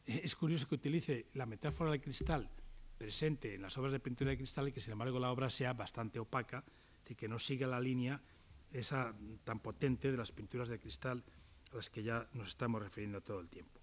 Eh, 0.07 0.23
es 0.25 0.35
curioso 0.35 0.67
que 0.69 0.75
utilice 0.75 1.29
la 1.35 1.47
metáfora 1.47 1.93
del 1.93 2.01
cristal 2.01 2.51
presente 2.99 3.55
en 3.55 3.63
las 3.63 3.79
obras 3.79 3.93
de 3.93 4.01
pintura 4.01 4.33
de 4.33 4.39
cristal 4.39 4.67
y 4.67 4.73
que, 4.73 4.81
sin 4.81 4.95
embargo, 4.95 5.21
la 5.21 5.31
obra 5.31 5.51
sea 5.51 5.73
bastante 5.73 6.19
opaca, 6.19 6.65
es 6.67 7.03
decir, 7.03 7.17
que 7.17 7.29
no 7.29 7.39
siga 7.39 7.69
la 7.69 7.79
línea 7.79 8.21
esa 8.73 9.15
tan 9.45 9.61
potente 9.61 10.11
de 10.11 10.17
las 10.17 10.33
pinturas 10.33 10.69
de 10.69 10.81
cristal 10.81 11.23
a 11.71 11.77
las 11.77 11.91
que 11.91 12.03
ya 12.03 12.29
nos 12.33 12.49
estamos 12.49 12.83
refiriendo 12.83 13.21
todo 13.21 13.39
el 13.39 13.49
tiempo. 13.49 13.81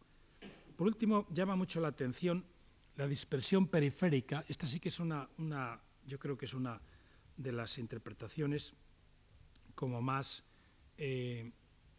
Por 0.76 0.88
último, 0.88 1.26
llama 1.32 1.56
mucho 1.56 1.80
la 1.80 1.88
atención 1.88 2.46
la 2.98 3.08
dispersión 3.08 3.68
periférica. 3.68 4.44
Esta 4.50 4.68
sí 4.68 4.82
que 4.82 4.90
es 4.90 5.00
una 5.00 5.30
yo 6.06 6.20
creo 6.20 6.38
que 6.38 6.46
es 6.46 6.54
una 6.54 6.82
de 7.38 7.54
las 7.54 7.78
interpretaciones 7.78 8.76
como 9.78 10.02
más 10.02 10.44
eh, 10.98 11.52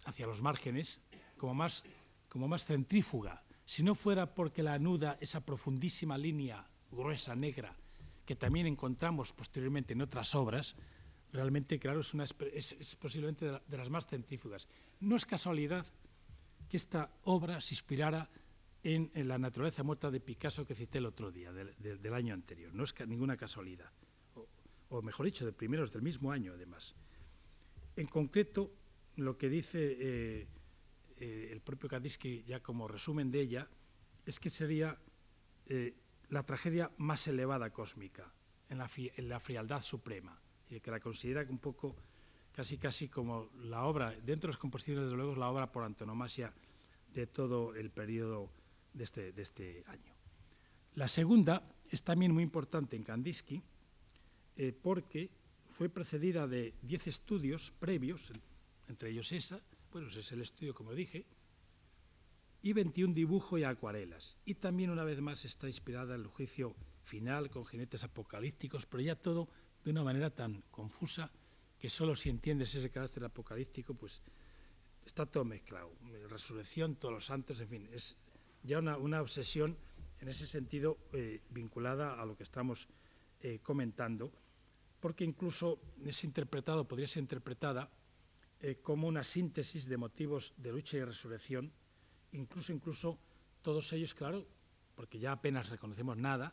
hacia 0.05 0.27
los 0.27 0.43
márgenes, 0.43 1.01
como 1.37 1.55
más, 1.55 1.85
como 2.29 2.49
más 2.49 2.65
centrífuga. 2.65 3.45
Si 3.65 3.85
no 3.85 3.95
fuera 3.95 4.35
porque 4.35 4.65
la 4.65 4.75
anuda 4.75 5.17
esa 5.21 5.47
profundísima 5.47 6.19
línea 6.19 6.69
gruesa, 6.91 7.37
negra, 7.37 7.77
que 8.27 8.35
también 8.35 8.67
encontramos 8.67 9.33
posteriormente 9.33 9.93
en 9.93 10.03
otras 10.03 10.35
obras, 10.35 10.75
realmente, 11.33 11.79
claro, 11.79 12.01
es, 12.01 12.13
una, 12.15 12.25
es, 12.25 12.73
es 12.73 12.97
posiblemente 12.97 13.47
de, 13.47 13.53
la, 13.53 13.63
de, 13.65 13.79
las 13.79 13.91
más 13.91 14.07
centrífugas. 14.07 14.67
No 14.99 15.15
es 15.15 15.25
casualidad 15.25 15.87
que 16.69 16.77
esta 16.77 17.13
obra 17.23 17.61
se 17.61 17.75
inspirara 17.75 18.29
en, 18.83 19.13
la 19.15 19.39
naturaleza 19.39 19.85
muerta 19.85 20.11
de 20.11 20.19
Picasso 20.19 20.67
que 20.67 20.75
cité 20.75 20.99
el 20.99 21.07
otro 21.07 21.31
día, 21.31 21.53
de, 21.53 21.67
de, 21.79 21.97
del 21.97 22.15
año 22.15 22.35
anterior. 22.35 22.75
No 22.75 22.83
es 22.83 22.95
ninguna 23.07 23.37
casualidad, 23.37 23.93
o, 24.35 24.49
o, 24.89 25.01
mejor 25.01 25.27
dicho, 25.27 25.47
de 25.47 25.53
primeros 25.53 25.93
del 25.93 26.03
mismo 26.03 26.33
año, 26.33 26.55
además. 26.55 26.97
En 27.99 28.07
concreto, 28.07 28.71
lo 29.17 29.37
que 29.37 29.49
dice 29.49 29.97
eh, 29.99 30.49
eh, 31.19 31.49
el 31.51 31.61
propio 31.61 31.89
Kandinsky, 31.89 32.45
ya 32.45 32.63
como 32.63 32.87
resumen 32.87 33.33
de 33.33 33.41
ella, 33.41 33.69
es 34.25 34.39
que 34.39 34.51
sería 34.51 34.97
eh, 35.67 35.97
la 36.29 36.45
tragedia 36.45 36.93
más 36.99 37.27
elevada 37.27 37.73
cósmica, 37.73 38.33
en 38.69 38.79
la, 38.79 39.41
frialdad 39.41 39.83
suprema, 39.83 40.41
y 40.71 40.79
que 40.79 40.93
la 40.93 41.01
considera 41.01 41.45
un 41.51 41.59
poco 41.59 41.97
casi 42.53 42.79
casi 42.79 43.09
como 43.09 43.51
la 43.63 43.83
obra, 43.83 44.13
dentro 44.13 44.47
de 44.47 44.53
las 44.53 44.61
composiciones, 44.61 45.03
desde 45.03 45.17
luego, 45.17 45.33
es 45.33 45.39
la 45.39 45.49
obra 45.49 45.73
por 45.73 45.83
antonomasia 45.83 46.55
de 47.13 47.27
todo 47.27 47.75
el 47.75 47.91
periodo 47.91 48.53
de 48.93 49.03
este, 49.03 49.33
de 49.33 49.43
este 49.43 49.83
año. 49.89 50.15
La 50.95 51.09
segunda 51.09 51.69
es 51.91 52.05
también 52.05 52.31
muy 52.31 52.45
importante 52.45 52.95
en 52.95 53.03
Kandinsky 53.03 53.61
porque 54.83 55.31
fue 55.79 55.89
precedida 55.89 56.49
de 56.49 56.75
10 56.83 57.07
estudios 57.07 57.71
previos, 57.71 58.33
entre 58.89 59.11
ellos 59.11 59.31
esa, 59.31 59.61
bueno, 59.93 60.09
ese 60.09 60.19
es 60.19 60.33
el 60.33 60.43
estudio, 60.43 60.75
como 60.75 60.93
dije, 60.93 61.25
y 62.63 62.73
21 62.73 63.15
dibujos 63.15 63.61
y 63.61 63.63
acuarelas. 63.63 64.37
Y 64.45 64.55
también, 64.55 64.91
una 64.91 65.05
vez 65.05 65.21
más, 65.21 65.45
está 65.45 65.69
inspirada 65.69 66.17
en 66.17 66.23
el 66.23 66.27
juicio 66.27 66.75
final 67.05 67.49
con 67.49 67.65
jinetes 67.65 68.03
apocalípticos, 68.03 68.87
pero 68.87 69.05
ya 69.05 69.15
todo 69.15 69.49
de 69.85 69.93
una 69.93 70.03
manera 70.03 70.31
tan 70.31 70.63
confusa 70.73 71.31
que 71.79 71.89
solo 71.89 72.17
si 72.17 72.29
entiendes 72.29 72.75
ese 72.75 72.91
carácter 72.91 73.23
apocalíptico, 73.23 73.95
pues 73.95 74.21
está 75.07 75.27
todo 75.27 75.45
mezclado. 75.45 75.93
Resurrección, 76.29 76.97
todos 76.97 77.15
los 77.15 77.27
santos, 77.27 77.61
en 77.61 77.69
fin, 77.69 77.89
es 77.93 78.17
ya 78.65 78.81
una, 78.81 79.21
obsesión 79.23 79.79
en 80.19 80.27
ese 80.27 80.49
sentido 80.49 80.99
eh, 81.13 81.41
vinculada 81.51 82.21
a 82.21 82.27
lo 82.27 82.37
que 82.37 82.43
estamos 82.43 82.89
eh, 83.43 83.61
comentando, 83.63 84.33
porque 85.01 85.25
incluso 85.25 85.81
es 86.05 86.25
interpretado, 86.25 86.89
podría 86.89 87.07
ser 87.07 87.23
interpretada 87.23 87.91
eh, 88.61 88.77
como 88.83 89.07
una 89.07 89.23
síntesis 89.23 89.87
de 89.87 89.97
motivos 89.97 90.55
de 90.57 90.73
lucha 90.73 90.97
y 90.97 91.05
resurrección, 91.05 91.73
incluso, 92.33 92.73
incluso 92.73 93.19
todos 93.63 93.93
ellos, 93.93 94.15
claro, 94.15 94.47
porque 94.95 95.19
ya 95.19 95.33
apenas 95.33 95.69
reconocemos 95.69 96.17
nada, 96.17 96.53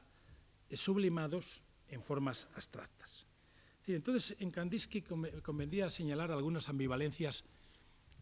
eh, 0.69 0.77
sublimados 0.77 1.63
en 1.87 2.03
formas 2.03 2.47
abstractas. 2.55 3.25
Entonces, 3.87 4.35
en 4.39 4.49
Kandinsky 4.49 5.03
convendría 5.43 5.89
señalar 5.89 6.31
algunas 6.31 6.69
ambivalencias 6.69 7.45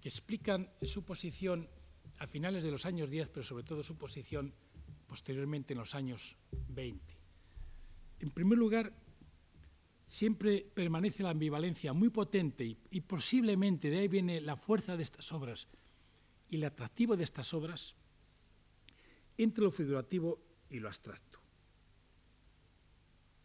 que 0.02 0.10
explican 0.10 0.70
su 0.82 1.06
posición 1.06 1.70
a 2.20 2.28
finales 2.28 2.66
de 2.66 2.72
los 2.72 2.86
años 2.86 3.10
10, 3.10 3.30
pero 3.30 3.44
sobre 3.44 3.64
todo 3.64 3.84
su 3.84 3.98
posición 3.98 4.54
posteriormente 5.08 5.74
en 5.74 5.80
los 5.80 5.96
años 5.96 6.36
20. 6.68 7.18
En 8.20 8.32
primer 8.32 8.58
lugar, 8.58 8.94
siempre 10.06 10.66
permanece 10.74 11.24
la 11.24 11.32
ambivalencia 11.32 11.94
muy 11.94 12.10
potente 12.10 12.78
y, 12.90 13.02
posiblemente 13.02 13.90
de 13.90 14.00
ahí 14.00 14.08
viene 14.08 14.42
la 14.42 14.56
fuerza 14.56 14.98
de 14.98 15.04
estas 15.04 15.32
obras 15.32 15.68
y 16.50 16.58
el 16.58 16.66
atractivo 16.66 17.16
de 17.16 17.24
estas 17.24 17.54
obras 17.54 17.96
entre 19.38 19.64
lo 19.64 19.72
figurativo 19.72 20.40
y 20.70 20.80
lo 20.80 20.88
abstracto. 20.88 21.40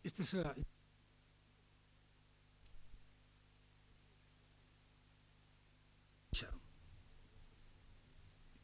Esta 0.02 0.22
es 0.22 0.32
la... 0.34 0.54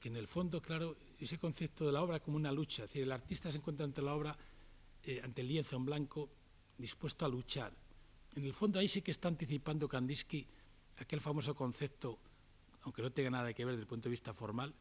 que 0.01 0.09
en 0.11 0.17
el 0.17 0.29
fondo, 0.29 0.61
claro, 0.61 0.95
ese 1.19 1.39
concepto 1.39 1.87
de 1.87 1.93
la 1.93 2.03
obra 2.03 2.21
como 2.21 2.37
una 2.37 2.53
lucha, 2.53 2.85
es 2.85 2.91
decir, 2.91 3.05
el 3.05 3.13
artista 3.13 3.51
se 3.51 3.57
encuentra 3.57 3.87
ante 3.87 4.03
la 4.03 4.13
obra, 4.13 4.37
eh, 5.03 5.23
ante 5.25 5.41
el 5.41 5.49
lienzo 5.49 5.77
en 5.77 5.87
blanco, 5.87 6.29
dispuesto 6.77 7.25
a 7.25 7.29
luchar, 7.31 7.73
en 8.37 8.45
el 8.45 8.53
fondo 8.53 8.81
ahí 8.81 8.89
sí 8.89 9.03
que 9.03 9.13
está 9.13 9.29
anticipando 9.29 9.89
Kandinsky 9.89 10.47
aquel 10.99 11.21
famoso 11.21 11.55
concepto, 11.55 12.19
aunque 12.83 13.03
no 13.03 13.13
tenga 13.13 13.31
nada 13.31 13.53
que 13.53 13.65
ver 13.65 13.75
desde 13.75 13.83
el 13.83 13.89
punto 13.89 14.09
de 14.09 14.11
vista 14.11 14.35
formal, 14.35 14.75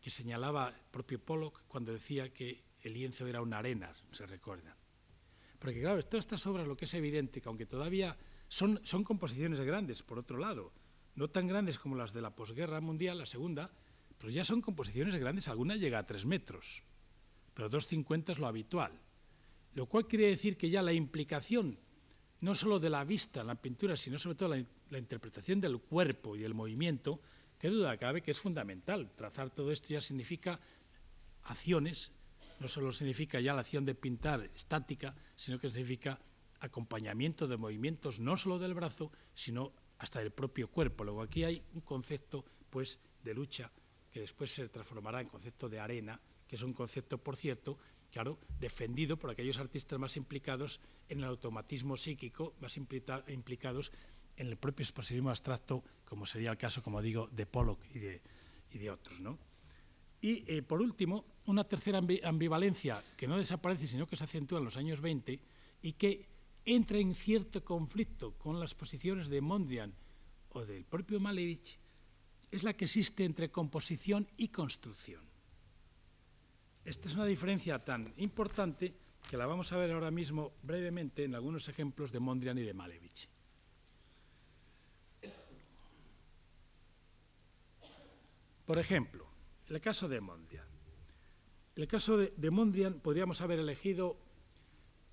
que 0.00 0.10
señalaba 0.10 0.68
el 0.68 0.90
propio 0.90 1.18
Pollock 1.18 1.62
cuando 1.68 1.92
decía 1.92 2.32
que 2.32 2.64
el 2.82 2.94
lienzo 2.94 3.26
era 3.26 3.42
una 3.42 3.58
arena, 3.58 3.94
se 4.12 4.26
recuerda. 4.26 4.76
Porque 5.58 5.80
claro, 5.80 6.02
todas 6.02 6.24
estas 6.24 6.46
obras 6.46 6.66
lo 6.66 6.76
que 6.76 6.86
es 6.86 6.94
evidente, 6.94 7.40
que 7.40 7.48
aunque 7.48 7.66
todavía 7.66 8.16
son, 8.48 8.78
composiciones 9.04 9.60
grandes, 9.60 10.02
por 10.02 10.18
otro 10.18 10.38
lado, 10.38 10.72
no 11.14 11.28
tan 11.28 11.48
grandes 11.48 11.78
como 11.78 11.96
las 11.96 12.12
de 12.12 12.22
la 12.22 12.34
posguerra 12.34 12.80
mundial, 12.80 13.18
la 13.18 13.26
segunda, 13.26 13.70
pero 14.18 14.30
ya 14.30 14.44
son 14.44 14.62
composiciones 14.62 15.14
grandes, 15.16 15.48
alguna 15.48 15.76
llega 15.76 15.98
a 15.98 16.06
tres 16.06 16.24
metros, 16.24 16.82
pero 17.54 17.70
2,50 17.70 18.32
es 18.32 18.38
lo 18.38 18.46
habitual. 18.46 18.92
Lo 19.74 19.86
cual 19.86 20.06
quiere 20.06 20.28
decir 20.28 20.56
que 20.56 20.70
ya 20.70 20.82
la 20.82 20.92
implicación, 20.92 21.78
no 22.40 22.54
solo 22.54 22.78
de 22.78 22.90
la 22.90 23.04
vista 23.04 23.40
en 23.40 23.46
la 23.46 23.54
pintura, 23.54 23.96
sino 23.96 24.18
sobre 24.18 24.36
todo 24.36 24.50
la, 24.50 24.64
la 24.90 24.98
interpretación 24.98 25.60
del 25.60 25.78
cuerpo 25.78 26.36
y 26.36 26.40
del 26.40 26.54
movimiento, 26.54 27.20
qué 27.58 27.68
duda 27.68 27.96
cabe 27.96 28.22
que 28.22 28.30
es 28.30 28.40
fundamental. 28.40 29.10
Trazar 29.16 29.50
todo 29.50 29.72
esto 29.72 29.88
ya 29.88 30.00
significa 30.00 30.60
acciones, 31.44 32.12
no 32.60 32.68
solo 32.68 32.92
significa 32.92 33.40
ya 33.40 33.54
la 33.54 33.60
acción 33.60 33.84
de 33.84 33.94
pintar 33.94 34.50
estática, 34.54 35.14
sino 35.34 35.58
que 35.58 35.68
significa 35.68 36.20
acompañamiento 36.60 37.46
de 37.46 37.56
movimientos 37.56 38.18
no 38.20 38.36
solo 38.36 38.58
del 38.58 38.74
brazo, 38.74 39.12
sino 39.34 39.72
hasta 39.98 40.20
del 40.20 40.30
propio 40.30 40.68
cuerpo. 40.68 41.04
Luego 41.04 41.22
aquí 41.22 41.44
hay 41.44 41.62
un 41.74 41.80
concepto 41.80 42.44
pues 42.70 42.98
de 43.22 43.34
lucha 43.34 43.70
que 44.12 44.20
después 44.20 44.52
se 44.52 44.68
transformará 44.68 45.20
en 45.20 45.28
concepto 45.28 45.68
de 45.68 45.80
arena, 45.80 46.20
que 46.46 46.56
es 46.56 46.62
un 46.62 46.72
concepto, 46.72 47.18
por 47.18 47.36
cierto, 47.36 47.78
claro, 48.10 48.38
defendido 48.58 49.18
por 49.18 49.30
aquellos 49.30 49.58
artistas 49.58 49.98
más 49.98 50.16
implicados 50.16 50.80
en 51.08 51.18
el 51.18 51.24
automatismo 51.24 51.96
psíquico, 51.96 52.54
más 52.60 52.76
implicados 52.76 53.92
en 54.36 54.48
el 54.48 54.56
propio 54.56 54.82
expresionismo 54.84 55.30
abstracto, 55.30 55.84
como 56.04 56.26
sería 56.26 56.50
el 56.50 56.58
caso, 56.58 56.82
como 56.82 57.02
digo, 57.02 57.28
de 57.28 57.46
Pollock 57.46 57.80
y 57.94 58.78
de, 58.78 58.90
otros. 58.90 59.20
Y, 60.20 60.44
eh, 60.46 60.62
por 60.62 60.80
último, 60.80 61.24
una 61.46 61.64
tercera 61.64 62.00
ambivalencia 62.24 63.02
que 63.16 63.26
no 63.26 63.38
desaparece, 63.38 63.86
sino 63.86 64.06
que 64.06 64.16
se 64.16 64.24
acentúa 64.24 64.58
en 64.58 64.64
los 64.64 64.76
años 64.76 65.00
20 65.00 65.40
y 65.82 65.92
que 65.92 66.28
entra 66.64 66.98
en 66.98 67.14
cierto 67.14 67.64
conflicto 67.64 68.32
con 68.38 68.60
las 68.60 68.74
posiciones 68.74 69.28
de 69.28 69.40
Mondrian 69.40 69.94
o 70.50 70.64
del 70.64 70.84
propio 70.84 71.20
Malevich, 71.20 71.78
es 72.50 72.62
la 72.62 72.74
que 72.74 72.86
existe 72.86 73.24
entre 73.24 73.50
composición 73.50 74.28
y 74.36 74.48
construcción. 74.48 75.35
Esta 76.86 77.08
es 77.08 77.16
una 77.16 77.26
diferencia 77.26 77.84
tan 77.84 78.14
importante 78.18 78.94
que 79.28 79.36
la 79.36 79.46
vamos 79.46 79.72
a 79.72 79.76
ver 79.76 79.90
ahora 79.90 80.12
mismo 80.12 80.52
brevemente 80.62 81.24
en 81.24 81.34
algunos 81.34 81.68
ejemplos 81.68 82.12
de 82.12 82.20
Mondrian 82.20 82.56
y 82.58 82.62
de 82.62 82.74
Malevich. 82.74 83.28
Por 88.64 88.78
ejemplo, 88.78 89.26
el 89.68 89.80
caso 89.80 90.08
de 90.08 90.20
Mondrian. 90.20 90.64
En 91.74 91.82
el 91.82 91.88
caso 91.88 92.18
de, 92.18 92.50
Mondrian 92.52 93.00
podríamos 93.00 93.40
haber 93.40 93.58
elegido 93.58 94.16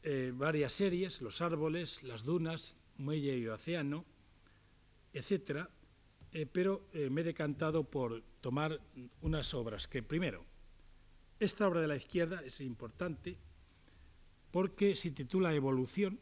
eh, 0.03 0.32
varias 0.32 0.74
series, 0.74 1.21
Los 1.21 1.41
árboles, 1.41 2.03
Las 2.03 2.24
dunas, 2.24 2.78
Muelle 2.97 3.36
y 3.36 3.47
Océano, 3.47 4.05
etcétera, 5.11 5.67
eh, 6.34 6.45
pero 6.45 6.88
eh, 6.93 7.09
me 7.09 7.21
he 7.21 7.24
decantado 7.24 7.84
por 7.84 8.21
tomar 8.41 8.80
unas 9.21 9.55
obras 9.55 9.88
que, 9.88 10.03
primero, 10.03 10.53
esta 11.43 11.67
obra 11.67 11.81
de 11.81 11.87
la 11.87 11.95
izquierda 11.95 12.41
es 12.41 12.61
importante 12.61 13.37
porque 14.51 14.95
se 14.95 15.11
titula 15.11 15.53
Evolución 15.53 16.19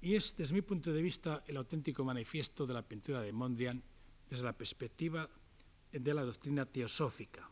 y 0.00 0.14
es, 0.14 0.36
desde 0.36 0.54
mi 0.54 0.62
punto 0.62 0.92
de 0.92 1.02
vista, 1.02 1.42
el 1.46 1.56
auténtico 1.56 2.04
manifiesto 2.04 2.66
de 2.66 2.74
la 2.74 2.86
pintura 2.86 3.20
de 3.20 3.32
Mondrian 3.32 3.82
desde 4.28 4.44
la 4.44 4.52
perspectiva 4.52 5.28
de 5.92 6.14
la 6.14 6.22
doctrina 6.22 6.66
teosófica. 6.66 7.50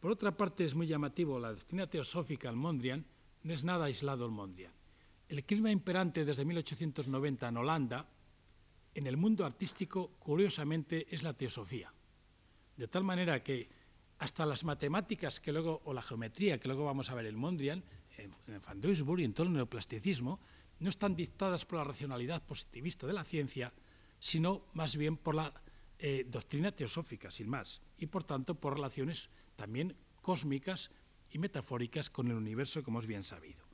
Por 0.00 0.10
otra 0.10 0.36
parte, 0.36 0.64
es 0.64 0.74
muy 0.74 0.86
llamativo 0.86 1.38
la 1.38 1.52
doctrina 1.52 1.86
teosófica 1.86 2.48
al 2.48 2.56
Mondrian, 2.56 3.04
no 3.42 3.52
es 3.52 3.64
nada 3.64 3.86
aislado 3.86 4.26
el 4.26 4.32
Mondrian. 4.32 4.72
El 5.28 5.44
clima 5.44 5.70
imperante 5.70 6.24
desde 6.24 6.44
1890 6.44 7.48
en 7.48 7.56
Holanda, 7.56 8.08
en 8.94 9.06
el 9.06 9.16
mundo 9.16 9.44
artístico, 9.44 10.12
curiosamente, 10.18 11.06
es 11.14 11.22
la 11.22 11.34
teosofía. 11.34 11.92
De 12.76 12.88
tal 12.88 13.04
manera 13.04 13.42
que 13.42 13.68
hasta 14.18 14.46
las 14.46 14.64
matemáticas 14.64 15.40
que 15.40 15.52
luego, 15.52 15.80
o 15.84 15.94
la 15.94 16.02
geometría 16.02 16.58
que 16.58 16.68
luego 16.68 16.84
vamos 16.84 17.10
a 17.10 17.14
ver 17.14 17.26
en 17.26 17.36
Mondrian, 17.36 17.84
en, 18.16 18.32
Van 18.66 18.80
Duisburg 18.80 19.20
y 19.20 19.24
en 19.24 19.32
todo 19.32 19.46
el 19.46 19.52
neoplasticismo, 19.52 20.40
no 20.80 20.90
están 20.90 21.16
dictadas 21.16 21.64
por 21.64 21.78
la 21.78 21.84
racionalidad 21.84 22.42
positivista 22.42 23.06
de 23.06 23.12
la 23.12 23.24
ciencia, 23.24 23.72
sino 24.18 24.64
más 24.74 24.96
bien 24.96 25.16
por 25.16 25.34
la 25.34 25.52
eh, 25.98 26.24
doctrina 26.28 26.72
teosófica, 26.72 27.30
sin 27.30 27.48
más, 27.48 27.82
y 27.96 28.06
por 28.06 28.24
tanto 28.24 28.54
por 28.54 28.74
relaciones 28.74 29.28
también 29.56 29.96
cósmicas 30.20 30.90
y 31.30 31.38
metafóricas 31.38 32.10
con 32.10 32.28
el 32.28 32.36
universo, 32.36 32.82
como 32.82 33.00
es 33.00 33.06
bien 33.06 33.22
sabido. 33.22 33.64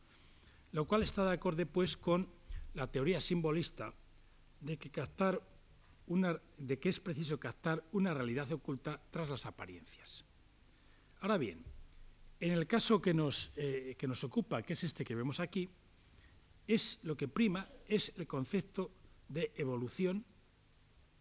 Lo 0.72 0.86
cual 0.86 1.02
está 1.02 1.24
de 1.24 1.32
acuerdo 1.32 1.64
pues 1.66 1.96
con 1.96 2.28
la 2.74 2.90
teoría 2.90 3.20
simbolista 3.20 3.94
de 4.60 4.76
que, 4.78 4.90
captar 4.90 5.40
una, 6.06 6.40
de 6.58 6.78
que 6.78 6.88
es 6.88 7.00
preciso 7.00 7.38
captar 7.38 7.84
una 7.92 8.12
realidad 8.12 8.50
oculta 8.52 9.00
tras 9.10 9.28
las 9.28 9.46
apariencias. 9.46 10.24
Ahora 11.24 11.38
bien, 11.38 11.64
en 12.38 12.52
el 12.52 12.66
caso 12.66 13.00
que 13.00 13.14
nos, 13.14 13.50
eh, 13.56 13.94
que 13.96 14.06
nos 14.06 14.24
ocupa, 14.24 14.60
que 14.60 14.74
es 14.74 14.84
este 14.84 15.06
que 15.06 15.14
vemos 15.14 15.40
aquí, 15.40 15.70
es 16.66 16.98
lo 17.02 17.16
que 17.16 17.28
prima 17.28 17.66
es 17.88 18.12
el 18.18 18.26
concepto 18.26 18.90
de 19.30 19.50
evolución, 19.56 20.26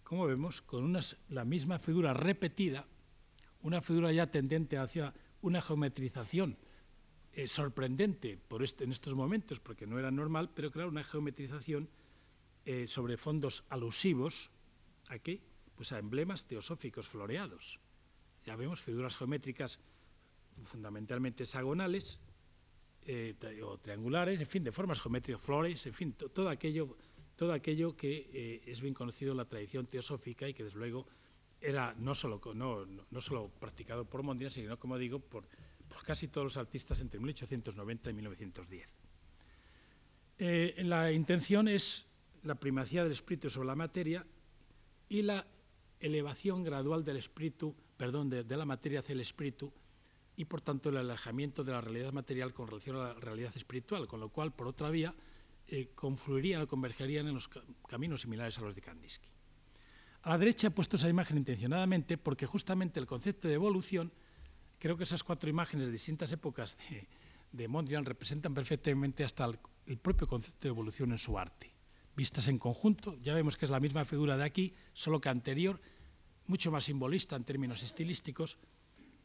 como 0.04 0.26
vemos, 0.26 0.62
con 0.62 0.94
la 1.30 1.46
misma 1.46 1.80
figura 1.80 2.12
repetida, 2.14 2.86
una 3.62 3.82
figura 3.82 4.12
ya 4.12 4.30
tendente 4.30 4.78
hacia 4.78 5.14
una 5.40 5.62
geometrización 5.62 6.58
eh, 7.32 7.48
sorprendente 7.48 8.36
por 8.36 8.62
este, 8.62 8.84
en 8.84 8.92
estos 8.92 9.16
momentos, 9.16 9.62
porque 9.62 9.88
no 9.88 10.00
era 10.00 10.12
normal, 10.12 10.52
pero 10.54 10.70
claro, 10.70 10.90
una 10.90 11.06
geometrización 11.06 11.88
eh, 12.66 12.90
sobre 12.90 13.16
fondos 13.16 13.64
alusivos 13.70 14.52
¿a 15.08 15.18
qué? 15.20 15.40
Pues 15.76 15.94
a 15.94 16.00
emblemas 16.00 16.44
teosóficos 16.44 17.08
floreados. 17.08 17.80
Ya 18.44 18.58
vemos 18.58 18.82
figuras 18.82 19.16
geométricas 19.16 19.80
fundamentalmente 20.62 21.44
hexagonales 21.44 22.20
eh, 23.06 23.36
o 23.64 23.78
triangulares, 23.80 24.40
en 24.40 24.48
fin, 24.48 24.64
de 24.64 24.72
formas 24.72 25.02
geométricas, 25.02 25.42
flores, 25.42 25.86
en 25.86 25.94
fin, 25.94 26.14
todo 26.14 26.50
aquello, 26.50 26.96
todo 27.36 27.54
aquello 27.54 27.96
que 27.96 28.62
es 28.66 28.82
bien 28.82 28.94
conocido 28.94 29.32
en 29.32 29.38
la 29.38 29.46
tradición 29.46 29.88
teosófica 29.88 30.48
y 30.48 30.54
que 30.54 30.64
desde 30.64 30.78
luego 30.78 31.06
era 31.64 31.96
no 31.98 32.14
solo, 32.14 32.42
no, 32.54 33.22
solo 33.22 33.50
practicado 33.60 34.06
por 34.06 34.22
Mondrian, 34.22 34.52
sino, 34.52 34.78
como 34.78 34.98
digo, 34.98 35.20
por, 35.20 35.48
casi 36.06 36.28
todos 36.28 36.46
los 36.46 36.58
artistas 36.58 37.00
entre 37.00 37.20
1890 37.20 38.10
y 38.10 38.14
1910. 38.14 38.90
Eh, 40.40 40.76
la 40.84 41.12
intención 41.12 41.68
es 41.68 42.06
la 42.44 42.56
primacía 42.56 43.04
del 43.04 43.14
espíritu 43.14 43.50
sobre 43.50 43.68
la 43.68 43.76
materia 43.76 44.26
y 45.08 45.22
la 45.22 45.48
elevación 46.00 46.64
gradual 46.64 47.06
del 47.06 47.18
espíritu, 47.18 47.76
perdón, 47.96 48.30
de 48.30 48.58
la 48.58 48.66
materia 48.66 49.00
hacia 49.00 49.14
el 49.14 49.22
espíritu 49.22 49.72
y 50.36 50.46
por 50.46 50.62
tanto 50.62 50.90
el 50.90 50.98
alejamiento 50.98 51.64
de 51.64 51.72
la 51.72 51.82
realidad 51.82 52.12
material 52.12 52.54
con 52.54 52.68
relación 52.68 52.96
a 52.96 53.00
la 53.00 53.14
realidad 53.14 53.52
espiritual, 53.56 54.08
con 54.08 54.20
lo 54.20 54.30
cual, 54.30 54.54
por 54.54 54.68
otra 54.68 54.90
vía, 54.90 55.14
eh, 55.68 55.90
confluirían 55.96 56.62
o 56.62 56.68
convergerían 56.68 57.28
en 57.28 57.36
los 57.36 57.50
caminos 57.88 58.22
similares 58.22 58.58
a 58.58 58.62
los 58.62 58.76
de 58.76 58.82
Kandinsky. 58.82 59.30
A 60.24 60.30
la 60.30 60.38
derecha 60.38 60.68
he 60.68 60.72
puesto 60.72 60.96
esa 60.96 61.10
imagen 61.10 61.38
intencionadamente 61.38 62.18
porque 62.18 62.46
justamente 62.46 63.00
el 63.00 63.06
concepto 63.06 63.48
de 63.48 63.54
evolución, 63.56 64.12
creo 64.80 64.98
que 64.98 65.04
esas 65.04 65.24
cuatro 65.24 65.50
imágenes 65.50 65.88
de 65.88 65.92
distintas 65.92 66.32
épocas 66.32 66.78
de, 66.90 67.08
de 67.52 67.68
Mondrian 67.68 68.06
representan 68.06 68.54
perfectamente 68.54 69.24
hasta 69.24 69.46
el, 69.46 69.60
el, 69.86 69.98
propio 69.98 70.28
concepto 70.28 70.68
de 70.68 70.70
evolución 70.70 71.12
en 71.12 71.18
su 71.18 71.38
arte. 71.38 71.72
Vistas 72.16 72.48
en 72.48 72.58
conjunto, 72.58 73.18
ya 73.22 73.34
vemos 73.34 73.58
que 73.58 73.66
es 73.66 73.72
la 73.72 73.80
misma 73.80 74.06
figura 74.06 74.38
de 74.38 74.44
aquí, 74.44 74.74
solo 74.94 75.20
que 75.20 75.30
anterior, 75.30 75.80
mucho 76.48 76.72
más 76.72 76.86
simbolista 76.86 77.36
en 77.36 77.44
términos 77.44 77.84
estilísticos, 77.84 78.58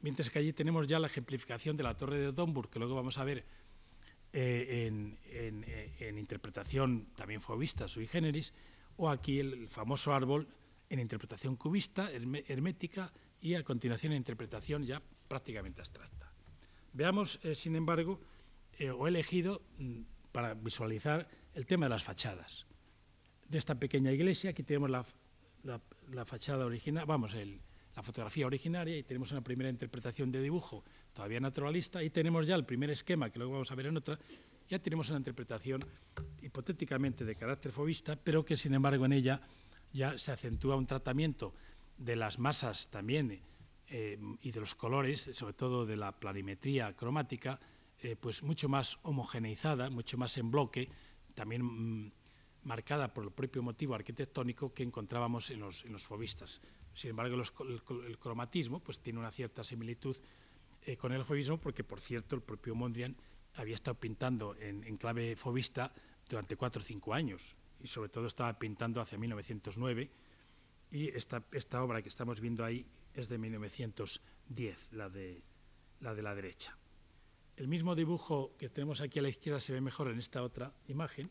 mientras 0.03 0.31
que 0.31 0.39
allí 0.39 0.53
tenemos 0.53 0.87
ya 0.87 0.99
la 0.99 1.07
ejemplificación 1.07 1.77
de 1.77 1.83
la 1.83 1.97
torre 1.97 2.19
de 2.19 2.33
Domburg, 2.33 2.71
que 2.71 2.79
luego 2.79 2.95
vamos 2.95 3.19
a 3.19 3.25
ver 3.25 3.45
eh, 4.33 4.87
en, 4.87 5.19
en, 5.31 5.65
eh, 5.67 5.95
en, 6.01 6.19
interpretación 6.19 7.09
también 7.17 7.41
fue 7.41 7.57
vista, 7.57 7.89
sui 7.89 8.07
generis, 8.07 8.53
o 8.97 9.09
aquí 9.09 9.41
el, 9.41 9.55
el 9.55 9.69
famoso 9.69 10.13
árbol 10.13 10.49
en 10.91 11.01
interpretación 11.01 11.57
cubista, 11.57 12.11
hermética 12.13 13.13
y 13.41 13.55
a 13.55 13.65
continuación 13.65 14.13
en 14.13 14.19
interpretación 14.19 14.85
ya 14.85 15.03
prácticamente 15.29 15.81
abstracta. 15.81 16.33
Veamos, 16.93 17.41
eh, 17.43 17.55
sin 17.55 17.77
embargo, 17.77 18.21
eh, 18.79 18.91
o 18.91 19.07
he 19.07 19.11
elegido 19.11 19.63
mm, 19.79 20.01
para 20.33 20.55
visualizar 20.55 21.29
el 21.55 21.67
tema 21.67 21.87
de 21.87 21.91
las 21.91 22.03
fachadas. 22.03 22.67
De 23.49 23.59
esta 23.59 23.79
pequeña 23.79 24.13
iglesia, 24.13 24.51
aquí 24.51 24.63
tenemos 24.63 24.91
la, 24.91 25.05
la, 25.65 25.81
la 26.11 26.25
fachada 26.25 26.67
original, 26.67 27.07
vamos, 27.07 27.35
el, 27.35 27.61
la 27.99 28.03
fotografía 28.05 28.47
originaria 28.47 28.97
y 28.97 29.03
tenemos 29.03 29.33
una 29.33 29.41
primera 29.41 29.69
interpretación 29.69 30.31
de 30.31 30.41
dibujo 30.41 30.85
todavía 31.13 31.41
naturalista 31.41 32.01
y 32.01 32.11
tenemos 32.11 32.47
ya 32.47 32.55
el 32.55 32.65
primer 32.65 32.91
esquema 32.91 33.29
que 33.29 33.41
luego 33.41 33.55
vamos 33.55 33.73
a 33.73 33.75
ver 33.75 33.87
en 33.87 33.97
otra, 33.97 34.17
ya 34.69 34.79
tenemos 34.79 35.09
una 35.09 35.19
interpretación 35.19 35.81
hipotéticamente 36.41 37.25
de 37.25 37.35
carácter 37.35 37.73
fovista, 37.73 38.15
pero 38.15 38.45
que 38.45 38.57
sin 38.57 38.75
embargo 38.75 39.05
en 39.05 39.15
ella 39.15 39.41
ya 39.93 40.17
se 40.17 40.31
acentúa 40.31 40.77
un 40.77 40.87
tratamiento 40.87 41.57
de 41.97 42.15
las 42.15 42.39
masas 42.39 42.89
también 42.89 43.43
eh, 43.89 44.17
y 44.43 44.53
de 44.53 44.61
los 44.61 44.77
colores, 44.77 45.31
sobre 45.33 45.55
todo 45.55 45.85
de 45.85 45.97
la 45.97 46.13
planimetría 46.21 46.95
cromática, 46.95 47.59
eh, 47.99 48.15
pues 48.15 48.45
mucho 48.45 48.69
más 48.69 49.01
homogeneizada, 49.03 49.91
mucho 49.91 50.17
más 50.17 50.39
en 50.39 50.53
bloque, 50.53 50.89
también 51.35 51.65
mm, 51.65 52.13
marcada 52.63 53.13
por 53.13 53.25
el 53.25 53.33
propio 53.33 53.65
motivo 53.65 53.97
arquitectónico 53.97 54.73
que 54.73 54.85
encontrábamos 54.85 55.51
en 55.51 55.59
los, 55.59 55.85
en 55.85 55.93
los 55.93 56.07
fobistas. 56.07 56.61
Sin 56.99 57.11
embargo, 57.11 57.37
el, 57.37 58.19
cromatismo 58.19 58.81
pues, 58.81 58.99
tiene 58.99 59.21
una 59.21 59.31
cierta 59.31 59.63
similitud 59.63 60.17
eh, 60.83 60.97
con 60.97 61.13
el 61.13 61.25
fobismo, 61.25 61.57
porque, 61.57 61.85
por 61.85 62.01
cierto, 62.01 62.35
el 62.35 62.43
propio 62.43 62.75
Mondrian 62.75 63.17
había 63.55 63.77
estado 63.77 64.01
pintando 64.01 64.57
en, 64.59 64.97
clave 64.97 65.37
fobista 65.37 65.95
durante 66.29 66.57
cuatro 66.57 66.81
o 66.81 66.85
cinco 66.85 67.15
años, 67.15 67.55
y 67.79 67.87
sobre 67.87 68.09
todo 68.09 68.27
estaba 68.27 68.59
pintando 68.59 69.01
hacia 69.01 69.17
1909, 69.17 70.11
y 70.91 71.09
esta, 71.11 71.85
obra 71.85 72.03
que 72.03 72.09
estamos 72.09 72.41
viendo 72.41 72.65
ahí 72.65 72.85
es 73.15 73.29
de 73.29 73.39
1910, 73.39 74.89
la 74.91 75.09
la, 76.01 76.15
de 76.15 76.23
la 76.23 76.35
derecha. 76.35 76.77
El 77.55 77.69
mismo 77.69 77.95
dibujo 77.95 78.57
que 78.59 78.69
tenemos 78.71 79.03
aquí 79.03 79.21
a 79.21 79.23
la 79.23 79.29
izquierda 79.29 79.61
se 79.61 79.73
ve 79.73 79.81
mejor 79.81 80.09
en 80.09 80.19
esta 80.19 80.43
otra 80.43 80.75
imagen, 80.89 81.31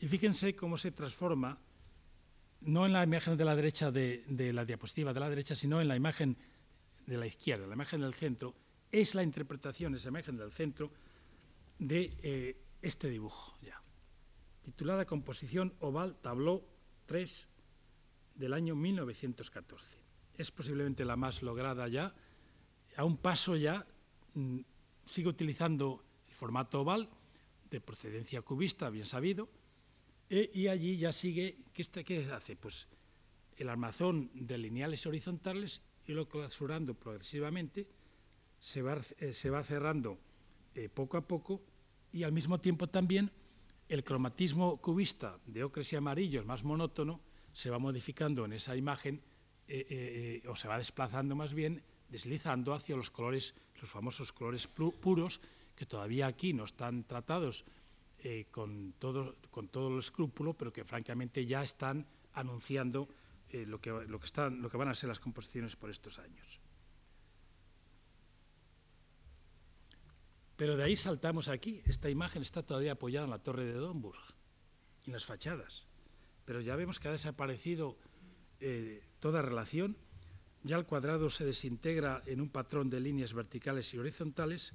y 0.00 0.06
fíjense 0.06 0.54
cómo 0.54 0.76
se 0.76 0.90
transforma, 0.90 1.58
no 2.62 2.86
en 2.86 2.92
la 2.92 3.02
imagen 3.02 3.36
de 3.36 3.44
la 3.44 3.56
derecha 3.56 3.90
de, 3.90 4.52
la 4.52 4.64
diapositiva 4.64 5.12
de 5.12 5.20
la 5.20 5.28
derecha, 5.28 5.54
sino 5.54 5.80
en 5.80 5.88
la 5.88 5.96
imagen 5.96 6.36
de 7.06 7.16
la 7.16 7.26
izquierda, 7.26 7.66
la 7.66 7.74
imagen 7.74 8.00
del 8.00 8.14
centro, 8.14 8.54
es 8.92 9.14
la 9.14 9.22
interpretación, 9.22 9.94
esa 9.94 10.08
imagen 10.08 10.36
del 10.36 10.52
centro, 10.52 10.90
de 11.78 12.12
eh, 12.22 12.56
este 12.82 13.08
dibujo 13.08 13.56
ya, 13.62 13.80
titulada 14.62 15.06
Composición 15.06 15.74
Oval 15.80 16.16
Tableau 16.20 16.62
3 17.06 17.48
del 18.34 18.52
año 18.52 18.74
1914. 18.74 19.98
Es 20.36 20.50
posiblemente 20.50 21.04
la 21.04 21.16
más 21.16 21.42
lograda 21.42 21.88
ya, 21.88 22.14
a 22.96 23.04
un 23.04 23.16
paso 23.16 23.56
ya, 23.56 23.86
mm, 24.34 24.60
sigue 25.06 25.28
utilizando 25.28 26.04
el 26.28 26.34
formato 26.34 26.80
oval, 26.82 27.08
de 27.70 27.80
procedencia 27.80 28.42
cubista, 28.42 28.90
bien 28.90 29.06
sabido, 29.06 29.48
e, 30.30 30.48
y 30.54 30.68
allí 30.68 30.96
ya 30.96 31.12
sigue, 31.12 31.58
¿qué, 31.74 31.82
este, 31.82 32.04
¿qué, 32.04 32.24
hace? 32.32 32.54
Pues 32.54 32.86
el 33.56 33.68
armazón 33.68 34.30
de 34.32 34.56
lineales 34.56 35.04
horizontales 35.04 35.82
y 36.06 36.12
lo 36.12 36.28
clausurando 36.28 36.94
progresivamente, 36.94 37.88
se 38.60 38.80
va, 38.82 38.98
eh, 39.18 39.32
se 39.32 39.50
va 39.50 39.62
cerrando 39.64 40.18
eh, 40.74 40.88
poco 40.88 41.16
a 41.16 41.26
poco 41.26 41.62
y 42.12 42.22
al 42.22 42.32
mismo 42.32 42.60
tiempo 42.60 42.88
también 42.88 43.32
el 43.88 44.04
cromatismo 44.04 44.80
cubista 44.80 45.40
de 45.46 45.64
ocres 45.64 45.92
y 45.92 45.96
amarillos 45.96 46.46
más 46.46 46.62
monótono 46.62 47.20
se 47.52 47.70
va 47.70 47.78
modificando 47.78 48.44
en 48.44 48.52
esa 48.52 48.76
imagen 48.76 49.20
eh, 49.66 50.42
o 50.48 50.54
se 50.54 50.68
va 50.68 50.78
desplazando 50.78 51.34
más 51.34 51.54
bien, 51.54 51.82
deslizando 52.08 52.72
hacia 52.74 52.96
los 52.96 53.10
colores, 53.10 53.54
los 53.80 53.90
famosos 53.90 54.32
colores 54.32 54.68
puros 54.68 55.40
que 55.74 55.86
todavía 55.86 56.26
aquí 56.26 56.52
no 56.52 56.64
están 56.64 57.04
tratados 57.04 57.64
eh, 58.22 58.46
con, 58.50 58.92
todo, 58.98 59.36
con 59.50 59.68
todo 59.68 59.88
el 59.88 59.98
escrúpulo, 59.98 60.54
pero 60.54 60.72
que 60.72 60.84
francamente 60.84 61.46
ya 61.46 61.62
están 61.62 62.06
anunciando 62.34 63.08
eh, 63.48 63.64
lo, 63.66 63.80
que, 63.80 63.90
lo, 63.90 64.18
que 64.20 64.26
están, 64.26 64.62
lo 64.62 64.70
que 64.70 64.76
van 64.76 64.88
a 64.88 64.94
ser 64.94 65.08
las 65.08 65.20
composiciones 65.20 65.74
por 65.76 65.90
estos 65.90 66.18
años. 66.18 66.60
Pero 70.56 70.76
de 70.76 70.84
ahí 70.84 70.94
saltamos 70.94 71.48
aquí. 71.48 71.80
Esta 71.86 72.10
imagen 72.10 72.42
está 72.42 72.62
todavía 72.62 72.92
apoyada 72.92 73.24
en 73.24 73.30
la 73.30 73.42
torre 73.42 73.64
de 73.64 73.72
Domburg 73.72 74.20
y 75.04 75.08
en 75.08 75.14
las 75.14 75.24
fachadas. 75.24 75.86
Pero 76.44 76.60
ya 76.60 76.76
vemos 76.76 77.00
que 77.00 77.08
ha 77.08 77.12
desaparecido 77.12 77.96
eh, 78.60 79.02
toda 79.20 79.40
relación. 79.40 79.96
Ya 80.62 80.76
el 80.76 80.84
cuadrado 80.84 81.30
se 81.30 81.46
desintegra 81.46 82.22
en 82.26 82.42
un 82.42 82.50
patrón 82.50 82.90
de 82.90 83.00
líneas 83.00 83.32
verticales 83.32 83.94
y 83.94 83.98
horizontales 83.98 84.74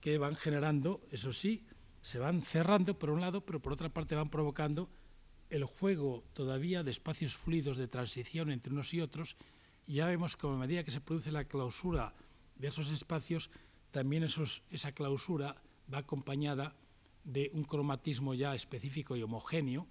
que 0.00 0.16
van 0.18 0.36
generando, 0.36 1.02
eso 1.10 1.32
sí, 1.32 1.66
se 2.02 2.18
van 2.18 2.42
cerrando 2.42 2.98
por 2.98 3.10
un 3.10 3.20
lado, 3.20 3.44
pero 3.44 3.60
por 3.60 3.72
otra 3.72 3.88
parte 3.88 4.14
van 4.14 4.30
provocando 4.30 4.88
el 5.50 5.64
juego 5.64 6.24
todavía 6.32 6.82
de 6.82 6.90
espacios 6.90 7.36
fluidos 7.36 7.76
de 7.76 7.88
transición 7.88 8.50
entre 8.50 8.72
unos 8.72 8.92
y 8.94 9.00
otros, 9.00 9.36
y 9.86 9.94
ya 9.94 10.06
vemos 10.06 10.36
como 10.36 10.54
a 10.54 10.58
medida 10.58 10.84
que 10.84 10.90
se 10.90 11.00
produce 11.00 11.32
la 11.32 11.44
clausura 11.44 12.14
de 12.56 12.68
esos 12.68 12.90
espacios, 12.90 13.50
también 13.90 14.22
esa 14.24 14.92
clausura 14.92 15.56
va 15.92 15.98
acompañada 15.98 16.76
de 17.24 17.50
un 17.54 17.64
cromatismo 17.64 18.34
ya 18.34 18.54
específico 18.54 19.16
y 19.16 19.22
homogéneo, 19.22 19.86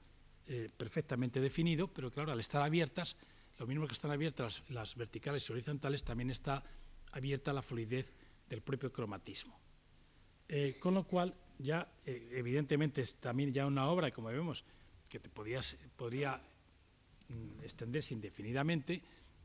eh, 0.48 0.70
perfectamente 0.78 1.42
definido, 1.42 1.88
pero 1.88 2.12
claro, 2.12 2.32
al 2.32 2.40
estar 2.40 2.62
abiertas, 2.62 3.18
lo 3.58 3.68
mismo 3.68 3.88
que 3.88 3.94
están 3.94 4.12
abiertas 4.12 4.64
las 4.70 4.96
verticales 4.96 5.50
y 5.50 5.52
horizontales, 5.52 6.04
también 6.04 6.30
está 6.30 6.64
abierta 7.12 7.54
la 7.54 7.62
fluidez 7.62 8.14
del 8.50 8.62
propio 8.62 8.92
cromatismo. 8.94 9.60
Eh, 10.50 10.78
con 10.80 10.94
lo 10.94 11.04
cual, 11.04 11.36
ya 11.60 11.92
eh, 12.06 12.30
evidentemente 12.34 13.02
es 13.02 13.16
también 13.16 13.52
ya 13.54 13.66
una 13.66 13.90
obra, 13.90 14.12
como 14.12 14.30
vemos, 14.30 14.64
que 15.10 15.20
te 15.20 15.30
podías, 15.30 15.76
podría 15.96 16.42
mm, 17.30 17.64
extenderse 17.64 18.14
indefinidamente. 18.14 19.02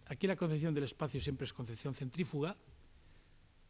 Aquí 0.06 0.26
la 0.26 0.36
concepción 0.36 0.74
del 0.74 0.84
espacio 0.84 1.20
siempre 1.20 1.44
es 1.44 1.52
concepción 1.52 1.94
centrífuga, 1.94 2.56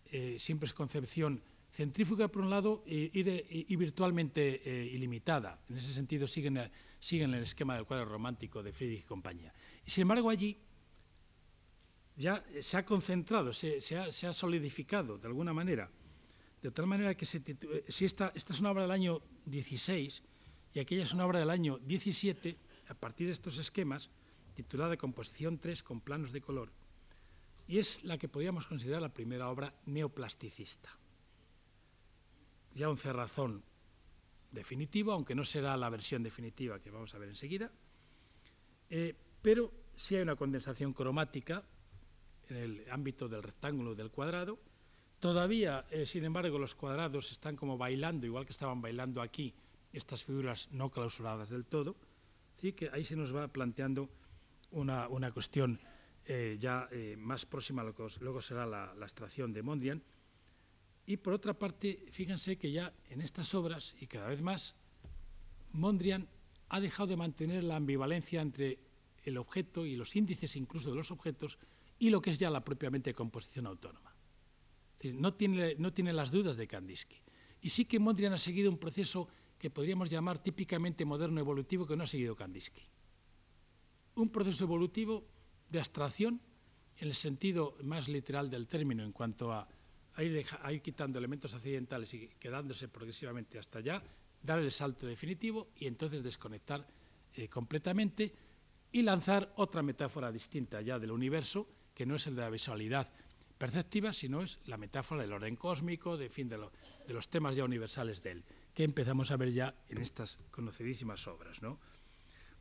eh, 0.06 0.36
siempre 0.38 0.66
es 0.66 0.74
concepción 0.74 1.42
centrífuga 1.70 2.28
por 2.28 2.42
un 2.42 2.50
lado 2.50 2.82
y, 2.86 3.76
virtualmente 3.76 4.90
ilimitada. 4.92 5.58
En 5.70 5.78
ese 5.78 5.94
sentido 5.94 6.26
siguen, 6.26 6.70
siguen 6.98 7.32
el 7.32 7.44
esquema 7.44 7.76
del 7.76 7.86
cuadro 7.86 8.04
romántico 8.04 8.62
de 8.62 8.74
Friedrich 8.74 9.04
y 9.04 9.06
compañía. 9.06 9.54
Y 9.86 9.90
sin 9.90 10.02
embargo 10.02 10.28
allí 10.28 10.58
ya 12.14 12.44
se 12.60 12.76
ha 12.76 12.84
concentrado, 12.84 13.54
se 13.54 13.96
ha 13.96 14.32
solidificado 14.34 15.16
de 15.16 15.28
alguna 15.28 15.54
manera 15.54 15.90
de 16.62 16.70
tal 16.70 16.86
manera 16.86 17.14
que 17.16 17.26
eh, 17.26 17.84
si 17.88 18.04
esta, 18.04 18.32
esta 18.34 18.52
es 18.52 18.60
una 18.60 18.70
obra 18.70 18.82
del 18.82 18.92
año 18.92 19.20
16 19.46 20.22
y 20.74 20.78
aquella 20.78 21.02
es 21.02 21.12
una 21.12 21.26
obra 21.26 21.40
del 21.40 21.50
año 21.50 21.78
17, 21.78 22.56
a 22.88 22.94
partir 22.94 23.26
de 23.26 23.32
estos 23.32 23.58
esquemas, 23.58 24.10
titulada 24.54 24.96
Composición 24.96 25.58
3 25.58 25.82
con 25.82 26.00
planos 26.00 26.32
de 26.32 26.40
color, 26.40 26.72
y 27.66 27.78
es 27.78 28.04
la 28.04 28.16
que 28.16 28.28
podríamos 28.28 28.66
considerar 28.66 29.02
la 29.02 29.12
primera 29.12 29.50
obra 29.50 29.74
neoplasticista. 29.86 30.96
Ya 32.74 32.88
un 32.88 32.96
cerrazón 32.96 33.62
definitivo, 34.50 35.12
aunque 35.12 35.34
no 35.34 35.44
será 35.44 35.76
la 35.76 35.90
versión 35.90 36.22
definitiva 36.22 36.80
que 36.80 36.90
vamos 36.90 37.14
a 37.14 37.18
ver 37.18 37.28
enseguida, 37.28 37.70
eh, 38.88 39.14
pero 39.42 39.72
sí 39.96 40.16
hay 40.16 40.22
una 40.22 40.36
condensación 40.36 40.92
cromática 40.92 41.64
en 42.48 42.56
el 42.56 42.90
ámbito 42.90 43.28
del 43.28 43.42
rectángulo 43.42 43.94
del 43.94 44.10
cuadrado, 44.10 44.58
Todavía, 45.22 45.84
eh, 45.92 46.04
sin 46.04 46.24
embargo, 46.24 46.58
los 46.58 46.74
cuadrados 46.74 47.30
están 47.30 47.54
como 47.54 47.78
bailando, 47.78 48.26
igual 48.26 48.44
que 48.44 48.50
estaban 48.50 48.82
bailando 48.82 49.22
aquí 49.22 49.54
estas 49.92 50.24
figuras 50.24 50.68
no 50.72 50.90
clausuradas 50.90 51.48
del 51.48 51.64
todo, 51.64 51.94
¿sí? 52.56 52.72
que 52.72 52.90
ahí 52.92 53.04
se 53.04 53.14
nos 53.14 53.32
va 53.32 53.46
planteando 53.46 54.10
una, 54.72 55.30
cuestión 55.30 55.78
eh, 56.26 56.56
ya 56.58 56.88
eh, 56.90 57.14
más 57.16 57.46
próxima 57.46 57.82
a 57.82 57.84
lo 57.84 57.94
que 57.94 58.02
luego 58.18 58.40
será 58.40 58.66
la, 58.66 58.92
la, 58.94 59.04
extracción 59.06 59.52
de 59.52 59.62
Mondrian. 59.62 60.02
Y 61.06 61.18
por 61.18 61.34
otra 61.34 61.54
parte, 61.54 62.04
fíjense 62.10 62.58
que 62.58 62.72
ya 62.72 62.92
en 63.08 63.20
estas 63.20 63.54
obras, 63.54 63.94
y 64.00 64.08
cada 64.08 64.26
vez 64.26 64.42
más, 64.42 64.74
Mondrian 65.70 66.26
ha 66.68 66.80
dejado 66.80 67.06
de 67.06 67.16
mantener 67.16 67.62
la 67.62 67.76
ambivalencia 67.76 68.42
entre 68.42 68.80
el 69.22 69.38
objeto 69.38 69.86
y 69.86 69.94
los 69.94 70.16
índices 70.16 70.56
incluso 70.56 70.90
de 70.90 70.96
los 70.96 71.12
objetos 71.12 71.60
y 72.00 72.10
lo 72.10 72.20
que 72.20 72.30
es 72.30 72.38
ya 72.38 72.50
la 72.50 72.64
propiamente 72.64 73.14
composición 73.14 73.68
autónoma 73.68 74.11
no 75.12 75.34
tiene, 75.34 75.74
no 75.76 75.92
tiene 75.92 76.12
las 76.12 76.30
dudas 76.30 76.56
de 76.56 76.66
Kandinsky. 76.66 77.16
Y 77.60 77.70
sí 77.70 77.84
que 77.84 77.98
Mondrian 77.98 78.32
ha 78.32 78.38
seguido 78.38 78.70
un 78.70 78.78
proceso 78.78 79.28
que 79.58 79.70
podríamos 79.70 80.10
llamar 80.10 80.38
típicamente 80.38 81.04
moderno 81.04 81.40
evolutivo 81.40 81.86
que 81.86 81.96
no 81.96 82.04
ha 82.04 82.06
seguido 82.06 82.36
Kandinsky. 82.36 82.82
Un 84.16 84.28
proceso 84.30 84.64
evolutivo 84.64 85.26
de 85.70 85.78
abstracción 85.78 86.40
en 86.98 87.08
el 87.08 87.14
sentido 87.14 87.76
más 87.82 88.08
literal 88.08 88.50
del 88.50 88.68
término 88.68 89.02
en 89.02 89.12
cuanto 89.12 89.52
a, 89.52 89.68
ir, 90.18 90.44
quitando 90.82 91.18
elementos 91.18 91.54
accidentales 91.54 92.12
y 92.14 92.28
quedándose 92.38 92.88
progresivamente 92.88 93.58
hasta 93.58 93.78
allá, 93.78 94.02
dar 94.42 94.58
el 94.58 94.72
salto 94.72 95.06
definitivo 95.06 95.70
y 95.76 95.86
entonces 95.86 96.22
desconectar 96.22 96.86
eh, 97.34 97.48
completamente 97.48 98.34
y 98.90 99.02
lanzar 99.02 99.52
otra 99.56 99.82
metáfora 99.82 100.30
distinta 100.30 100.82
ya 100.82 100.98
del 100.98 101.12
universo, 101.12 101.66
que 101.94 102.04
no 102.04 102.16
es 102.16 102.26
el 102.26 102.36
de 102.36 102.42
la 102.42 102.50
visualidad, 102.50 103.10
perceptiva, 103.62 104.12
sino 104.12 104.42
es 104.42 104.58
la 104.64 104.76
metáfora 104.76 105.22
del 105.22 105.32
orden 105.32 105.54
cósmico, 105.54 106.16
de, 106.16 106.28
fin, 106.28 106.48
de, 106.48 106.58
los 106.58 107.28
temas 107.28 107.54
ya 107.54 107.62
universales 107.62 108.20
de 108.20 108.32
él, 108.32 108.44
que 108.74 108.82
empezamos 108.82 109.30
a 109.30 109.36
ver 109.36 109.52
ya 109.52 109.76
en 109.88 109.98
estas 109.98 110.40
conocidísimas 110.50 111.28
obras. 111.28 111.62
¿no? 111.62 111.78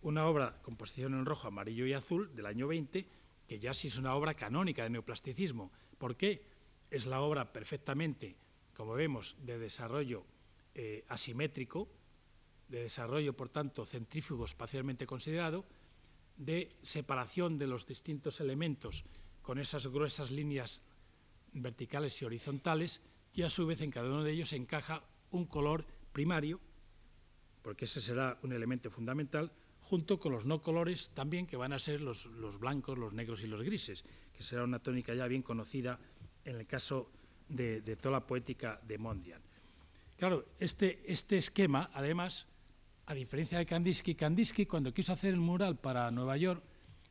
Una 0.03 0.27
obra, 0.27 0.61
composición 0.61 1.15
en 1.15 1.25
rojo, 1.25 1.47
amarillo 1.47 1.87
y 1.87 1.93
azul, 1.93 2.35
del 2.35 2.45
año 2.45 2.67
20, 2.67 3.09
que 3.47 3.57
ya 3.57 3.73
sí 3.73 3.87
es 3.87 3.97
una 3.97 4.13
obra 4.13 4.35
canónica 4.35 4.83
de 4.83 4.91
neoplasticismo. 4.91 5.71
¿Por 5.97 6.17
qué? 6.17 6.45
Es 6.91 7.07
la 7.07 7.21
obra 7.21 7.51
perfectamente, 7.51 8.37
como 8.75 8.93
vemos, 8.93 9.37
de 9.39 9.57
desarrollo 9.57 10.23
eh, 10.75 11.03
asimétrico, 11.07 11.89
de 12.67 12.83
desarrollo, 12.83 13.35
por 13.35 13.49
tanto, 13.49 13.87
centrífugo 13.87 14.45
espacialmente 14.45 15.07
considerado, 15.07 15.65
de 16.37 16.69
separación 16.83 17.57
de 17.57 17.65
los 17.65 17.87
distintos 17.87 18.39
elementos 18.39 19.03
con 19.41 19.57
esas 19.57 19.87
gruesas 19.87 20.29
líneas 20.29 20.83
verticales 21.53 22.21
y 22.21 22.25
horizontales, 22.25 23.01
y 23.33 23.43
a 23.43 23.49
su 23.49 23.65
vez 23.65 23.81
en 23.81 23.91
cada 23.91 24.09
uno 24.09 24.23
de 24.23 24.31
ellos 24.31 24.53
encaja 24.53 25.03
un 25.31 25.45
color 25.45 25.85
primario, 26.11 26.59
porque 27.61 27.85
ese 27.85 28.01
será 28.01 28.37
un 28.43 28.53
elemento 28.53 28.89
fundamental, 28.89 29.51
junto 29.79 30.19
con 30.19 30.31
los 30.31 30.45
no 30.45 30.61
colores 30.61 31.11
también, 31.13 31.47
que 31.47 31.57
van 31.57 31.73
a 31.73 31.79
ser 31.79 32.01
los, 32.01 32.27
blancos, 32.59 32.97
los 32.97 33.13
negros 33.13 33.43
y 33.43 33.47
los 33.47 33.61
grises, 33.61 34.03
que 34.33 34.43
será 34.43 34.63
una 34.63 34.79
tónica 34.79 35.13
ya 35.13 35.27
bien 35.27 35.41
conocida 35.41 35.99
en 36.45 36.57
el 36.57 36.67
caso 36.67 37.11
de, 37.49 37.81
toda 37.97 38.19
la 38.19 38.27
poética 38.27 38.79
de 38.87 38.97
Mondrian. 38.97 39.41
Claro, 40.17 40.45
este, 40.59 41.01
este 41.11 41.37
esquema, 41.37 41.89
además, 41.93 42.47
a 43.07 43.13
diferencia 43.13 43.57
de 43.57 43.65
Kandinsky, 43.65 44.15
Kandinsky 44.15 44.65
cuando 44.65 44.93
quiso 44.93 45.13
hacer 45.13 45.33
el 45.33 45.39
mural 45.39 45.77
para 45.77 46.11
Nueva 46.11 46.37
York, 46.37 46.63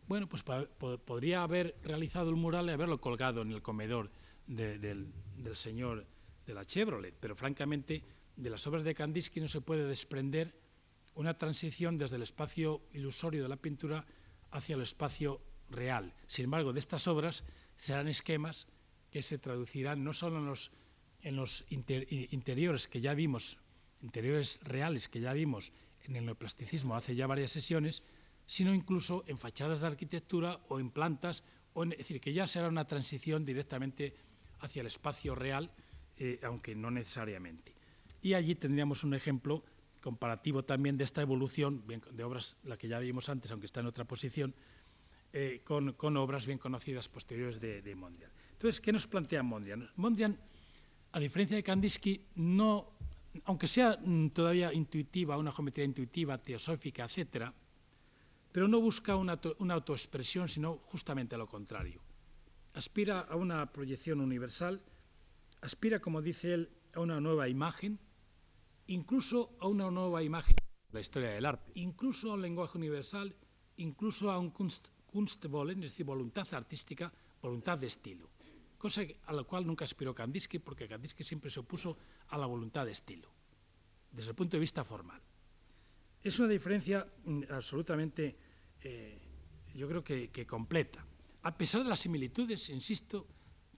bueno, 0.07 0.28
pues 0.28 0.43
podría 0.43 1.43
haber 1.43 1.76
realizado 1.82 2.30
el 2.30 2.36
mural 2.36 2.66
y 2.66 2.70
haberlo 2.70 3.01
colgado 3.01 3.43
en 3.43 3.53
el 3.53 3.62
comedor 3.62 4.11
del, 4.51 5.12
del, 5.36 5.57
señor 5.57 6.07
de 6.46 6.55
la 6.55 6.64
Chevrolet, 6.64 7.14
pero 7.18 7.36
francamente 7.36 8.03
de 8.36 8.51
las 8.51 8.66
obras 8.66 8.82
de 8.82 8.94
Kandinsky 8.94 9.40
no 9.40 9.48
se 9.48 9.61
puede 9.61 9.86
desprender 9.86 10.55
una 11.14 11.38
transición 11.38 11.98
desde 11.98 12.16
el 12.16 12.22
espacio 12.22 12.82
ilusorio 12.92 13.42
de 13.42 13.48
la 13.48 13.57
pintura 13.57 14.07
hacia 14.51 14.74
el 14.74 14.82
espacio 14.82 15.40
real. 15.68 16.14
Sin 16.26 16.46
embargo, 16.46 16.72
de 16.72 16.80
estas 16.80 17.07
obras 17.07 17.44
serán 17.76 18.09
esquemas 18.09 18.66
que 19.11 19.22
se 19.22 19.38
traducirán 19.38 20.03
no 20.03 20.14
solo 20.14 20.38
en 20.38 20.46
los, 20.46 20.72
en 21.22 21.36
los 21.36 21.64
interiores 21.68 22.88
que 22.88 23.01
ya 23.01 23.14
vimos, 23.14 23.59
interiores 24.03 24.59
reales 24.62 25.09
que 25.09 25.20
ya 25.20 25.32
vimos 25.32 25.72
en 26.05 26.16
el 26.16 26.24
neoplasticismo 26.24 26.96
hace 26.96 27.14
ya 27.14 27.26
varias 27.26 27.53
sesiones, 27.53 28.03
sino 28.46 28.74
incluso 28.74 29.22
en 29.28 29.38
fachadas 29.38 29.80
de 29.80 29.86
arquitectura 29.86 30.61
o 30.68 30.80
en 30.80 30.90
plantas, 30.90 31.44
o 31.72 31.84
es 31.84 31.90
decir, 31.90 32.20
que 32.20 32.32
ya 32.32 32.46
será 32.46 32.68
una 32.68 32.86
transición 32.86 33.44
directamente 33.44 34.16
hacia 34.61 34.80
el 34.80 34.86
espacio 34.86 35.34
real, 35.34 35.70
eh, 36.16 36.40
aunque 36.42 36.74
no 36.74 36.90
necesariamente. 36.90 37.72
Y 38.22 38.34
allí 38.34 38.54
tendríamos 38.54 39.04
un 39.04 39.14
ejemplo 39.14 39.64
comparativo 40.00 40.64
también 40.64 40.96
de 40.96 41.04
esta 41.04 41.22
evolución 41.22 41.84
de 41.86 42.24
obras, 42.24 42.56
la 42.64 42.76
que 42.76 42.88
ya 42.88 42.98
vimos 42.98 43.28
antes, 43.28 43.50
aunque 43.50 43.66
está 43.66 43.80
en 43.80 43.86
otra 43.86 44.04
posición, 44.04 44.54
eh, 45.32 45.61
con, 45.64 46.16
obras 46.16 46.46
bien 46.46 46.58
conocidas 46.58 47.08
posteriores 47.08 47.61
de, 47.61 47.94
Mondrian. 47.94 48.30
Entonces, 48.52 48.80
¿qué 48.80 48.92
nos 48.92 49.06
plantea 49.06 49.42
Mondrian? 49.42 49.88
Mondrian, 49.96 50.38
a 51.12 51.20
diferencia 51.20 51.56
de 51.56 51.62
Kandinsky, 51.62 52.26
no, 52.36 52.92
aunque 53.44 53.66
sea 53.66 53.98
mm, 54.02 54.28
todavía 54.30 54.72
intuitiva, 54.72 55.36
una 55.36 55.52
geometría 55.52 55.84
intuitiva, 55.84 56.38
teosófica, 56.38 57.04
etcétera, 57.04 57.54
pero 58.52 58.66
no 58.66 58.80
busca 58.80 59.16
una, 59.16 59.38
una 59.58 59.74
autoexpresión, 59.74 60.48
sino 60.48 60.76
justamente 60.78 61.36
lo 61.36 61.46
contrario. 61.46 62.00
Aspira 62.72 63.20
a 63.20 63.36
una 63.36 63.72
proyección 63.72 64.20
universal, 64.20 64.82
aspira, 65.60 66.00
como 66.00 66.22
dice 66.22 66.54
él, 66.54 66.70
a 66.94 67.00
una 67.00 67.20
nueva 67.20 67.48
imagen, 67.48 67.98
incluso 68.86 69.56
a 69.60 69.66
una 69.66 69.90
nueva 69.90 70.22
imagen. 70.22 70.56
De 70.56 70.94
la 70.94 71.00
historia 71.00 71.30
del 71.30 71.46
arte, 71.46 71.72
incluso 71.74 72.30
a 72.30 72.34
un 72.34 72.42
lenguaje 72.42 72.78
universal, 72.78 73.34
incluso 73.76 74.30
a 74.30 74.38
un 74.38 74.50
Kunst, 74.50 74.88
Kunstwollen, 75.06 75.82
es 75.82 75.90
decir, 75.90 76.06
voluntad 76.06 76.46
artística, 76.54 77.12
voluntad 77.42 77.78
de 77.78 77.88
estilo, 77.88 78.30
cosa 78.78 79.02
a 79.26 79.32
la 79.32 79.42
cual 79.42 79.66
nunca 79.66 79.84
aspiró 79.84 80.14
Kandinsky, 80.14 80.58
porque 80.60 80.88
Kandinsky 80.88 81.24
siempre 81.24 81.50
se 81.50 81.60
opuso 81.60 81.98
a 82.28 82.38
la 82.38 82.46
voluntad 82.46 82.86
de 82.86 82.92
estilo, 82.92 83.28
desde 84.12 84.30
el 84.30 84.36
punto 84.36 84.56
de 84.56 84.60
vista 84.60 84.84
formal. 84.84 85.20
Es 86.22 86.38
una 86.38 86.48
diferencia 86.48 87.06
mm, 87.24 87.42
absolutamente, 87.50 88.36
eh, 88.80 89.18
yo 89.74 89.88
creo 89.88 90.04
que, 90.04 90.30
que 90.30 90.46
completa, 90.46 91.04
a 91.43 91.57
pesar 91.57 91.82
de 91.82 91.88
las 91.88 92.01
similitudes, 92.01 92.68
insisto, 92.70 93.26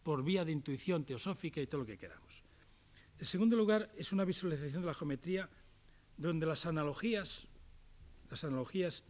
por 0.03 0.25
vía 0.25 0.45
de 0.45 0.53
intuición 0.53 1.05
teosófica 1.05 1.61
y 1.61 1.67
todo 1.67 1.83
lo 1.83 1.87
que 1.87 1.99
queramos. 1.99 2.43
En 3.19 3.27
segundo 3.27 3.57
lugar, 3.57 3.93
es 3.97 4.13
una 4.13 4.25
visualización 4.25 4.83
de 4.83 4.89
la 4.89 4.95
geometría 4.95 5.49
donde 6.17 6.47
las 6.47 6.67
analogías, 6.67 7.47
las 8.29 8.43
analogías 8.45 9.05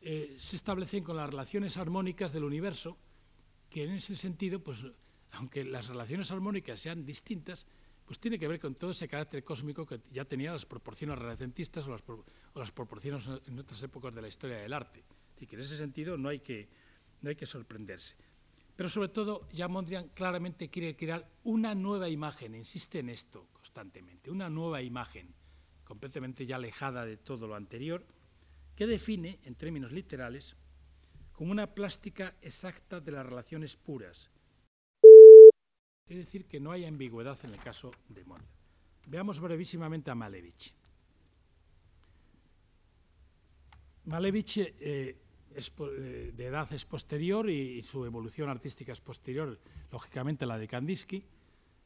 eh, 0.00 0.36
se 0.38 0.56
establecen 0.56 1.04
con 1.04 1.16
las 1.16 1.30
relaciones 1.30 1.76
armónicas 1.76 2.32
del 2.32 2.44
universo, 2.44 2.98
que 3.70 3.84
en 3.84 3.92
ese 3.92 4.16
sentido, 4.16 4.62
pues, 4.62 4.84
aunque 5.32 5.64
las 5.64 5.88
relaciones 5.88 6.30
armónicas 6.30 6.80
sean 6.80 7.04
distintas, 7.04 7.66
pues 8.04 8.18
tiene 8.18 8.38
que 8.38 8.48
ver 8.48 8.60
con 8.60 8.74
todo 8.74 8.90
ese 8.90 9.08
carácter 9.08 9.42
cósmico 9.42 9.86
que 9.86 10.00
ya 10.12 10.24
tenía 10.24 10.52
las 10.52 10.66
proporciones 10.66 11.18
renacentistas 11.18 11.86
o 11.86 11.90
las, 12.54 12.70
proporciones 12.72 13.24
en 13.46 13.58
otras 13.58 13.82
épocas 13.82 14.14
de 14.14 14.22
la 14.22 14.28
historia 14.28 14.58
del 14.58 14.72
arte. 14.72 15.04
Y 15.38 15.46
que 15.46 15.56
en 15.56 15.62
ese 15.62 15.76
sentido 15.76 16.16
no 16.16 16.28
hay 16.28 16.40
que, 16.40 16.68
no 17.24 17.30
hay 17.30 17.36
que 17.36 17.46
sorprenderse. 17.46 18.14
Pero 18.76 18.88
sobre 18.88 19.08
todo, 19.08 19.48
ya 19.52 19.66
Mondrian 19.66 20.08
claramente 20.10 20.68
quiere 20.68 20.94
crear 20.94 21.28
una 21.44 21.74
nueva 21.74 22.08
imagen, 22.08 22.54
insiste 22.54 22.98
en 22.98 23.08
esto 23.08 23.48
constantemente, 23.52 24.30
una 24.30 24.50
nueva 24.50 24.82
imagen, 24.82 25.34
completamente 25.84 26.44
ya 26.44 26.56
alejada 26.56 27.06
de 27.06 27.16
todo 27.16 27.46
lo 27.46 27.54
anterior, 27.54 28.04
que 28.76 28.86
define, 28.86 29.38
en 29.44 29.54
términos 29.54 29.90
literales, 29.90 30.56
como 31.32 31.50
una 31.50 31.74
plástica 31.74 32.36
exacta 32.42 33.00
de 33.00 33.12
las 33.12 33.24
relaciones 33.24 33.76
puras. 33.76 34.30
Es 36.06 36.16
decir, 36.16 36.46
que 36.46 36.60
no 36.60 36.70
hay 36.70 36.84
ambigüedad 36.84 37.38
en 37.44 37.50
el 37.50 37.58
caso 37.58 37.92
de 38.08 38.24
Mondrian. 38.24 38.52
Veamos 39.06 39.40
brevísimamente 39.40 40.10
a 40.10 40.14
Malevich. 40.14 40.74
Malevich 44.04 44.58
eh, 44.58 45.23
eh, 45.56 46.32
de 46.36 46.46
edad 46.46 46.72
es 46.72 46.84
posterior 46.84 47.48
y, 47.48 47.82
su 47.82 48.04
evolución 48.04 48.48
artística 48.48 48.92
es 48.92 49.00
posterior, 49.00 49.58
lógicamente, 49.90 50.46
la 50.46 50.58
de 50.58 50.68
Kandinsky. 50.68 51.24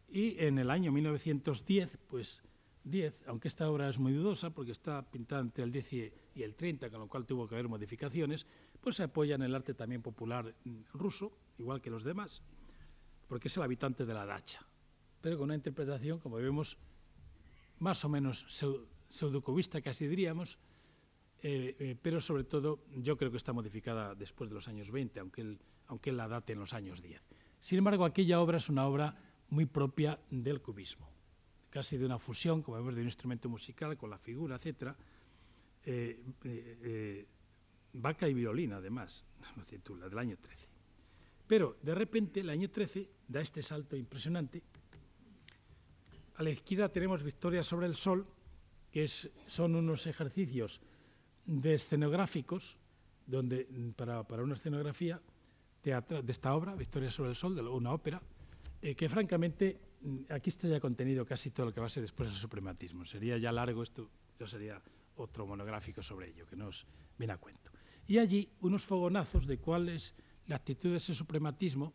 Y 0.09 0.43
en 0.43 0.59
el 0.59 0.71
año 0.71 0.91
1910, 0.91 1.99
pues 2.09 2.43
10, 2.85 3.25
aunque 3.27 3.49
esta 3.49 3.71
obra 3.71 3.89
es 3.89 3.99
muy 3.99 4.13
dudosa 4.13 4.51
porque 4.51 4.73
está 4.73 5.11
pintada 5.11 5.43
entre 5.43 5.65
el 5.65 5.73
10 5.73 5.93
y 6.35 6.43
el 6.43 6.55
30, 6.55 6.91
con 6.91 7.01
lo 7.01 7.09
cual 7.09 7.27
tuvo 7.27 7.47
que 7.47 7.55
haber 7.55 7.69
modificaciones, 7.69 8.47
pues 8.81 8.97
se 8.97 9.03
apoya 9.03 9.35
en 9.35 9.43
el 9.43 9.55
arte 9.55 9.75
también 9.75 10.03
popular 10.03 10.55
ruso, 10.93 11.37
igual 11.59 11.81
que 11.81 11.91
los 11.91 12.05
demás, 12.05 12.43
porque 13.27 13.49
es 13.49 13.57
el 13.57 13.63
habitante 13.63 14.07
de 14.07 14.15
la 14.15 14.25
dacha, 14.25 14.67
pero 15.21 15.37
con 15.37 15.45
una 15.45 15.55
interpretación, 15.55 16.19
como 16.19 16.37
vemos, 16.37 16.79
más 17.79 18.05
o 18.05 18.09
menos 18.09 18.47
pseudocubista, 19.11 19.81
casi 19.81 20.07
diríamos, 20.07 20.59
eh, 21.41 21.77
eh, 21.79 21.97
pero 22.01 22.21
sobre 22.21 22.45
todo 22.45 22.85
yo 22.97 23.17
creo 23.17 23.31
que 23.31 23.37
está 23.37 23.53
modificada 23.53 24.15
después 24.15 24.51
de 24.51 24.55
los 24.55 24.67
años 24.67 24.91
20, 24.91 25.21
aunque 25.21 25.43
él, 25.43 25.61
aunque 25.87 26.11
la 26.11 26.27
date 26.27 26.55
en 26.55 26.59
los 26.59 26.75
años 26.75 27.01
10. 27.01 27.23
Sin 27.61 27.79
embargo, 27.79 28.05
aquella 28.05 28.41
obra 28.41 28.59
es 28.59 28.69
una 28.69 28.87
obra 28.87 29.17
muy 29.51 29.67
propia 29.67 30.19
del 30.31 30.61
cubismo, 30.61 31.09
casi 31.71 31.97
de 31.97 32.07
una 32.07 32.19
fusión, 32.19 32.63
como 32.63 32.77
vemos, 32.77 32.95
de 32.95 33.03
un 33.03 33.07
instrumento 33.07 33.49
musical 33.49 33.97
con 33.97 34.11
la 34.11 34.19
figura, 34.19 34.57
etc. 34.57 34.95
Eh, 35.85 37.27
vaca 37.93 38.29
y 38.29 38.35
violín, 38.35 38.73
además, 38.73 39.25
lo 39.57 39.65
titula, 39.65 40.09
del 40.09 40.19
año 40.19 40.37
13. 40.37 40.69
Pero 41.47 41.79
de 41.83 41.95
repente, 41.95 42.41
el 42.41 42.51
año 42.51 42.69
13 42.69 43.11
da 43.29 43.41
este 43.41 43.63
salto 43.63 43.97
impresionante. 43.97 44.63
A 46.35 46.43
la 46.43 46.51
izquierda 46.51 46.89
tenemos 46.89 47.23
Victoria 47.23 47.63
sobre 47.63 47.87
el 47.87 47.95
Sol, 47.95 48.27
que 48.91 49.05
es, 49.05 49.31
son 49.47 49.77
unos 49.77 50.07
ejercicios 50.07 50.81
de 51.49 51.75
escenográficos, 51.75 52.77
donde 53.27 53.67
para, 53.97 54.23
una 54.43 54.55
escenografía 54.55 55.21
de 55.83 56.23
esta 56.29 56.55
obra, 56.55 56.77
Victoria 56.77 57.11
sobre 57.11 57.31
el 57.31 57.37
Sol, 57.37 57.57
de 57.57 57.63
una 57.63 57.93
ópera, 57.93 58.21
eh, 58.83 58.95
que 58.95 59.09
francamente 59.09 59.81
mm, 60.03 60.19
aquí 60.29 60.51
está 60.51 60.69
ya 60.69 60.79
contenido 60.79 61.25
casi 61.25 61.51
todo 61.51 61.67
lo 61.67 61.73
que 61.73 61.81
va 61.81 61.87
a 61.87 61.91
ser 61.91 62.03
después 62.03 62.29
el 62.29 62.37
suprematismo. 62.37 63.05
Sería 63.05 63.39
ya 63.39 63.51
largo 63.51 63.83
esto, 63.83 64.11
ya 64.39 64.47
sería 64.47 64.81
otro 65.17 65.47
monográfico 65.47 66.03
sobre 66.03 66.29
ello, 66.29 66.47
que 66.47 66.55
nos 66.55 66.87
viene 67.17 67.33
a 67.33 67.39
cuento. 67.39 67.71
Y 68.07 68.19
allí 68.19 68.51
unos 68.61 68.85
fogonazos 68.85 69.47
de 69.47 69.59
cuál 69.59 69.89
es 69.89 70.15
la 70.47 70.57
actitud 70.57 70.91
de 70.91 70.99
ese 70.99 71.15
suprematismo, 71.15 71.95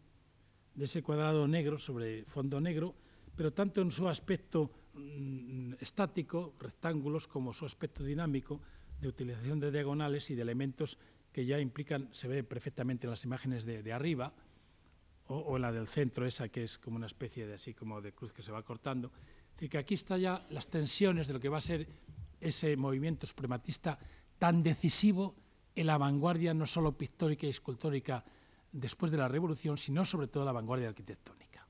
de 0.73 0.85
ese 0.85 1.03
cuadrado 1.03 1.47
negro 1.47 1.77
sobre 1.77 2.25
fondo 2.25 2.59
negro, 2.59 2.95
pero 3.35 3.53
tanto 3.53 3.81
en 3.81 3.91
su 3.91 4.09
aspecto 4.09 4.71
mm, 4.95 5.73
estático, 5.79 6.55
rectángulos, 6.59 7.27
como 7.27 7.53
su 7.53 7.65
aspecto 7.65 8.03
dinámico, 8.03 8.59
de 9.03 9.09
utilización 9.09 9.59
de 9.59 9.71
diagonales 9.71 10.31
y 10.31 10.35
de 10.35 10.41
elementos 10.41 10.97
que 11.31 11.45
ya 11.45 11.59
implican, 11.59 12.09
se 12.11 12.27
ve 12.27 12.43
perfectamente 12.43 13.05
en 13.05 13.11
las 13.11 13.23
imágenes 13.25 13.65
de, 13.65 13.93
arriba, 13.93 14.33
o, 15.27 15.55
en 15.55 15.61
la 15.61 15.71
del 15.71 15.87
centro, 15.87 16.25
esa 16.25 16.49
que 16.49 16.63
es 16.63 16.77
como 16.77 16.95
una 16.95 17.05
especie 17.05 17.45
de 17.45 17.55
así 17.55 17.73
como 17.73 18.01
de 18.01 18.13
cruz 18.13 18.33
que 18.33 18.41
se 18.41 18.51
va 18.51 18.63
cortando. 18.63 19.11
Es 19.49 19.55
decir, 19.55 19.69
que 19.69 19.77
aquí 19.77 19.93
está 19.93 20.17
ya 20.17 20.45
las 20.49 20.67
tensiones 20.67 21.27
de 21.27 21.33
lo 21.33 21.39
que 21.39 21.49
va 21.49 21.57
a 21.57 21.61
ser 21.61 21.87
ese 22.39 22.75
movimiento 22.77 23.27
suprematista 23.27 23.99
tan 24.39 24.63
decisivo 24.63 25.35
en 25.75 25.87
la 25.87 25.97
vanguardia 25.97 26.53
no 26.53 26.67
solo 26.67 26.97
pictórica 26.97 27.47
y 27.47 27.49
escultórica 27.49 28.23
después 28.71 29.11
de 29.11 29.17
la 29.17 29.27
Revolución, 29.27 29.77
sino 29.77 30.05
sobre 30.05 30.27
todo 30.27 30.45
la 30.45 30.51
vanguardia 30.51 30.89
arquitectónica. 30.89 31.67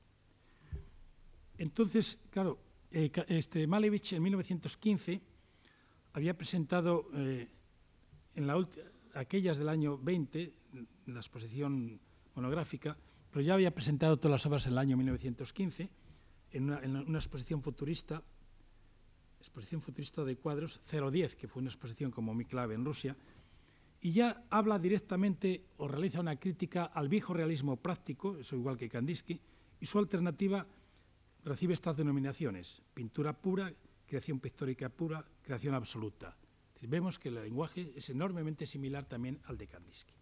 Entonces, 1.58 2.20
claro, 2.30 2.60
eh, 2.92 3.12
este 3.28 3.66
Malevich 3.68 4.14
en 4.14 4.24
1915 4.24 5.33
había 6.14 6.38
presentado 6.38 7.10
eh, 7.16 7.50
en 8.36 8.48
la 8.48 8.68
aquellas 9.16 9.58
del 9.58 9.70
año 9.70 9.98
20, 9.98 10.54
la 11.08 11.20
exposición 11.20 12.00
monográfica, 12.36 12.98
pero 13.32 13.44
ya 13.44 13.54
había 13.54 13.74
presentado 13.74 14.18
todas 14.18 14.32
las 14.32 14.46
obras 14.46 14.66
en 14.66 14.74
el 14.74 14.80
año 14.80 14.98
1915 14.98 15.92
en 16.52 16.64
una, 16.66 16.80
en 16.80 16.96
una 16.96 17.18
exposición 17.18 17.62
futurista, 17.62 18.24
exposición 19.40 19.82
futurista 19.82 20.24
de 20.24 20.38
cuadros 20.38 20.80
010, 20.90 21.36
que 21.36 21.48
fue 21.48 21.62
una 21.62 21.70
exposición 21.70 22.12
como 22.12 22.34
muy 22.34 22.46
clave 22.46 22.76
en 22.76 22.86
Rusia, 22.86 23.18
y 24.00 24.12
ya 24.12 24.46
habla 24.50 24.80
directamente 24.80 25.66
o 25.78 25.88
realiza 25.88 26.20
una 26.20 26.40
crítica 26.40 26.86
al 26.86 27.10
viejo 27.10 27.34
realismo 27.34 27.78
práctico, 27.78 28.38
eso 28.38 28.56
igual 28.56 28.78
que 28.78 28.90
Kandinsky, 28.90 29.42
y 29.80 29.86
su 29.86 29.98
alternativa 29.98 30.68
recibe 31.44 31.74
estas 31.74 31.98
denominaciones, 31.98 32.82
pintura 32.94 33.34
pura, 33.34 33.74
creación 34.14 34.40
pictórica 34.40 34.90
pura, 34.90 35.26
creación 35.42 35.74
absoluta. 35.74 36.38
Vemos 36.84 37.18
que 37.18 37.30
el 37.30 37.36
lenguaje 37.42 37.94
es 37.96 38.12
enormemente 38.12 38.68
similar 38.68 39.08
también 39.08 39.42
al 39.46 39.58
de 39.58 39.66
Kandinsky. 39.66 40.14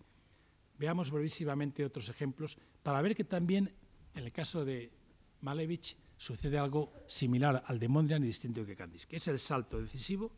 Veamos 0.80 1.12
brevísimamente 1.12 1.84
otros 1.84 2.08
ejemplos 2.08 2.58
para 2.84 3.02
ver 3.02 3.18
que 3.18 3.26
también 3.26 3.76
en 4.16 4.24
el 4.24 4.32
caso 4.32 4.64
de 4.64 4.94
Malevich 5.42 5.98
sucede 6.16 6.58
algo 6.58 6.94
similar 7.06 7.64
al 7.66 7.80
de 7.80 7.90
Mondrian 7.90 8.24
y 8.24 8.28
distinto 8.28 8.66
que 8.66 8.78
Kandinsky. 8.78 9.18
Es 9.18 9.28
el 9.28 9.40
salto 9.40 9.82
decisivo 9.82 10.32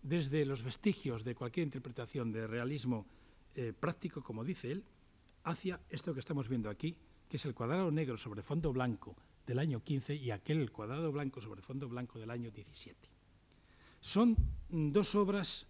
desde 0.00 0.46
los 0.46 0.62
vestigios 0.62 1.24
de 1.24 1.34
cualquier 1.34 1.64
interpretación 1.64 2.30
de 2.30 2.46
realismo 2.46 3.04
eh, 3.56 3.72
práctico, 3.72 4.22
como 4.22 4.44
dice 4.44 4.70
él, 4.70 4.84
hacia 5.42 5.80
esto 5.90 6.14
que 6.14 6.20
estamos 6.20 6.48
viendo 6.48 6.70
aquí, 6.70 6.96
que 7.28 7.36
es 7.36 7.44
el 7.46 7.54
cuadrado 7.54 7.90
negro 7.90 8.16
sobre 8.16 8.42
fondo 8.44 8.72
blanco 8.72 9.16
del 9.46 9.58
año 9.58 9.82
15 9.82 10.14
y 10.14 10.30
aquel 10.30 10.60
el 10.60 10.72
cuadrado 10.72 11.10
blanco 11.12 11.40
sobre 11.40 11.62
fondo 11.62 11.88
blanco 11.88 12.18
del 12.18 12.30
año 12.30 12.50
17. 12.50 13.08
Son 14.00 14.36
dos 14.68 15.14
obras, 15.14 15.66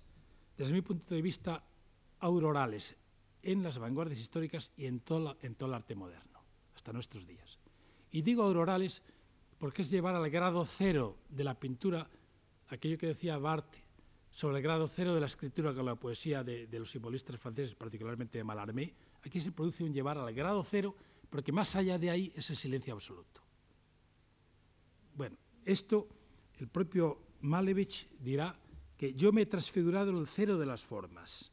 desde 0.57 0.75
mi 0.75 0.83
punto 0.83 1.15
de 1.15 1.23
vista, 1.23 1.65
aurorales 2.21 2.97
en 3.43 3.63
las 3.63 3.79
vanguardias 3.79 4.21
históricas 4.21 4.71
y 4.77 4.87
en 4.87 5.01
todo, 5.01 5.37
en 5.41 5.55
todo 5.55 5.69
el 5.69 5.75
arte 5.75 5.95
moderno, 5.95 6.45
hasta 6.75 6.93
nuestros 6.93 7.27
días. 7.27 7.59
Y 8.11 8.23
digo 8.23 8.45
aurorales 8.45 9.03
porque 9.59 9.83
es 9.83 9.91
llevar 9.91 10.15
al 10.15 10.31
grado 10.31 10.65
cero 10.65 11.19
de 11.29 11.45
la 11.45 11.59
pintura 11.59 12.09
aquello 12.69 12.99
que 12.99 13.07
decía 13.07 13.39
Barthes 13.39 13.83
sobre 14.31 14.59
el 14.59 14.63
grado 14.63 14.87
cero 14.87 15.15
de 15.15 15.21
la 15.21 15.27
escritura 15.27 15.75
con 15.75 15.85
la 15.85 15.97
poesía 15.97 16.45
de, 16.45 16.67
de, 16.67 16.79
los 16.79 16.91
simbolistas 16.91 17.39
franceses, 17.39 17.75
particularmente 17.75 18.39
de 18.39 18.45
Mallarmé, 18.45 18.95
aquí 19.25 19.41
se 19.41 19.51
produce 19.51 19.83
un 19.83 19.93
llevar 19.93 20.19
al 20.19 20.33
grado 20.33 20.63
cero, 20.63 20.95
porque 21.29 21.51
más 21.51 21.75
allá 21.75 21.99
de 21.99 22.11
ahí 22.11 22.33
es 22.37 22.49
el 22.51 22.57
silencio 22.57 22.95
absoluto. 22.95 23.43
Bueno, 25.15 25.37
esto 25.65 26.09
el 26.59 26.69
propio 26.69 27.21
Malevich 27.41 28.09
dirá 28.21 28.59
que 28.97 29.15
yo 29.15 29.33
me 29.33 29.43
he 29.43 29.47
transfigurado 29.47 30.11
en 30.11 30.19
el 30.19 30.27
cero 30.27 30.59
de 30.59 30.67
las 30.67 30.85
formas. 30.85 31.53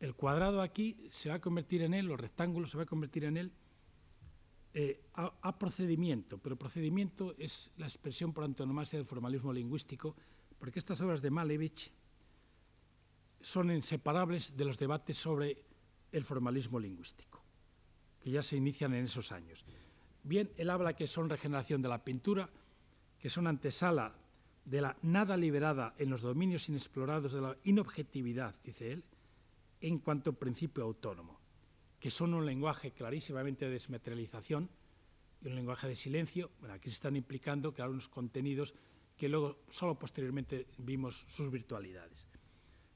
El 0.00 0.14
cuadrado 0.14 0.62
aquí 0.62 1.08
se 1.10 1.28
va 1.28 1.36
a 1.36 1.40
convertir 1.40 1.82
en 1.82 1.94
él, 1.94 2.06
los 2.06 2.20
rectángulos 2.20 2.70
se 2.70 2.76
va 2.76 2.84
a 2.84 2.86
convertir 2.86 3.24
en 3.24 3.36
él 3.36 3.52
eh, 4.74 5.00
a, 5.14 5.32
a 5.42 5.58
procedimiento, 5.58 6.38
pero 6.38 6.56
procedimiento 6.56 7.34
es 7.38 7.72
la 7.76 7.86
expresión 7.86 8.32
por 8.32 8.44
antonomasia 8.44 8.98
del 8.98 9.06
formalismo 9.06 9.52
lingüístico 9.52 10.14
porque 10.58 10.78
estas 10.78 11.00
obras 11.00 11.22
de 11.22 11.30
Malevich 11.30 11.92
son 13.40 13.70
inseparables 13.70 14.56
de 14.56 14.64
los 14.64 14.78
debates 14.78 15.16
sobre 15.16 15.64
el 16.10 16.24
formalismo 16.24 16.80
lingüístico, 16.80 17.42
que 18.20 18.30
ya 18.30 18.42
se 18.42 18.56
inician 18.56 18.94
en 18.94 19.04
esos 19.04 19.30
años. 19.32 19.64
Bien, 20.28 20.52
él 20.58 20.68
habla 20.68 20.92
que 20.92 21.06
son 21.06 21.30
regeneración 21.30 21.80
de 21.80 21.88
la 21.88 22.04
pintura, 22.04 22.50
que 23.18 23.30
son 23.30 23.46
antesala 23.46 24.14
de 24.66 24.82
la 24.82 24.94
nada 25.00 25.38
liberada 25.38 25.94
en 25.96 26.10
los 26.10 26.20
dominios 26.20 26.68
inexplorados 26.68 27.32
de 27.32 27.40
la 27.40 27.56
inobjetividad, 27.64 28.54
dice 28.62 28.92
él, 28.92 29.04
en 29.80 29.98
cuanto 30.00 30.34
principio 30.34 30.84
autónomo, 30.84 31.40
que 31.98 32.10
son 32.10 32.34
un 32.34 32.44
lenguaje 32.44 32.90
clarísimamente 32.90 33.64
de 33.64 33.70
desmaterialización 33.70 34.68
y 35.40 35.48
un 35.48 35.54
lenguaje 35.54 35.88
de 35.88 35.96
silencio. 35.96 36.50
Bueno, 36.60 36.74
aquí 36.74 36.90
se 36.90 36.96
están 36.96 37.16
implicando 37.16 37.72
crear 37.72 37.88
unos 37.88 38.08
contenidos 38.08 38.74
que 39.16 39.30
luego 39.30 39.60
solo 39.70 39.98
posteriormente 39.98 40.66
vimos 40.76 41.24
sus 41.26 41.50
virtualidades. 41.50 42.26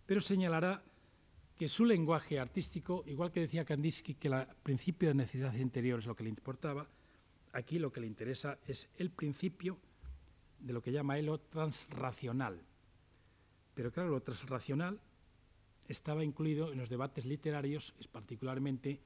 Pero 0.05 0.21
señalará 0.21 0.85
que 1.57 1.69
su 1.69 1.87
lenguaje 1.87 2.39
artístico, 2.39 3.05
igual 3.07 3.33
que 3.33 3.41
decía 3.41 3.65
Kandinsky 3.65 4.17
que 4.17 4.29
el 4.29 4.47
principio 4.63 5.09
de 5.09 5.15
necesidad 5.15 5.55
interior 5.55 5.99
es 5.99 6.07
lo 6.07 6.15
que 6.15 6.25
le 6.25 6.29
importaba, 6.29 6.87
aquí 7.53 7.79
lo 7.79 7.93
que 7.93 8.01
le 8.01 8.07
interesa 8.07 8.59
es 8.67 8.89
el 8.97 9.11
principio 9.11 9.79
de 10.59 10.73
lo 10.73 10.83
que 10.83 10.93
llama 10.93 11.19
él 11.19 11.27
lo 11.27 11.41
transracional. 11.41 12.63
Pero 13.75 13.91
claro, 13.93 14.11
lo 14.11 14.23
transracional 14.23 15.01
estaba 15.89 16.25
incluido 16.25 16.73
en 16.73 16.79
los 16.79 16.89
debates 16.89 17.27
literarios, 17.27 17.95
particularmente 18.11 19.01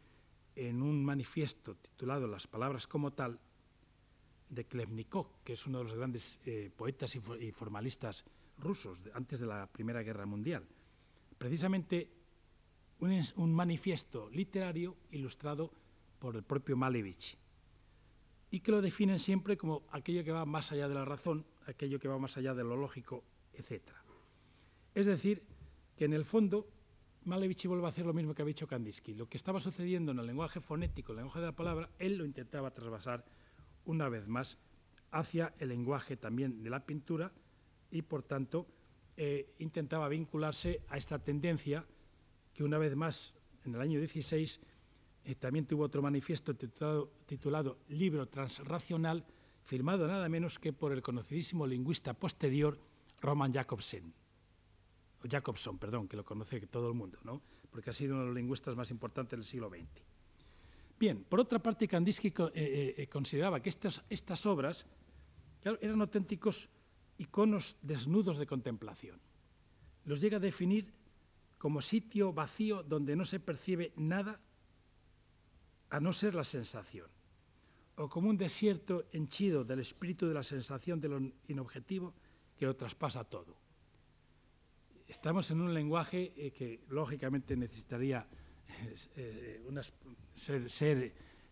en 0.54 0.82
un 0.82 1.04
manifiesto 1.04 1.76
titulado 1.76 2.26
Las 2.26 2.46
palabras 2.46 2.86
como 2.86 3.12
tal, 3.12 3.38
de 4.48 4.64
Klevnikov, 4.64 5.42
que 5.42 5.54
es 5.54 5.66
uno 5.66 5.78
de 5.78 5.84
los 5.84 5.94
grandes 5.94 6.40
eh, 6.44 6.70
poetas 6.74 7.16
y, 7.16 7.50
formalistas 7.52 8.24
rusos 8.58 9.02
antes 9.12 9.40
de 9.40 9.46
la 9.46 9.66
Primera 9.66 10.02
Guerra 10.02 10.24
Mundial. 10.24 10.66
Precisamente 11.36 12.10
un, 13.00 13.54
manifiesto 13.54 14.30
literario 14.30 14.96
ilustrado 15.10 15.72
por 16.18 16.36
el 16.36 16.44
propio 16.44 16.76
Malevich 16.76 17.36
y 18.50 18.60
que 18.60 18.70
lo 18.70 18.80
definen 18.80 19.18
siempre 19.18 19.56
como 19.56 19.84
aquello 19.90 20.24
que 20.24 20.32
va 20.32 20.44
más 20.46 20.72
allá 20.72 20.88
de 20.88 20.94
la 20.94 21.04
razón, 21.04 21.46
aquello 21.66 21.98
que 21.98 22.08
va 22.08 22.18
más 22.18 22.36
allá 22.36 22.54
de 22.54 22.64
lo 22.64 22.76
lógico, 22.76 23.24
etc. 23.52 23.82
Es 24.94 25.06
decir, 25.06 25.42
que 25.96 26.04
en 26.04 26.12
el 26.12 26.24
fondo 26.24 26.68
Malevich 27.24 27.66
vuelve 27.66 27.86
a 27.86 27.88
hacer 27.88 28.06
lo 28.06 28.14
mismo 28.14 28.34
que 28.34 28.42
había 28.42 28.54
dicho 28.54 28.68
Kandinsky. 28.68 29.14
Lo 29.14 29.28
que 29.28 29.36
estaba 29.36 29.58
sucediendo 29.58 30.12
en 30.12 30.20
el 30.20 30.26
lenguaje 30.26 30.60
fonético, 30.60 31.12
el 31.12 31.16
lenguaje 31.18 31.40
de 31.40 31.46
la 31.46 31.56
palabra, 31.56 31.90
él 31.98 32.16
lo 32.18 32.24
intentaba 32.24 32.72
trasvasar 32.72 33.24
una 33.84 34.08
vez 34.08 34.28
más 34.28 34.58
hacia 35.10 35.52
el 35.58 35.70
lenguaje 35.70 36.16
también 36.16 36.62
de 36.62 36.70
la 36.70 36.86
pintura 36.86 37.32
y, 37.90 38.02
por 38.02 38.22
tanto, 38.22 38.68
eh, 39.16 39.54
intentaba 39.58 40.08
vincularse 40.08 40.82
a 40.88 40.96
esta 40.96 41.18
tendencia 41.18 41.84
que 42.54 42.62
una 42.62 42.78
vez 42.78 42.94
más, 42.94 43.34
en 43.64 43.74
el 43.74 43.80
año 43.80 43.98
16, 43.98 44.60
eh, 45.26 45.34
también 45.34 45.66
tuvo 45.66 45.84
otro 45.84 46.00
manifiesto 46.00 46.54
titulado, 46.54 47.78
Libro 47.88 48.28
Transracional, 48.28 49.26
firmado 49.64 50.06
nada 50.06 50.28
menos 50.28 50.58
que 50.58 50.72
por 50.72 50.92
el 50.92 51.02
conocidísimo 51.02 51.66
lingüista 51.66 52.14
posterior 52.14 52.78
Roman 53.20 53.52
Jacobsen, 53.52 54.14
Jacobson, 55.28 55.78
perdón, 55.78 56.06
que 56.06 56.16
lo 56.16 56.24
conoce 56.24 56.60
todo 56.68 56.88
el 56.88 56.94
mundo, 56.94 57.18
¿no? 57.24 57.42
porque 57.70 57.90
ha 57.90 57.92
sido 57.92 58.14
uno 58.14 58.22
de 58.22 58.28
los 58.28 58.36
lingüistas 58.36 58.76
más 58.76 58.90
importantes 58.90 59.36
del 59.36 59.44
siglo 59.44 59.68
XX. 59.68 59.84
Bien, 60.98 61.24
por 61.24 61.40
otra 61.40 61.58
parte, 61.58 61.88
Kandinsky 61.88 62.28
eh, 62.54 62.94
eh, 62.96 63.06
consideraba 63.08 63.60
que 63.60 63.68
estas, 63.68 64.02
estas 64.08 64.46
obras 64.46 64.86
eran 65.62 66.00
auténticos 66.00 66.70
iconos 67.18 67.76
desnudos 67.82 68.38
de 68.38 68.46
contemplación. 68.46 69.20
Los 70.04 70.20
llega 70.20 70.38
a 70.38 70.40
definir 70.40 70.94
como 71.58 71.82
sitio 71.82 72.32
vacío 72.32 72.82
donde 72.82 73.16
no 73.16 73.24
se 73.24 73.40
percibe 73.40 73.92
nada 73.96 74.40
a 75.96 76.00
no 76.00 76.12
ser 76.12 76.34
la 76.34 76.44
sensación, 76.44 77.08
o 77.96 78.06
como 78.06 78.28
un 78.28 78.36
desierto 78.36 79.08
henchido 79.16 79.64
del 79.64 79.80
espíritu 79.80 80.28
de 80.28 80.34
la 80.34 80.42
sensación 80.42 81.00
de 81.00 81.08
lo 81.08 81.16
inobjetivo 81.48 82.12
que 82.58 82.66
lo 82.66 82.76
traspasa 82.76 83.24
todo. 83.24 83.56
Estamos 85.08 85.50
en 85.50 85.62
un 85.62 85.72
lenguaje 85.72 86.34
eh, 86.36 86.50
que 86.50 86.84
lógicamente 86.90 87.56
necesitaría 87.56 88.28
eh, 89.16 89.62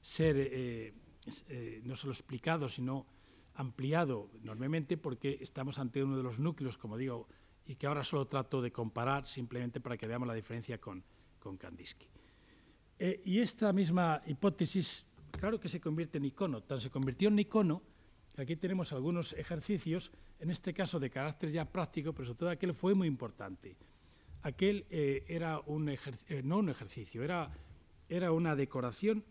ser, 0.03 0.37
eh, 0.37 1.81
no 1.85 1.97
solo 1.97 2.13
explicado, 2.13 2.69
sino 2.69 3.07
ampliado 3.55 4.29
enormemente 4.43 4.99
porque 4.99 5.39
estamos 5.41 5.79
ante 5.79 6.05
uno 6.05 6.19
de 6.19 6.23
los 6.23 6.39
núcleos, 6.39 6.77
como 6.77 6.99
digo, 6.99 7.29
y 7.65 7.77
que 7.77 7.87
ahora 7.87 8.05
solo 8.05 8.27
trato 8.27 8.61
de 8.61 8.71
comparar 8.71 9.27
simplemente 9.27 9.81
para 9.81 9.97
que 9.97 10.07
veamos 10.07 10.29
la 10.29 10.35
diferencia 10.35 10.79
con, 10.79 11.03
con 11.39 11.57
Kandinsky. 11.57 12.09
Eh, 12.99 13.21
y 13.25 13.41
esta 13.41 13.73
misma 13.73 14.23
hipótesis, 14.27 15.05
claro 15.33 15.59
que 15.59 15.69
se 15.69 15.81
convierte 15.81 16.19
en 16.19 16.27
icono, 16.27 16.63
tan 16.63 16.81
se 16.81 16.91
convirtió 16.91 17.29
en 17.29 17.39
icono 17.39 17.83
aquí 18.37 18.57
tenemos 18.57 18.93
algunos 18.93 19.33
ejercicios, 19.33 20.11
en 20.41 20.51
este 20.51 20.75
caso 20.75 20.99
de 20.99 21.11
carácter 21.11 21.51
ya 21.51 21.71
práctico, 21.71 22.13
pero 22.13 22.27
sobre 22.27 22.39
todo 22.39 22.51
aquel 22.51 22.75
fue 22.75 22.95
muy 22.95 23.07
importante 23.07 23.77
aquel 24.45 24.87
eh, 24.91 25.25
era 25.27 25.61
un 25.67 25.89
eh, 25.89 25.99
no 26.45 26.59
un 26.59 26.69
ejercicio, 26.69 27.25
era, 27.25 27.51
era 28.09 28.31
una 28.31 28.55
decoración 28.55 29.25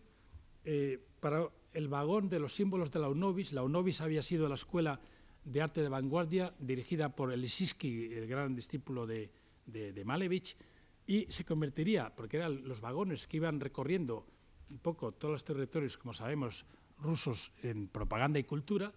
para 1.20 1.50
el 1.74 1.88
vagón 1.88 2.30
de 2.30 2.38
los 2.38 2.54
símbolos 2.54 2.90
de 2.90 2.98
la 2.98 3.10
UNOVIS. 3.10 3.52
La 3.52 3.62
UNOVIS 3.62 4.00
había 4.00 4.22
sido 4.22 4.48
la 4.48 4.54
escuela 4.54 4.98
de 5.44 5.60
arte 5.60 5.82
de 5.82 5.90
vanguardia 5.90 6.54
dirigida 6.58 7.14
por 7.14 7.30
Elisiski, 7.32 8.14
el 8.14 8.26
gran 8.26 8.54
discípulo 8.54 9.06
de 9.06 10.02
Malevich, 10.06 10.56
y 11.06 11.26
se 11.30 11.44
convertiría, 11.44 12.14
porque 12.14 12.38
eran 12.38 12.66
los 12.66 12.80
vagones 12.80 13.26
que 13.26 13.36
iban 13.38 13.60
recorriendo 13.60 14.26
un 14.72 14.78
poco 14.78 15.12
todos 15.12 15.32
los 15.32 15.44
territorios, 15.44 15.98
como 15.98 16.14
sabemos, 16.14 16.64
rusos 16.98 17.52
en 17.62 17.88
propaganda 17.88 18.38
y 18.38 18.44
cultura, 18.44 18.92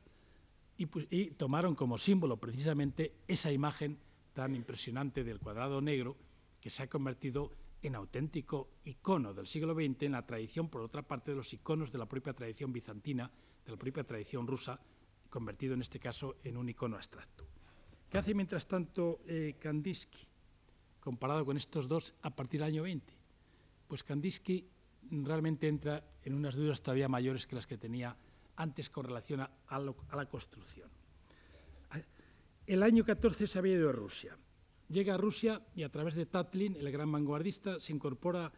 y, 0.77 0.85
pues, 0.85 1.07
tomaron 1.37 1.75
como 1.75 1.97
símbolo 1.97 2.37
precisamente 2.37 3.13
esa 3.27 3.51
imagen 3.51 3.99
tan 4.33 4.55
impresionante 4.55 5.23
del 5.23 5.39
cuadrado 5.39 5.81
negro 5.81 6.15
que 6.61 6.69
se 6.69 6.83
ha 6.83 6.89
convertido 6.89 7.51
en 7.81 7.95
auténtico 7.95 8.69
icono 8.83 9.33
del 9.33 9.47
siglo 9.47 9.73
XX 9.73 10.03
en 10.03 10.11
la 10.13 10.25
tradición, 10.25 10.69
por 10.69 10.81
otra 10.81 11.01
parte, 11.01 11.31
de 11.31 11.37
los 11.37 11.53
iconos 11.53 11.91
de 11.91 11.97
la 11.97 12.07
propia 12.07 12.33
tradición 12.33 12.71
bizantina, 12.71 13.31
de 13.65 13.71
la 13.71 13.77
propia 13.77 14.03
tradición 14.03 14.47
rusa, 14.47 14.79
convertido 15.29 15.73
en 15.73 15.81
este 15.81 15.99
caso 15.99 16.37
en 16.43 16.57
un 16.57 16.69
icono 16.69 16.95
abstracto. 16.95 17.47
¿Qué 18.09 18.17
hace 18.17 18.33
mientras 18.33 18.67
tanto 18.67 19.19
eh, 19.27 19.55
Kandinsky 19.59 20.26
comparado 21.07 21.45
con 21.45 21.55
estos 21.55 21.87
dos 21.87 22.13
a 22.21 22.35
partir 22.35 22.59
del 22.59 22.67
año 22.67 22.83
20? 22.83 23.13
Pues 23.87 24.03
Kandinsky 24.03 24.67
realmente 25.23 25.69
entra 25.69 26.03
en 26.25 26.33
unas 26.33 26.55
dudas 26.55 26.83
todavía 26.83 27.07
mayores 27.07 27.47
que 27.47 27.55
las 27.55 27.65
que 27.65 27.77
tenía 27.77 28.17
antes 28.57 28.89
con 28.89 29.05
relación 29.05 29.39
a, 29.39 29.49
la 29.79 30.25
construcción. 30.25 30.89
El 32.65 32.83
año 32.83 33.05
14 33.05 33.47
se 33.47 33.57
había 33.57 33.75
ido 33.75 33.87
a 33.87 33.93
Rusia. 33.93 34.37
Llega 34.89 35.13
a 35.13 35.17
Rusia 35.17 35.61
y 35.77 35.83
a 35.83 35.89
través 35.89 36.15
de 36.15 36.25
Tatlin, 36.25 36.75
el 36.75 36.91
gran 36.91 37.09
vanguardista, 37.09 37.79
se 37.79 37.93
incorpora 37.93 38.51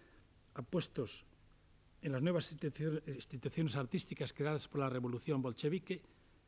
a 0.56 0.62
puestos 0.64 1.26
en 2.02 2.14
las 2.14 2.24
nuevas 2.24 2.52
instituciones 2.52 3.76
artísticas 3.76 4.34
creadas 4.34 4.68
por 4.68 4.80
la 4.80 4.90
revolución 4.90 5.44
bolchevique 5.44 6.02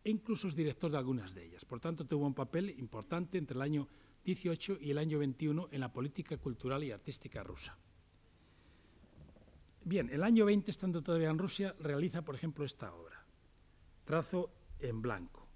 e 0.04 0.10
incluso 0.10 0.48
es 0.48 0.56
director 0.56 0.90
de 0.90 0.98
algunas 0.98 1.36
de 1.36 1.46
ellas. 1.46 1.64
Por 1.64 1.80
tanto, 1.80 2.06
tuvo 2.06 2.26
un 2.26 2.34
papel 2.34 2.72
importante 2.80 3.38
entre 3.38 3.54
el 3.54 3.62
año 3.62 3.88
18 4.24 4.78
y 4.80 4.92
el 4.92 4.98
año 4.98 5.20
21 5.20 5.70
en 5.72 5.80
la 5.80 5.92
política 5.92 6.38
cultural 6.38 6.84
y 6.84 6.92
artística 6.92 7.44
rusa. 7.44 7.78
Bien, 9.84 10.10
el 10.12 10.24
año 10.24 10.46
20, 10.46 10.70
estando 10.70 11.02
todavía 11.02 11.30
en 11.30 11.40
Rusia, 11.40 11.76
realiza, 11.80 12.22
por 12.24 12.36
ejemplo, 12.36 12.66
esta 12.66 12.94
obra, 12.94 13.26
Trazo 14.04 14.52
en 14.80 15.02
blanco. 15.02 15.48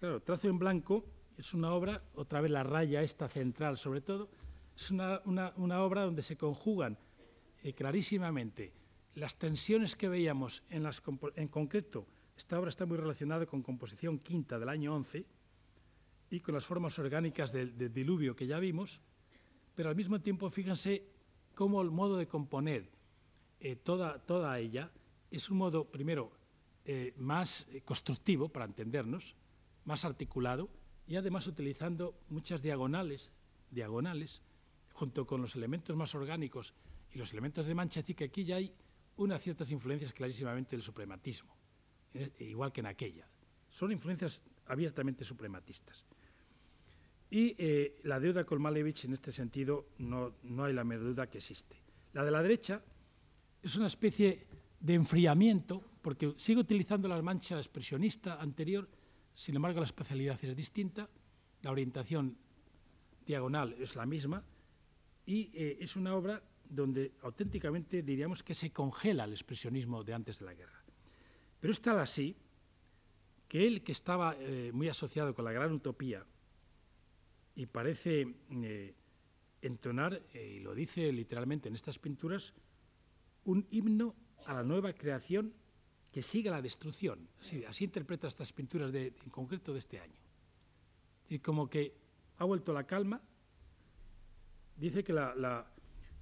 Claro, 0.00 0.22
Trazo 0.22 0.48
en 0.48 0.58
blanco 0.58 1.04
es 1.36 1.54
una 1.54 1.72
obra, 1.72 2.02
otra 2.14 2.40
vez 2.40 2.50
la 2.50 2.64
raya 2.64 3.02
esta 3.02 3.28
central 3.28 3.78
sobre 3.78 4.00
todo, 4.00 4.30
es 4.74 4.90
una, 4.90 5.20
una, 5.24 5.52
una 5.56 5.82
obra 5.82 6.02
donde 6.02 6.22
se 6.22 6.36
conjugan 6.36 6.98
eh, 7.62 7.72
clarísimamente 7.72 8.72
las 9.14 9.36
tensiones 9.36 9.96
que 9.96 10.08
veíamos 10.08 10.62
en, 10.68 10.82
las, 10.82 11.02
en 11.36 11.48
concreto 11.48 12.06
esta 12.36 12.58
obra 12.58 12.68
está 12.68 12.84
muy 12.84 12.98
relacionada 12.98 13.46
con 13.46 13.62
composición 13.62 14.18
quinta 14.18 14.58
del 14.58 14.68
año 14.68 14.94
11 14.94 15.26
y 16.30 16.40
con 16.40 16.54
las 16.54 16.66
formas 16.66 16.98
orgánicas 16.98 17.52
del, 17.52 17.92
diluvio 17.92 18.34
que 18.34 18.46
ya 18.46 18.58
vimos, 18.58 19.00
pero 19.74 19.88
al 19.88 19.96
mismo 19.96 20.20
tiempo 20.20 20.50
fíjense 20.50 21.06
cómo 21.54 21.82
el 21.82 21.90
modo 21.90 22.16
de 22.16 22.26
componer 22.26 22.90
eh, 23.60 23.76
toda, 23.76 24.18
toda 24.18 24.58
ella 24.58 24.90
es 25.30 25.50
un 25.50 25.58
modo, 25.58 25.90
primero, 25.90 26.32
eh, 26.84 27.14
más 27.16 27.66
constructivo, 27.84 28.48
para 28.48 28.64
entendernos, 28.64 29.34
más 29.84 30.04
articulado, 30.04 30.70
y 31.06 31.16
además 31.16 31.46
utilizando 31.46 32.18
muchas 32.28 32.62
diagonales, 32.62 33.32
diagonales, 33.70 34.42
junto 34.92 35.26
con 35.26 35.42
los 35.42 35.56
elementos 35.56 35.96
más 35.96 36.14
orgánicos 36.14 36.74
y 37.12 37.18
los 37.18 37.32
elementos 37.32 37.66
de 37.66 37.74
mancha, 37.74 38.00
así 38.00 38.14
que 38.14 38.24
aquí 38.24 38.44
ya 38.44 38.56
hay 38.56 38.74
unas 39.16 39.42
ciertas 39.42 39.70
influencias 39.70 40.12
clarísimamente 40.12 40.76
del 40.76 40.82
suprematismo 40.82 41.56
igual 42.38 42.72
que 42.72 42.80
en 42.80 42.86
aquella. 42.86 43.28
Son 43.68 43.92
influencias 43.92 44.42
abiertamente 44.66 45.24
suprematistas. 45.24 46.06
Y 47.30 47.54
eh, 47.58 47.96
la 48.04 48.20
deuda 48.20 48.44
con 48.44 48.62
Malevich, 48.62 49.04
en 49.04 49.12
este 49.12 49.32
sentido, 49.32 49.88
no, 49.98 50.36
no 50.42 50.64
hay 50.64 50.72
la 50.72 50.84
menor 50.84 51.06
duda 51.06 51.28
que 51.28 51.38
existe. 51.38 51.76
La 52.12 52.24
de 52.24 52.30
la 52.30 52.42
derecha 52.42 52.82
es 53.62 53.76
una 53.76 53.88
especie 53.88 54.46
de 54.80 54.94
enfriamiento, 54.94 55.82
porque 56.02 56.34
sigue 56.36 56.60
utilizando 56.60 57.08
la 57.08 57.20
mancha 57.20 57.58
expresionista 57.58 58.40
anterior, 58.40 58.88
sin 59.34 59.56
embargo 59.56 59.80
la 59.80 59.86
especialidad 59.86 60.38
es 60.42 60.56
distinta, 60.56 61.10
la 61.62 61.72
orientación 61.72 62.38
diagonal 63.26 63.74
es 63.78 63.96
la 63.96 64.06
misma, 64.06 64.44
y 65.24 65.50
eh, 65.52 65.78
es 65.80 65.96
una 65.96 66.14
obra 66.14 66.40
donde 66.68 67.12
auténticamente 67.22 68.02
diríamos 68.02 68.42
que 68.42 68.54
se 68.54 68.70
congela 68.70 69.24
el 69.24 69.32
expresionismo 69.32 70.04
de 70.04 70.14
antes 70.14 70.38
de 70.38 70.46
la 70.46 70.54
guerra. 70.54 70.84
Pero 71.60 71.72
es 71.72 71.80
tal 71.80 71.98
así 71.98 72.36
que 73.48 73.66
él, 73.66 73.82
que 73.82 73.92
estaba 73.92 74.36
eh, 74.38 74.70
muy 74.72 74.88
asociado 74.88 75.34
con 75.34 75.44
la 75.44 75.52
gran 75.52 75.72
utopía 75.72 76.24
y 77.54 77.66
parece 77.66 78.34
eh, 78.50 78.94
entonar, 79.62 80.20
eh, 80.34 80.56
y 80.56 80.60
lo 80.60 80.74
dice 80.74 81.12
literalmente 81.12 81.68
en 81.68 81.74
estas 81.74 81.98
pinturas, 81.98 82.54
un 83.44 83.66
himno 83.70 84.14
a 84.46 84.54
la 84.54 84.62
nueva 84.62 84.92
creación 84.92 85.54
que 86.12 86.22
sigue 86.22 86.50
la 86.50 86.62
destrucción. 86.62 87.28
Así, 87.40 87.84
interpreta 87.84 88.28
estas 88.28 88.52
pinturas 88.52 88.92
de, 88.92 89.14
en 89.22 89.30
concreto 89.30 89.72
de 89.72 89.78
este 89.78 90.00
año. 90.00 90.20
Y 91.28 91.38
como 91.38 91.68
que 91.68 91.94
ha 92.38 92.44
vuelto 92.44 92.72
la 92.72 92.86
calma, 92.86 93.22
dice 94.76 95.02
que, 95.04 95.14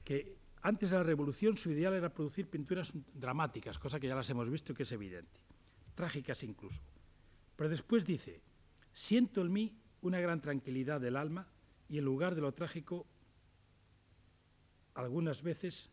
que 0.04 0.36
antes 0.62 0.90
de 0.90 0.96
la 0.96 1.02
revolución 1.02 1.56
su 1.56 1.70
ideal 1.70 1.94
era 1.94 2.12
producir 2.12 2.48
pinturas 2.48 2.92
dramáticas, 3.12 3.78
cosa 3.78 4.00
que 4.00 4.08
ya 4.08 4.14
las 4.14 4.30
hemos 4.30 4.50
visto 4.50 4.72
y 4.72 4.76
que 4.76 4.84
es 4.84 4.92
evidente, 4.92 5.40
trágicas 5.94 6.42
incluso. 6.42 6.82
Pero 7.56 7.68
después 7.68 8.04
dice, 8.04 8.42
siento 8.92 9.42
en 9.42 9.52
mí 9.52 9.76
una 10.00 10.20
gran 10.20 10.40
tranquilidad 10.40 11.00
del 11.00 11.16
alma 11.16 11.48
y 11.88 11.98
en 11.98 12.04
lugar 12.04 12.34
de 12.34 12.40
lo 12.40 12.52
trágico, 12.52 13.06
algunas 14.94 15.42
veces 15.42 15.90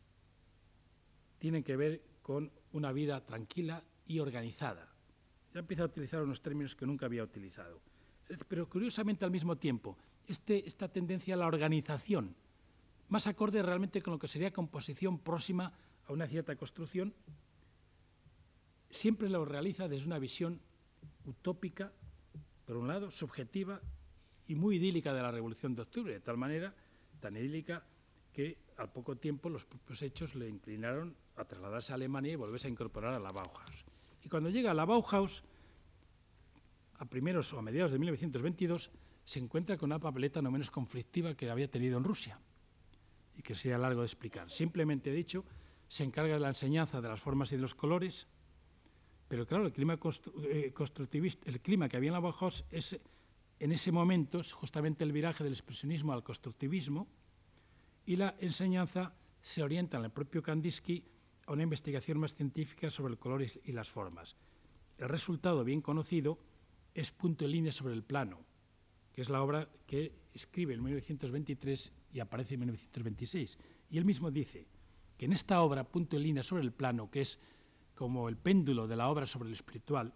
tienen 1.38 1.64
que 1.64 1.76
ver 1.76 2.03
con 2.22 2.51
una 2.72 2.91
vida 2.91 3.26
tranquila 3.26 3.84
y 4.05 4.20
organizada. 4.20 4.93
Ya 5.53 5.59
empieza 5.59 5.84
a 5.84 5.88
utilizar 5.88 6.22
unos 6.22 6.41
términos 6.41 6.76
que 6.76 6.86
nunca 6.86 7.07
había 7.07 7.24
utilizado. 7.24 7.82
Pero 8.47 8.70
curiosamente 8.70 9.26
al 9.26 9.32
mismo 9.32 9.57
tiempo, 9.57 9.97
este, 10.28 10.68
esta 10.68 10.88
tendencia 10.88 11.34
a 11.34 11.38
la 11.38 11.47
organización 11.47 12.36
más 13.09 13.28
acorde 13.28 13.62
realmente 13.62 14.01
con 14.01 14.14
lo 14.14 14.20
que 14.20 14.30
sería 14.30 14.53
composición 14.53 15.20
próxima 15.20 15.74
a 16.05 16.14
una 16.14 16.28
cierta 16.28 16.55
construcción, 16.55 17.14
siempre 18.89 19.28
lo 19.28 19.43
realiza 19.43 19.89
desde 19.89 20.07
una 20.07 20.18
visión 20.18 20.62
utópica, 21.26 21.92
por 22.66 22.78
un 22.78 22.88
lado, 22.88 23.12
subjetiva 23.12 23.82
y 24.48 24.56
muy 24.56 24.78
idílica 24.78 25.14
de 25.14 25.22
la 25.22 25.32
Revolución 25.32 25.76
de 25.76 25.84
Octubre, 25.84 26.14
de 26.14 26.20
tal 26.20 26.38
manera, 26.38 26.76
tan 27.20 27.36
idílica, 27.36 27.86
que 28.34 28.58
al 28.78 28.92
poco 28.92 29.18
tiempo 29.18 29.50
los 29.50 29.66
propios 29.66 30.02
hechos 30.02 30.36
le 30.36 30.48
inclinaron 30.48 31.16
a 31.36 31.46
trasladarse 31.46 31.92
a 31.92 31.96
Alemania 31.96 32.34
y 32.34 32.36
volverse 32.36 32.68
a 32.68 32.72
incorporar 32.72 33.14
a 33.14 33.20
la 33.20 33.32
Bauhaus. 33.32 33.86
Y 34.24 34.30
cuando 34.30 34.50
llega 34.50 34.72
a 34.72 34.74
la 34.74 34.86
Bauhaus, 34.86 35.43
a 36.96 37.06
primeros 37.06 37.54
o 37.54 37.60
a 37.60 37.62
mediados 37.62 37.92
de 37.92 38.00
1922, 38.00 38.92
se 39.26 39.39
encuentra 39.39 39.78
con 39.78 39.89
una 39.89 40.00
papeleta 40.00 40.42
no 40.42 40.52
menos 40.52 40.72
conflictiva 40.72 41.36
que 41.36 41.50
había 41.50 41.70
tenido 41.70 41.98
en 41.98 42.04
Rusia 42.04 42.39
y 43.36 43.42
que 43.42 43.56
sería 43.56 43.78
largo 43.78 44.02
de 44.02 44.06
explicar. 44.06 44.50
Simplemente 44.50 45.12
dicho, 45.12 45.46
se 45.88 46.04
encarga 46.04 46.36
de 46.36 46.39
la 46.39 46.50
enseñanza 46.50 47.02
de 47.02 47.10
las 47.10 47.20
formas 47.20 47.52
y 47.52 47.56
de 47.56 47.62
los 47.62 47.76
colores, 47.76 48.28
pero 49.32 49.47
claro, 49.47 49.66
el 49.66 49.71
clima 49.71 49.97
eh, 50.43 50.74
constructivista, 50.74 51.49
el 51.49 51.62
clima 51.62 51.87
que 51.87 51.95
había 51.95 52.09
en 52.09 52.16
la 52.16 52.20
Bauhaus 52.20 52.66
es, 52.70 52.99
en 53.59 53.71
ese 53.71 53.89
momento 53.93 54.41
justamente 54.51 55.05
el 55.05 55.13
viraje 55.13 55.41
del 55.45 55.53
expresionismo 55.53 56.12
al 56.12 56.21
constructivismo 56.21 57.08
y 58.05 58.17
la 58.17 58.36
enseñanza 58.41 59.16
se 59.41 59.63
orienta 59.63 59.95
en 59.99 60.03
el 60.03 60.12
propio 60.12 60.43
Kandinsky 60.43 61.05
a 61.45 61.53
una 61.53 61.63
investigación 61.63 62.20
más 62.20 62.36
científica 62.36 62.89
sobre 62.89 63.13
el 63.13 63.20
color 63.20 63.41
y 63.63 63.71
las 63.71 63.89
formas. 63.89 64.36
El 64.97 65.08
resultado 65.08 65.63
bien 65.63 65.79
conocido 65.79 66.37
es 66.93 67.12
Punto 67.12 67.45
en 67.45 67.51
línea 67.51 67.71
sobre 67.71 67.93
el 67.93 68.03
plano, 68.03 68.41
que 69.13 69.21
es 69.21 69.29
la 69.29 69.41
obra 69.41 69.70
que 69.87 70.12
escribe 70.33 70.74
en 70.74 70.83
1923 70.83 71.93
y 72.12 72.20
aparece 72.20 72.55
en 72.55 72.59
1926. 72.59 73.58
Y 73.91 73.97
él 73.97 74.03
mismo 74.03 74.29
dice 74.29 74.67
que 75.17 75.24
en 75.24 75.32
esta 75.32 75.62
obra, 75.62 75.86
punto 75.86 76.17
en 76.17 76.24
línea 76.24 76.43
sobre 76.43 76.63
el 76.63 76.74
plano, 76.74 77.09
que 77.09 77.21
es 77.21 77.39
como 78.02 78.30
el 78.30 78.36
péndulo 78.36 78.88
de 78.88 78.96
la 78.96 79.10
obra 79.10 79.28
sobre 79.28 79.50
el 79.50 79.54
espiritual, 79.54 80.12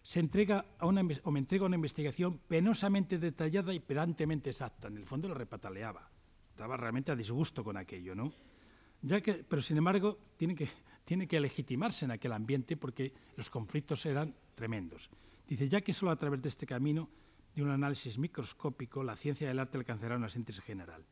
se 0.00 0.20
entrega 0.20 0.64
a 0.78 0.86
una, 0.86 1.02
o 1.24 1.32
me 1.32 1.40
entrega 1.40 1.66
una 1.66 1.74
investigación 1.74 2.38
penosamente 2.46 3.18
detallada 3.18 3.74
y 3.74 3.80
pedantemente 3.80 4.50
exacta. 4.50 4.86
En 4.86 4.96
el 4.96 5.06
fondo 5.06 5.26
lo 5.26 5.34
repataleaba. 5.34 6.08
Estaba 6.48 6.76
realmente 6.76 7.10
a 7.10 7.16
disgusto 7.16 7.64
con 7.64 7.76
aquello, 7.76 8.14
¿no? 8.14 8.32
Ya 9.02 9.20
que, 9.20 9.42
pero 9.42 9.60
sin 9.60 9.78
embargo, 9.78 10.18
tiene 10.36 10.54
que, 10.54 10.68
tiene 11.04 11.26
que 11.26 11.40
legitimarse 11.40 12.04
en 12.04 12.12
aquel 12.12 12.32
ambiente 12.32 12.76
porque 12.76 13.12
los 13.34 13.50
conflictos 13.50 14.06
eran 14.06 14.32
tremendos. 14.54 15.10
Dice, 15.48 15.68
ya 15.68 15.80
que 15.80 15.92
solo 15.92 16.12
a 16.12 16.16
través 16.16 16.42
de 16.42 16.48
este 16.48 16.64
camino 16.64 17.10
de 17.56 17.64
un 17.64 17.70
análisis 17.70 18.18
microscópico, 18.18 19.02
la 19.02 19.16
ciencia 19.16 19.48
del 19.48 19.58
arte 19.58 19.78
alcanzará 19.78 20.14
una 20.14 20.28
síntesis 20.28 20.62
general. 20.62 21.04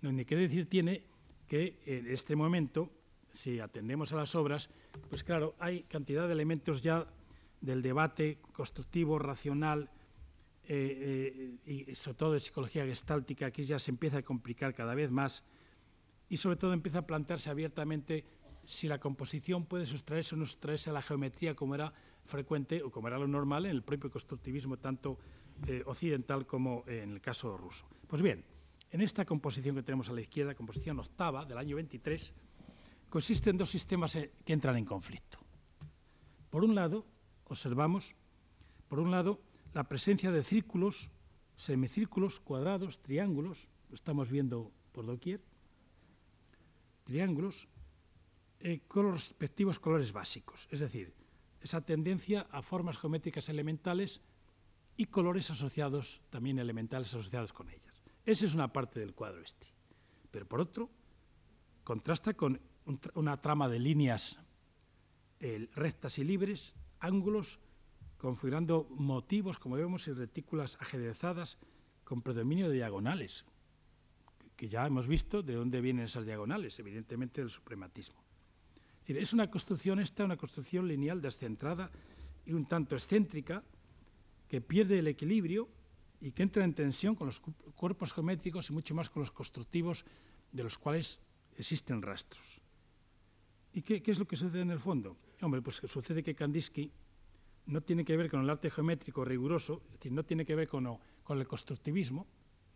No, 0.00 0.10
ni 0.12 0.24
qué 0.24 0.34
decir 0.34 0.66
tiene 0.66 1.04
que 1.46 1.78
en 1.84 2.06
este 2.06 2.36
momento, 2.36 2.90
si 3.36 3.60
atendemos 3.60 4.12
a 4.12 4.16
las 4.16 4.34
obras, 4.34 4.70
pues 5.10 5.22
claro, 5.22 5.54
hay 5.58 5.82
cantidad 5.82 6.26
de 6.26 6.32
elementos 6.32 6.82
ya 6.82 7.06
del 7.60 7.82
debate 7.82 8.38
constructivo, 8.52 9.18
racional, 9.18 9.90
eh, 10.68 11.58
eh, 11.64 11.88
y 11.88 11.94
sobre 11.94 12.16
todo 12.16 12.32
de 12.32 12.40
psicología 12.40 12.86
gestáltica, 12.86 13.46
aquí 13.46 13.64
ya 13.64 13.78
se 13.78 13.90
empieza 13.90 14.18
a 14.18 14.22
complicar 14.22 14.74
cada 14.74 14.94
vez 14.94 15.10
más 15.10 15.44
y 16.28 16.38
sobre 16.38 16.56
todo 16.56 16.72
empieza 16.72 17.00
a 17.00 17.06
plantearse 17.06 17.50
abiertamente 17.50 18.24
si 18.64 18.88
la 18.88 18.98
composición 18.98 19.66
puede 19.66 19.86
sustraerse 19.86 20.34
o 20.34 20.38
no 20.38 20.46
sustraerse 20.46 20.90
a 20.90 20.92
la 20.92 21.02
geometría 21.02 21.54
como 21.54 21.76
era 21.76 21.92
frecuente 22.24 22.82
o 22.82 22.90
como 22.90 23.06
era 23.06 23.18
lo 23.18 23.28
normal 23.28 23.66
en 23.66 23.72
el 23.72 23.84
propio 23.84 24.10
constructivismo 24.10 24.78
tanto 24.78 25.18
eh, 25.68 25.82
occidental 25.86 26.46
como 26.46 26.82
en 26.88 27.10
el 27.12 27.20
caso 27.20 27.56
ruso. 27.56 27.86
Pues 28.08 28.22
bien, 28.22 28.44
en 28.90 29.02
esta 29.02 29.24
composición 29.24 29.76
que 29.76 29.82
tenemos 29.82 30.08
a 30.08 30.14
la 30.14 30.22
izquierda, 30.22 30.54
composición 30.54 30.98
octava 30.98 31.44
del 31.44 31.58
año 31.58 31.76
23, 31.76 32.32
consiste 33.08 33.50
en 33.50 33.58
dos 33.58 33.70
sistemas 33.70 34.16
eh, 34.16 34.32
que 34.44 34.52
entran 34.52 34.76
en 34.76 34.84
conflicto. 34.84 35.38
Por 36.50 36.64
un 36.64 36.74
lado, 36.74 37.06
observamos, 37.44 38.16
por 38.88 38.98
un 38.98 39.10
lado, 39.10 39.40
la 39.72 39.84
presencia 39.84 40.30
de 40.30 40.42
círculos, 40.42 41.10
semicírculos, 41.54 42.40
cuadrados, 42.40 43.00
triángulos, 43.00 43.68
lo 43.88 43.94
estamos 43.94 44.30
viendo 44.30 44.72
por 44.92 45.06
doquier, 45.06 45.42
triángulos, 47.04 47.68
eh, 48.60 48.80
con 48.88 49.06
los 49.06 49.14
respectivos 49.14 49.78
colores 49.78 50.12
básicos, 50.12 50.66
es 50.70 50.80
decir, 50.80 51.14
esa 51.60 51.80
tendencia 51.80 52.46
a 52.50 52.62
formas 52.62 52.98
geométricas 52.98 53.48
elementales 53.48 54.22
y 54.96 55.06
colores 55.06 55.50
asociados, 55.50 56.22
también 56.30 56.58
elementales 56.58 57.08
asociados 57.08 57.52
con 57.52 57.68
ellas. 57.68 58.02
Esa 58.24 58.46
es 58.46 58.54
una 58.54 58.72
parte 58.72 59.00
del 59.00 59.14
cuadro 59.14 59.40
este. 59.40 59.68
Pero 60.30 60.46
por 60.46 60.60
otro, 60.60 60.90
contrasta 61.84 62.34
con 62.34 62.60
una 63.14 63.40
trama 63.40 63.68
de 63.68 63.80
líneas 63.80 64.38
rectas 65.74 66.18
y 66.18 66.24
libres, 66.24 66.74
ángulos, 67.00 67.58
configurando 68.16 68.86
motivos, 68.90 69.58
como 69.58 69.76
vemos, 69.76 70.08
y 70.08 70.12
retículas 70.12 70.78
ajedrezadas 70.80 71.58
con 72.04 72.22
predominio 72.22 72.68
de 72.68 72.76
diagonales, 72.76 73.44
que 74.56 74.68
ya 74.68 74.86
hemos 74.86 75.06
visto 75.06 75.42
de 75.42 75.54
dónde 75.54 75.80
vienen 75.80 76.06
esas 76.06 76.24
diagonales, 76.24 76.78
evidentemente 76.78 77.40
del 77.40 77.50
suprematismo. 77.50 78.24
Es, 79.02 79.08
decir, 79.08 79.18
es 79.18 79.32
una 79.32 79.50
construcción 79.50 80.00
esta, 80.00 80.24
una 80.24 80.36
construcción 80.36 80.88
lineal 80.88 81.20
descentrada 81.20 81.90
y 82.44 82.54
un 82.54 82.66
tanto 82.66 82.96
excéntrica, 82.96 83.62
que 84.48 84.60
pierde 84.60 85.00
el 85.00 85.08
equilibrio 85.08 85.68
y 86.20 86.30
que 86.30 86.44
entra 86.44 86.64
en 86.64 86.74
tensión 86.74 87.14
con 87.14 87.26
los 87.26 87.40
cuerpos 87.74 88.12
geométricos 88.12 88.70
y 88.70 88.72
mucho 88.72 88.94
más 88.94 89.10
con 89.10 89.20
los 89.20 89.32
constructivos 89.32 90.04
de 90.52 90.62
los 90.62 90.78
cuales 90.78 91.20
existen 91.58 92.00
rastros. 92.00 92.62
¿Y 93.76 93.82
qué, 93.82 94.02
es 94.10 94.18
lo 94.18 94.26
que 94.26 94.38
sucede 94.38 94.62
en 94.62 94.70
el 94.70 94.80
fondo? 94.80 95.18
Hombre, 95.42 95.60
pues 95.60 95.82
sucede 95.84 96.22
que 96.22 96.34
Kandinsky 96.34 96.90
no 97.66 97.82
tiene 97.82 98.06
que 98.06 98.16
ver 98.16 98.30
con 98.30 98.40
el 98.40 98.48
arte 98.48 98.70
geométrico 98.70 99.22
riguroso, 99.22 99.82
es 99.88 99.98
decir, 99.98 100.12
no 100.12 100.24
tiene 100.24 100.46
que 100.46 100.54
ver 100.54 100.66
con, 100.66 100.86
el 101.28 101.46
constructivismo, 101.46 102.26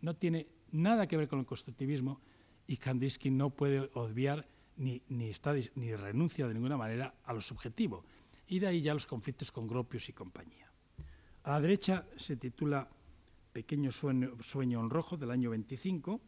no 0.01 0.15
tiene 0.15 0.47
nada 0.71 1.07
que 1.07 1.17
ver 1.17 1.27
con 1.27 1.39
el 1.39 1.47
constructivismo 1.47 2.21
y 2.67 2.77
Kandinsky 2.77 3.31
no 3.31 3.49
puede 3.49 3.89
obviar 3.95 4.47
ni, 4.77 5.01
ni, 5.09 5.31
está, 5.31 5.55
ni 5.73 5.95
renuncia 5.95 6.47
de 6.47 6.53
ninguna 6.53 6.77
manera 6.77 7.15
a 7.23 7.33
lo 7.33 7.41
subjetivo. 7.41 8.05
Y 8.45 8.59
de 8.59 8.67
ahí 8.67 8.83
ya 8.83 8.93
los 8.93 9.07
conflictos 9.07 9.51
con 9.51 9.67
Gropius 9.67 10.09
y 10.09 10.13
compañía. 10.13 10.71
A 11.41 11.49
la 11.49 11.61
derecha 11.61 12.07
se 12.15 12.35
titula 12.37 12.87
Pequeño 13.53 13.89
sueño 13.91 14.79
en 14.79 14.89
rojo 14.91 15.17
del 15.17 15.31
año 15.31 15.49
25, 15.49 16.21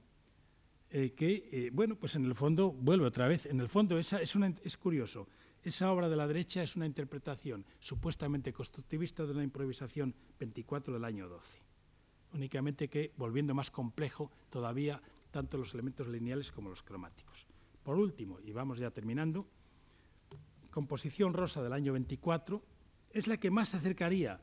eh, 0.89 1.13
que, 1.13 1.49
eh, 1.51 1.69
bueno, 1.73 1.95
pues 1.95 2.15
en 2.15 2.25
el 2.25 2.35
fondo, 2.35 2.71
vuelve 2.71 3.05
otra 3.05 3.27
vez, 3.27 3.45
en 3.45 3.59
el 3.59 3.69
fondo 3.69 3.97
esa 3.97 4.21
es, 4.21 4.35
es 4.35 4.77
curioso, 4.77 5.27
esa 5.63 5.91
obra 5.91 6.09
de 6.09 6.15
la 6.15 6.27
derecha 6.27 6.61
es 6.61 6.75
una 6.75 6.85
interpretación 6.85 7.65
supuestamente 7.79 8.51
constructivista 8.51 9.25
de 9.25 9.31
una 9.31 9.43
improvisación 9.43 10.13
24 10.39 10.93
del 10.93 11.05
año 11.05 11.29
12, 11.29 11.59
únicamente 12.33 12.89
que 12.89 13.13
volviendo 13.17 13.55
más 13.55 13.71
complejo 13.71 14.31
todavía 14.49 15.01
tanto 15.31 15.57
los 15.57 15.73
elementos 15.73 16.07
lineales 16.07 16.51
como 16.51 16.69
los 16.69 16.83
cromáticos. 16.83 17.47
Por 17.81 17.97
último, 17.97 18.39
y 18.39 18.51
vamos 18.51 18.77
ya 18.77 18.91
terminando, 18.91 19.47
composición 20.69 21.33
rosa 21.33 21.63
del 21.63 21.73
año 21.73 21.93
24 21.93 22.61
es 23.11 23.27
la 23.27 23.37
que 23.37 23.51
más 23.51 23.69
se 23.69 23.77
acercaría 23.77 24.41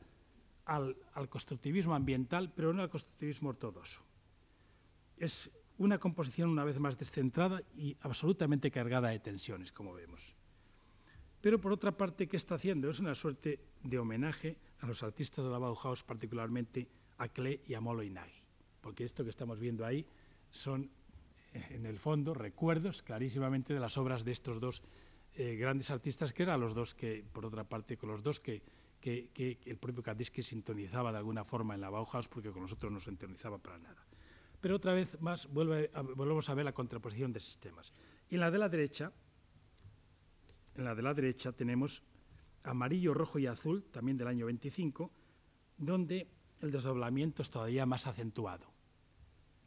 al, 0.65 0.97
al 1.13 1.29
constructivismo 1.29 1.93
ambiental, 1.93 2.51
pero 2.53 2.73
no 2.73 2.81
al 2.81 2.89
constructivismo 2.89 3.49
ortodoxo. 3.49 4.01
Es 5.17 5.51
una 5.81 5.97
composición 5.97 6.51
una 6.51 6.63
vez 6.63 6.79
más 6.79 6.99
descentrada 6.99 7.63
y 7.73 7.97
absolutamente 8.01 8.69
cargada 8.69 9.09
de 9.09 9.17
tensiones, 9.17 9.71
como 9.71 9.95
vemos. 9.95 10.35
Pero 11.41 11.59
por 11.59 11.71
otra 11.73 11.97
parte, 11.97 12.27
¿qué 12.27 12.37
está 12.37 12.53
haciendo? 12.53 12.87
Es 12.87 12.99
una 12.99 13.15
suerte 13.15 13.59
de 13.81 13.97
homenaje 13.97 14.59
a 14.81 14.85
los 14.85 15.01
artistas 15.01 15.43
de 15.43 15.49
la 15.49 15.57
Bauhaus, 15.57 16.03
particularmente 16.03 16.87
a 17.17 17.29
Klee 17.29 17.61
y 17.65 17.73
a 17.73 17.81
Molo 17.81 18.03
Inagi, 18.03 18.43
porque 18.79 19.05
esto 19.05 19.23
que 19.23 19.31
estamos 19.31 19.59
viendo 19.59 19.83
ahí 19.83 20.05
son 20.51 20.91
en 21.53 21.87
el 21.87 21.97
fondo, 21.97 22.35
recuerdos 22.35 23.01
clarísimamente 23.01 23.73
de 23.73 23.79
las 23.79 23.97
obras 23.97 24.23
de 24.23 24.33
estos 24.33 24.61
dos 24.61 24.83
eh, 25.33 25.55
grandes 25.55 25.89
artistas, 25.89 26.31
que 26.31 26.43
eran 26.43 26.59
los 26.59 26.75
dos 26.75 26.93
que, 26.93 27.25
por 27.33 27.43
otra 27.43 27.63
parte, 27.63 27.97
con 27.97 28.11
los 28.11 28.21
dos 28.21 28.39
que, 28.39 28.61
que, 28.99 29.29
que 29.33 29.57
el 29.65 29.77
propio 29.77 30.03
Kandinsky 30.03 30.43
sintonizaba 30.43 31.11
de 31.11 31.17
alguna 31.17 31.43
forma 31.43 31.73
en 31.73 31.81
la 31.81 31.89
Bauhaus, 31.89 32.27
porque 32.27 32.51
con 32.51 32.61
nosotros 32.61 32.91
no 32.91 32.99
sintonizaba 32.99 33.57
para 33.57 33.79
nada. 33.79 34.10
Pero 34.61 34.75
otra 34.75 34.93
vez 34.93 35.19
más 35.19 35.47
volvemos 35.51 36.49
a 36.49 36.53
ver 36.53 36.65
la 36.65 36.73
contraposición 36.73 37.33
de 37.33 37.39
sistemas. 37.39 37.91
En 38.29 38.39
la 38.39 38.51
de 38.51 38.59
la 38.59 38.69
derecha, 38.69 39.11
en 40.75 40.85
la 40.85 40.95
de 40.95 41.01
la 41.01 41.13
derecha 41.13 41.51
tenemos 41.51 42.03
amarillo, 42.63 43.13
rojo 43.13 43.39
y 43.39 43.47
azul, 43.47 43.83
también 43.91 44.17
del 44.17 44.27
año 44.27 44.45
25, 44.45 45.11
donde 45.77 46.27
el 46.59 46.71
desdoblamiento 46.71 47.41
es 47.41 47.49
todavía 47.49 47.85
más 47.85 48.05
acentuado 48.05 48.71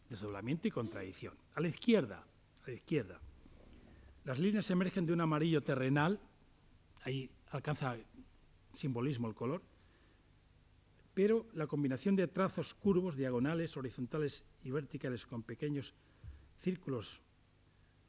desdoblamiento 0.08 0.68
y 0.68 0.70
contradicción. 0.70 1.34
A 1.54 1.60
la 1.60 1.68
izquierda, 1.68 2.24
a 2.64 2.70
la 2.70 2.74
izquierda, 2.74 3.20
las 4.24 4.38
líneas 4.38 4.70
emergen 4.70 5.06
de 5.06 5.12
un 5.12 5.20
amarillo 5.20 5.62
terrenal, 5.62 6.20
ahí 7.04 7.30
alcanza 7.50 7.96
simbolismo 8.72 9.28
el 9.28 9.34
color, 9.34 9.62
pero 11.14 11.46
la 11.54 11.68
combinación 11.68 12.16
de 12.16 12.26
trazos 12.26 12.74
curvos, 12.74 13.16
diagonales, 13.16 13.76
horizontales 13.76 14.44
y 14.62 14.72
verticales 14.72 15.26
con 15.26 15.44
pequeños 15.44 15.94
círculos 16.56 17.22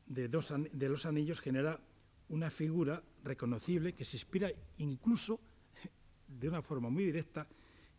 de, 0.07 0.27
los 0.27 1.05
anillos 1.05 1.39
genera 1.39 1.79
una 2.29 2.49
figura 2.49 3.03
reconocible 3.23 3.93
que 3.93 4.05
se 4.05 4.17
inspira 4.17 4.51
incluso 4.77 5.39
de 6.27 6.49
una 6.49 6.61
forma 6.61 6.89
muy 6.89 7.05
directa 7.05 7.47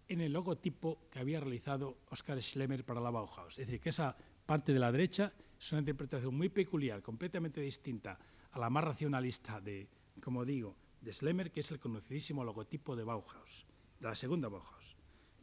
en 0.08 0.20
el 0.20 0.32
logotipo 0.32 0.98
que 1.10 1.18
había 1.18 1.40
realizado 1.40 1.98
Oscar 2.10 2.40
Schlemmer 2.40 2.84
para 2.84 3.00
la 3.00 3.10
Bauhaus. 3.10 3.58
Es 3.58 3.66
decir, 3.66 3.80
que 3.80 3.90
esa 3.90 4.16
parte 4.44 4.72
de 4.72 4.78
la 4.78 4.92
derecha 4.92 5.32
es 5.58 5.72
una 5.72 5.80
interpretación 5.80 6.34
muy 6.36 6.48
peculiar, 6.48 7.02
completamente 7.02 7.60
distinta 7.60 8.18
a 8.52 8.58
la 8.58 8.70
más 8.70 8.84
racionalista 8.84 9.60
de, 9.60 9.88
como 10.22 10.44
digo, 10.44 10.76
de 11.00 11.12
Schlemmer, 11.12 11.50
que 11.50 11.60
es 11.60 11.70
el 11.72 11.80
conocidísimo 11.80 12.44
logotipo 12.44 12.94
de 12.94 13.04
Bauhaus, 13.04 13.66
de 14.00 14.08
la 14.08 14.14
segunda 14.14 14.48
Bauhaus. 14.48 14.96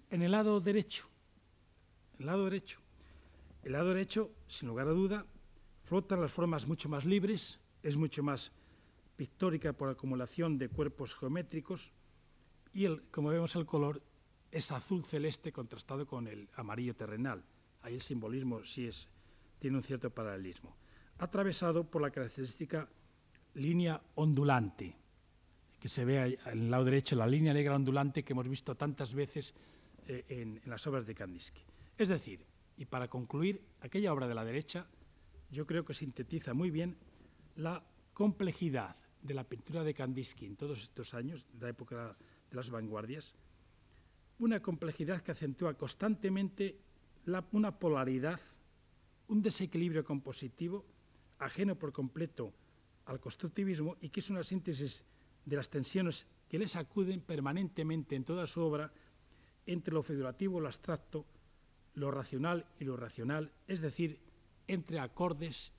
En 0.09 0.21
el 0.21 0.31
lado 0.31 0.59
derecho, 0.59 1.07
el 2.19 2.25
lado 2.27 2.45
derecho, 2.45 2.80
el 3.63 3.71
lado 3.73 3.89
derecho, 3.89 4.31
sin 4.47 4.67
lugar 4.67 4.88
a 4.88 4.91
duda, 4.91 5.25
flotan 5.84 6.21
las 6.21 6.31
formas 6.31 6.67
mucho 6.67 6.89
más 6.89 7.05
libres, 7.05 7.59
es 7.81 7.97
mucho 7.97 8.23
más 8.23 8.51
pictórica 9.15 9.73
por 9.73 9.89
acumulación 9.89 10.57
de 10.57 10.69
cuerpos 10.69 11.15
geométricos 11.15 11.91
y, 12.71 12.85
el, 12.85 13.03
como 13.09 13.30
vemos, 13.30 13.55
el 13.55 13.65
color 13.65 14.01
es 14.51 14.71
azul 14.71 15.03
celeste 15.03 15.51
contrastado 15.51 16.05
con 16.05 16.27
el 16.27 16.49
amarillo 16.55 16.95
terrenal. 16.95 17.43
Ahí 17.81 17.95
el 17.95 18.01
simbolismo 18.01 18.63
sí 18.63 18.88
es, 18.88 19.07
tiene 19.59 19.77
un 19.77 19.84
cierto 19.84 20.09
paralelismo. 20.09 20.75
Atravesado 21.17 21.89
por 21.89 22.01
la 22.01 22.11
característica 22.11 22.89
línea 23.53 24.01
ondulante, 24.15 24.97
que 25.84 25.89
se 25.89 26.05
ve 26.05 26.39
en 26.45 26.60
el 26.60 26.72
lado 26.72 26.85
derecho, 26.85 27.14
la 27.18 27.27
línea 27.27 27.53
negra 27.53 27.76
ondulante 27.76 28.23
que 28.23 28.31
hemos 28.31 28.47
visto 28.47 28.73
tantas 28.73 29.14
veces 29.14 29.53
eh, 30.07 30.23
en, 30.30 30.61
las 30.64 30.88
obras 30.88 31.05
de 31.05 31.14
Kandinsky. 31.14 31.61
Es 31.97 32.07
decir, 32.07 32.45
y 32.77 32.85
para 32.85 33.10
concluir, 33.10 33.60
aquella 33.81 34.14
obra 34.14 34.30
de 34.30 34.34
la 34.34 34.45
derecha 34.45 34.88
yo 35.51 35.68
creo 35.68 35.84
que 35.84 35.93
sintetiza 35.93 36.53
muy 36.53 36.72
bien 36.72 36.95
la 37.57 37.84
complejidad 38.14 38.95
de 39.23 39.34
la 39.34 39.43
pintura 39.43 39.84
de 39.84 39.93
Kandinsky 39.93 40.45
en 40.45 40.55
todos 40.55 40.81
estos 40.81 41.14
años, 41.14 41.49
de 41.51 41.65
la 41.65 41.72
época 41.72 42.15
de 42.49 42.55
las 42.55 42.69
vanguardias, 42.69 43.35
una 44.39 44.61
complejidad 44.61 45.22
que 45.22 45.34
acentúa 45.34 45.73
constantemente 45.73 46.80
una 47.51 47.77
polaridad, 47.77 48.39
un 49.27 49.41
desequilibrio 49.41 50.05
compositivo 50.05 50.85
ajeno 51.39 51.77
por 51.77 51.91
completo 51.91 52.53
al 53.03 53.19
constructivismo 53.19 53.97
y 53.99 54.07
que 54.07 54.22
es 54.22 54.30
una 54.30 54.45
síntesis 54.45 55.03
de 55.45 55.56
las 55.56 55.70
tensiones 55.70 56.28
que 56.49 56.60
le 56.60 56.68
sacuden 56.68 57.22
permanentemente 57.22 58.15
en 58.15 58.24
toda 58.24 58.48
su 58.48 58.61
obra 58.61 58.94
entre 59.65 59.94
lo 59.94 60.03
figurativo, 60.03 60.60
lo 60.60 60.68
abstracto, 60.68 61.26
lo 61.94 62.11
racional 62.11 62.68
y 62.80 62.86
lo 62.86 62.95
irracional, 62.95 63.52
es 63.68 63.82
decir, 63.82 64.20
entre 64.68 64.99
acordes 64.99 65.74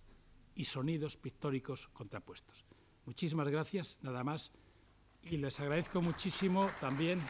y 0.55 0.65
sonidos 0.65 1.17
pictóricos 1.17 1.89
contrapuestos. 1.89 2.65
Muchísimas 3.07 3.49
gracias, 3.49 3.99
nada 4.03 4.25
más, 4.25 4.53
y 5.23 5.37
les 5.37 5.61
agradezco 5.61 6.01
muchísimo 6.01 6.69
también. 6.81 7.21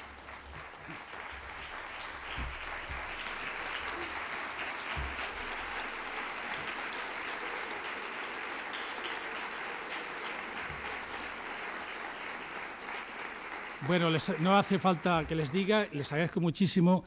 Bueno, 13.86 14.08
no 14.40 14.56
hace 14.56 14.78
falta 14.78 15.26
que 15.26 15.34
les 15.34 15.52
diga, 15.52 15.86
les 15.92 16.10
agradezco 16.10 16.40
muchísimo 16.40 17.04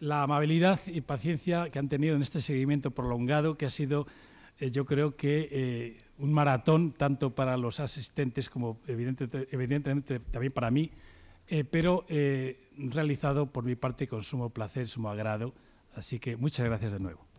la 0.00 0.22
amabilidad 0.22 0.80
y 0.86 1.02
paciencia 1.02 1.68
que 1.68 1.78
han 1.78 1.90
tenido 1.90 2.16
en 2.16 2.22
este 2.22 2.40
seguimiento 2.40 2.92
prolongado, 2.92 3.58
que 3.58 3.66
ha 3.66 3.70
sido, 3.70 4.06
eh, 4.58 4.70
yo 4.70 4.86
creo 4.86 5.16
que, 5.16 5.48
eh, 5.50 5.96
un 6.18 6.32
maratón 6.32 6.92
tanto 6.92 7.34
para 7.34 7.58
los 7.58 7.78
asistentes 7.78 8.48
como 8.48 8.80
evidentemente 8.86 10.18
también 10.18 10.52
para 10.52 10.70
mí, 10.70 10.92
eh, 11.48 11.64
pero 11.64 12.06
realizado 12.78 13.52
por 13.52 13.64
mi 13.64 13.76
parte 13.76 14.08
con 14.08 14.22
sumo 14.22 14.48
placer, 14.48 14.88
sumo 14.88 15.10
agrado. 15.10 15.52
Así 15.94 16.18
que 16.18 16.38
muchas 16.38 16.64
gracias 16.64 16.92
de 16.92 17.00
nuevo. 17.00 17.33